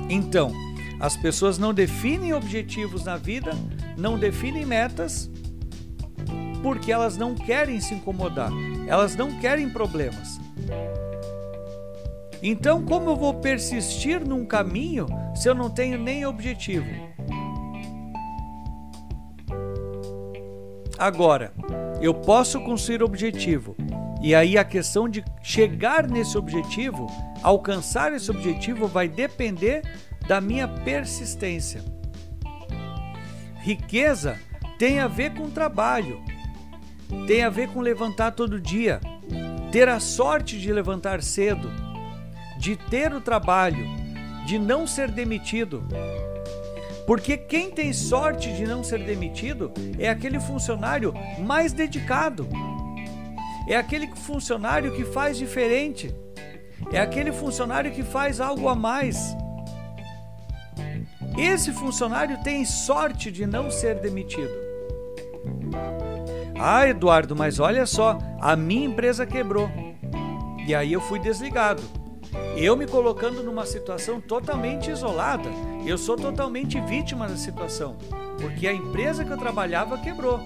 Então, 0.09 0.53
as 1.01 1.17
pessoas 1.17 1.59
não 1.59 1.75
definem 1.75 2.33
objetivos 2.33 3.05
na 3.05 3.17
vida, 3.17 3.53
não 3.97 4.19
definem 4.19 4.65
metas, 4.65 5.31
porque 6.65 6.91
elas 6.91 7.19
não 7.19 7.35
querem 7.35 7.79
se 7.79 7.93
incomodar, 7.93 8.51
elas 8.87 9.15
não 9.15 9.39
querem 9.39 9.69
problemas. 9.69 10.41
Então, 12.43 12.83
como 12.83 13.11
eu 13.11 13.17
vou 13.17 13.35
persistir 13.35 14.27
num 14.27 14.47
caminho 14.47 15.07
se 15.35 15.47
eu 15.47 15.55
não 15.55 15.69
tenho 15.69 15.99
nem 15.99 16.25
objetivo? 16.25 16.87
Agora, 20.99 21.53
eu 22.01 22.15
posso 22.15 22.59
construir 22.63 23.03
objetivo. 23.03 23.77
E 24.23 24.35
aí 24.35 24.57
a 24.57 24.65
questão 24.65 25.07
de 25.07 25.23
chegar 25.43 26.09
nesse 26.09 26.39
objetivo, 26.39 27.07
alcançar 27.43 28.11
esse 28.15 28.31
objetivo 28.31 28.89
vai 28.89 29.07
depender 29.07 29.83
da 30.27 30.41
minha 30.41 30.67
persistência. 30.67 31.85
Riqueza 33.57 34.39
tem 34.79 34.99
a 34.99 35.07
ver 35.07 35.35
com 35.35 35.51
trabalho, 35.51 36.25
tem 37.27 37.43
a 37.43 37.51
ver 37.51 37.69
com 37.69 37.81
levantar 37.81 38.33
todo 38.33 38.61
dia, 38.61 39.01
ter 39.73 39.89
a 39.89 39.99
sorte 39.99 40.59
de 40.59 40.73
levantar 40.73 41.23
cedo, 41.23 41.71
de 42.59 42.77
ter 42.77 43.13
o 43.13 43.21
trabalho, 43.21 43.87
de 44.47 44.59
não 44.59 44.87
ser 44.87 45.11
demitido. 45.11 45.87
Porque 47.07 47.37
quem 47.37 47.71
tem 47.71 47.93
sorte 47.93 48.53
de 48.53 48.65
não 48.65 48.83
ser 48.83 49.01
demitido 49.05 49.73
é 49.99 50.09
aquele 50.09 50.41
funcionário 50.41 51.13
mais 51.39 51.73
dedicado. 51.73 52.49
É 53.69 53.77
aquele 53.77 54.07
funcionário 54.15 54.95
que 54.95 55.05
faz 55.05 55.37
diferente. 55.37 56.15
É 56.93 57.01
aquele 57.01 57.33
funcionário 57.33 57.91
que 57.93 58.03
faz 58.03 58.41
algo 58.41 58.69
a 58.69 58.75
mais. 58.75 59.35
Esse 61.37 61.73
funcionário 61.73 62.43
tem 62.43 62.65
sorte 62.65 63.31
de 63.31 63.45
não 63.45 63.71
ser 63.71 63.97
demitido. 63.97 64.64
Ah, 66.59 66.87
Eduardo, 66.87 67.35
mas 67.35 67.59
olha 67.59 67.85
só, 67.87 68.19
a 68.41 68.55
minha 68.55 68.87
empresa 68.87 69.27
quebrou. 69.27 69.69
E 70.67 70.75
aí 70.75 70.93
eu 70.93 71.01
fui 71.01 71.19
desligado. 71.19 71.83
Eu 72.57 72.77
me 72.77 72.87
colocando 72.87 73.43
numa 73.43 73.67
situação 73.67 74.21
totalmente 74.21 74.91
isolada. 74.91 75.49
Eu 75.85 75.99
sou 75.99 76.17
totalmente 76.17 76.81
vítima 76.81 77.27
da 77.27 77.37
situação, 77.37 77.97
porque 78.41 78.67
a 78.67 78.73
empresa 78.73 79.25
que 79.25 79.31
eu 79.31 79.39
trabalhava 79.39 79.99
quebrou. 79.99 80.41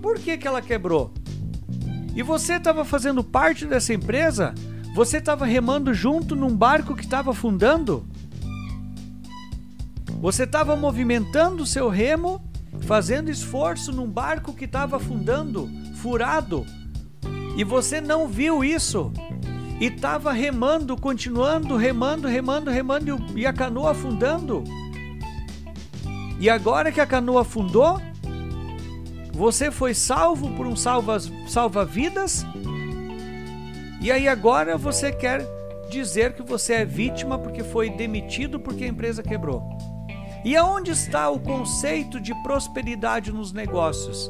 Por 0.00 0.18
que, 0.18 0.36
que 0.38 0.46
ela 0.46 0.62
quebrou? 0.62 1.12
E 2.14 2.22
você 2.22 2.54
estava 2.54 2.84
fazendo 2.84 3.22
parte 3.24 3.66
dessa 3.66 3.92
empresa? 3.92 4.54
Você 4.94 5.18
estava 5.18 5.44
remando 5.44 5.92
junto 5.94 6.36
num 6.36 6.54
barco 6.54 6.94
que 6.94 7.04
estava 7.04 7.30
afundando? 7.30 8.06
Você 10.20 10.44
estava 10.44 10.76
movimentando 10.76 11.62
o 11.62 11.66
seu 11.66 11.88
remo, 11.88 12.40
fazendo 12.82 13.30
esforço 13.30 13.92
num 13.92 14.06
barco 14.06 14.52
que 14.52 14.64
estava 14.64 14.96
afundando, 14.96 15.70
furado, 15.96 16.66
e 17.56 17.64
você 17.64 18.00
não 18.00 18.26
viu 18.26 18.64
isso 18.64 19.12
e 19.80 19.86
estava 19.86 20.32
remando, 20.32 20.96
continuando, 20.96 21.76
remando, 21.76 22.28
remando, 22.28 22.70
remando 22.70 23.18
e 23.36 23.46
a 23.46 23.52
canoa 23.52 23.90
afundando. 23.90 24.64
E 26.38 26.48
agora 26.48 26.90
que 26.90 27.00
a 27.00 27.06
canoa 27.06 27.42
afundou, 27.42 28.00
você 29.32 29.70
foi 29.70 29.94
salvo 29.94 30.50
por 30.56 30.66
um 30.66 30.76
salva-vidas, 30.76 32.44
e 34.00 34.10
aí 34.10 34.26
agora 34.26 34.76
você 34.76 35.12
quer 35.12 35.46
dizer 35.90 36.32
que 36.34 36.42
você 36.42 36.74
é 36.74 36.84
vítima 36.84 37.38
porque 37.38 37.62
foi 37.62 37.90
demitido 37.90 38.58
porque 38.58 38.84
a 38.84 38.88
empresa 38.88 39.22
quebrou. 39.22 39.91
E 40.44 40.56
aonde 40.56 40.90
está 40.90 41.30
o 41.30 41.38
conceito 41.38 42.20
de 42.20 42.34
prosperidade 42.42 43.30
nos 43.32 43.52
negócios? 43.52 44.28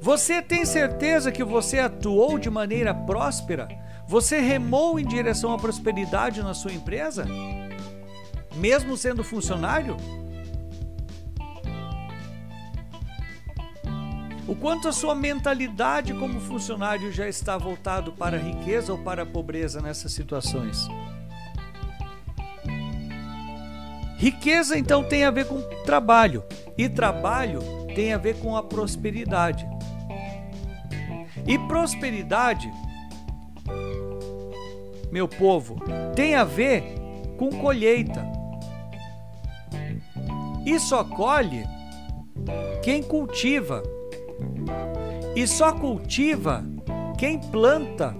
Você 0.00 0.40
tem 0.40 0.64
certeza 0.64 1.30
que 1.30 1.44
você 1.44 1.78
atuou 1.78 2.38
de 2.38 2.48
maneira 2.48 2.94
próspera? 2.94 3.68
Você 4.08 4.40
remou 4.40 4.98
em 4.98 5.04
direção 5.04 5.52
à 5.52 5.58
prosperidade 5.58 6.42
na 6.42 6.54
sua 6.54 6.72
empresa? 6.72 7.26
Mesmo 8.56 8.96
sendo 8.96 9.22
funcionário? 9.22 9.94
O 14.48 14.56
quanto 14.56 14.88
a 14.88 14.92
sua 14.92 15.14
mentalidade 15.14 16.14
como 16.14 16.40
funcionário 16.40 17.12
já 17.12 17.28
está 17.28 17.58
voltado 17.58 18.10
para 18.10 18.38
a 18.38 18.40
riqueza 18.40 18.92
ou 18.92 18.98
para 18.98 19.22
a 19.22 19.26
pobreza 19.26 19.82
nessas 19.82 20.12
situações? 20.12 20.88
Riqueza 24.20 24.78
então 24.78 25.02
tem 25.02 25.24
a 25.24 25.30
ver 25.30 25.46
com 25.46 25.62
trabalho 25.86 26.44
e 26.76 26.90
trabalho 26.90 27.60
tem 27.94 28.12
a 28.12 28.18
ver 28.18 28.36
com 28.36 28.54
a 28.54 28.62
prosperidade. 28.62 29.66
E 31.46 31.58
prosperidade 31.60 32.70
meu 35.10 35.26
povo, 35.26 35.80
tem 36.14 36.34
a 36.34 36.44
ver 36.44 36.84
com 37.38 37.48
colheita. 37.48 38.22
E 40.66 40.78
só 40.78 41.02
colhe 41.02 41.64
quem 42.82 43.02
cultiva. 43.02 43.82
E 45.34 45.46
só 45.46 45.72
cultiva 45.72 46.62
quem 47.16 47.38
planta. 47.38 48.14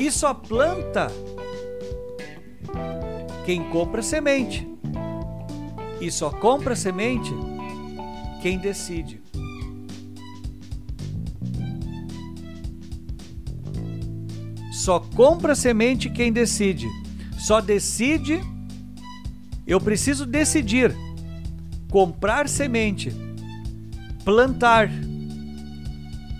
E 0.00 0.10
só 0.10 0.34
planta 0.34 1.12
quem 3.46 3.62
compra 3.70 4.02
semente. 4.02 4.68
E 6.00 6.10
só 6.10 6.30
compra 6.30 6.74
semente 6.74 7.32
quem 8.42 8.58
decide. 8.58 9.22
Só 14.72 14.98
compra 14.98 15.54
semente 15.54 16.10
quem 16.10 16.32
decide. 16.32 16.88
Só 17.38 17.60
decide. 17.60 18.40
Eu 19.64 19.80
preciso 19.80 20.26
decidir. 20.26 20.92
Comprar 21.88 22.48
semente, 22.48 23.12
plantar, 24.24 24.90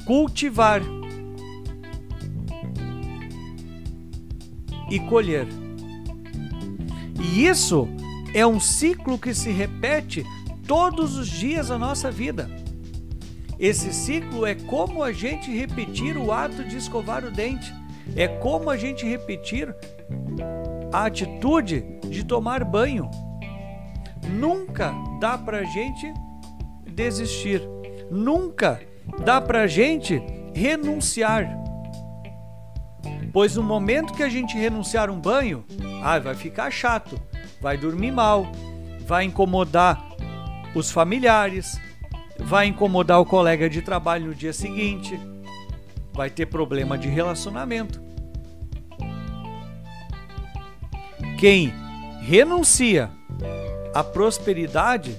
cultivar 0.05 0.83
e 4.91 4.99
colher. 5.01 5.66
E 7.21 7.47
isso 7.47 7.89
é 8.35 8.47
um 8.47 8.61
ciclo 8.61 9.19
que 9.19 9.35
se 9.35 9.51
repete 9.51 10.25
todos 10.67 11.17
os 11.17 11.29
dias 11.29 11.69
da 11.69 11.79
nossa 11.79 12.11
vida. 12.11 12.51
Esse 13.59 13.93
ciclo 13.93 14.45
é 14.45 14.55
como 14.55 15.03
a 15.03 15.13
gente 15.13 15.51
repetir 15.51 16.17
o 16.17 16.31
ato 16.31 16.63
de 16.65 16.77
escovar 16.77 17.25
o 17.25 17.31
dente. 17.31 17.73
É 18.15 18.29
como 18.29 18.69
a 18.69 18.77
gente 18.77 19.07
repetir 19.07 19.75
a 20.93 21.07
atitude 21.07 21.85
de 22.09 22.25
tomar 22.25 22.65
banho. 22.65 23.11
Nunca 24.29 24.95
dá 25.21 25.39
para 25.39 25.65
gente 25.65 26.13
desistir. 26.87 27.63
Nunca 28.11 28.81
dá 29.25 29.41
para 29.41 29.67
gente 29.67 30.23
renunciar. 30.55 31.66
Pois 33.37 33.55
no 33.55 33.63
momento 33.63 34.15
que 34.15 34.23
a 34.23 34.31
gente 34.31 34.57
renunciar 34.57 35.11
um 35.11 35.21
banho, 35.21 35.63
ah, 36.03 36.19
vai 36.19 36.35
ficar 36.35 36.71
chato, 36.71 37.21
vai 37.61 37.77
dormir 37.77 38.11
mal, 38.11 38.51
vai 39.01 39.25
incomodar 39.25 40.03
os 40.75 40.91
familiares, 40.91 41.79
vai 42.39 42.65
incomodar 42.65 43.21
o 43.21 43.27
colega 43.27 43.69
de 43.69 43.83
trabalho 43.83 44.29
no 44.29 44.35
dia 44.35 44.55
seguinte 44.55 45.21
vai 46.15 46.31
ter 46.31 46.47
problema 46.47 46.97
de 46.97 47.09
relacionamento. 47.09 48.01
Quem 51.39 51.75
renuncia 52.23 53.11
à 53.95 54.03
prosperidade, 54.03 55.15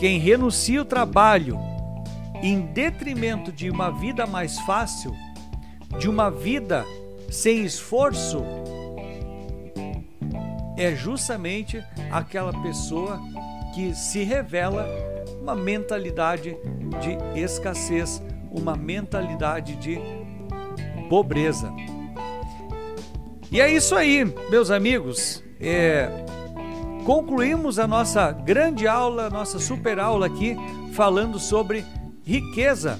quem 0.00 0.18
renuncia 0.18 0.82
o 0.82 0.84
trabalho 0.84 1.56
em 2.42 2.62
detrimento 2.62 3.52
de 3.52 3.70
uma 3.70 3.92
vida 3.92 4.26
mais 4.26 4.58
fácil, 4.62 5.14
de 5.98 6.08
uma 6.08 6.30
vida 6.30 6.84
sem 7.30 7.64
esforço, 7.64 8.44
é 10.76 10.94
justamente 10.94 11.82
aquela 12.10 12.52
pessoa 12.62 13.20
que 13.74 13.94
se 13.94 14.22
revela 14.22 14.86
uma 15.40 15.54
mentalidade 15.54 16.56
de 17.00 17.40
escassez, 17.40 18.22
uma 18.50 18.76
mentalidade 18.76 19.76
de 19.76 19.98
pobreza. 21.08 21.72
E 23.50 23.60
é 23.60 23.70
isso 23.70 23.94
aí, 23.94 24.24
meus 24.50 24.70
amigos. 24.70 25.42
É, 25.60 26.10
concluímos 27.04 27.78
a 27.78 27.86
nossa 27.86 28.32
grande 28.32 28.86
aula, 28.86 29.30
nossa 29.30 29.58
super 29.58 29.98
aula 29.98 30.26
aqui, 30.26 30.56
falando 30.92 31.38
sobre 31.38 31.84
riqueza. 32.24 32.98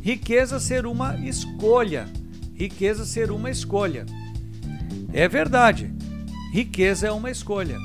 Riqueza 0.00 0.60
ser 0.60 0.86
uma 0.86 1.16
escolha. 1.16 2.06
Riqueza 2.58 3.04
ser 3.04 3.30
uma 3.30 3.48
escolha. 3.48 4.04
É 5.12 5.28
verdade, 5.28 5.94
riqueza 6.52 7.06
é 7.06 7.12
uma 7.12 7.30
escolha. 7.30 7.78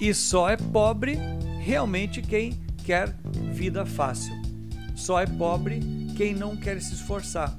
E 0.00 0.12
só 0.12 0.50
é 0.50 0.56
pobre 0.56 1.16
realmente 1.60 2.20
quem 2.20 2.58
quer 2.84 3.16
vida 3.52 3.86
fácil. 3.86 4.34
Só 4.96 5.20
é 5.20 5.26
pobre 5.26 5.80
quem 6.16 6.34
não 6.34 6.56
quer 6.56 6.80
se 6.82 6.94
esforçar, 6.94 7.56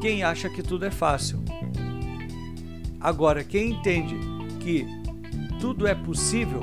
quem 0.00 0.22
acha 0.22 0.48
que 0.48 0.62
tudo 0.62 0.84
é 0.84 0.90
fácil. 0.90 1.42
Agora, 3.00 3.42
quem 3.42 3.72
entende 3.72 4.16
que 4.60 4.86
tudo 5.58 5.84
é 5.84 5.96
possível, 5.96 6.60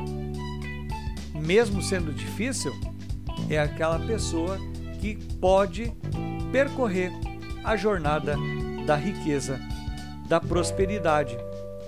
mesmo 1.36 1.82
sendo 1.82 2.14
difícil, 2.14 2.74
é 3.50 3.60
aquela 3.60 4.00
pessoa 4.00 4.58
que 5.02 5.16
pode 5.42 5.92
percorrer 6.54 7.12
a 7.66 7.76
jornada 7.76 8.38
da 8.86 8.96
riqueza, 8.96 9.60
da 10.28 10.40
prosperidade 10.40 11.38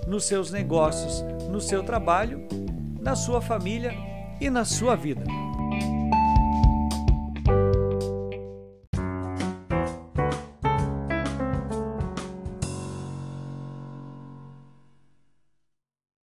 nos 0.07 0.25
seus 0.25 0.51
negócios, 0.51 1.23
no 1.49 1.59
seu 1.59 1.83
trabalho, 1.83 2.47
na 2.99 3.15
sua 3.15 3.41
família 3.41 3.93
e 4.39 4.49
na 4.49 4.65
sua 4.65 4.95
vida. 4.95 5.23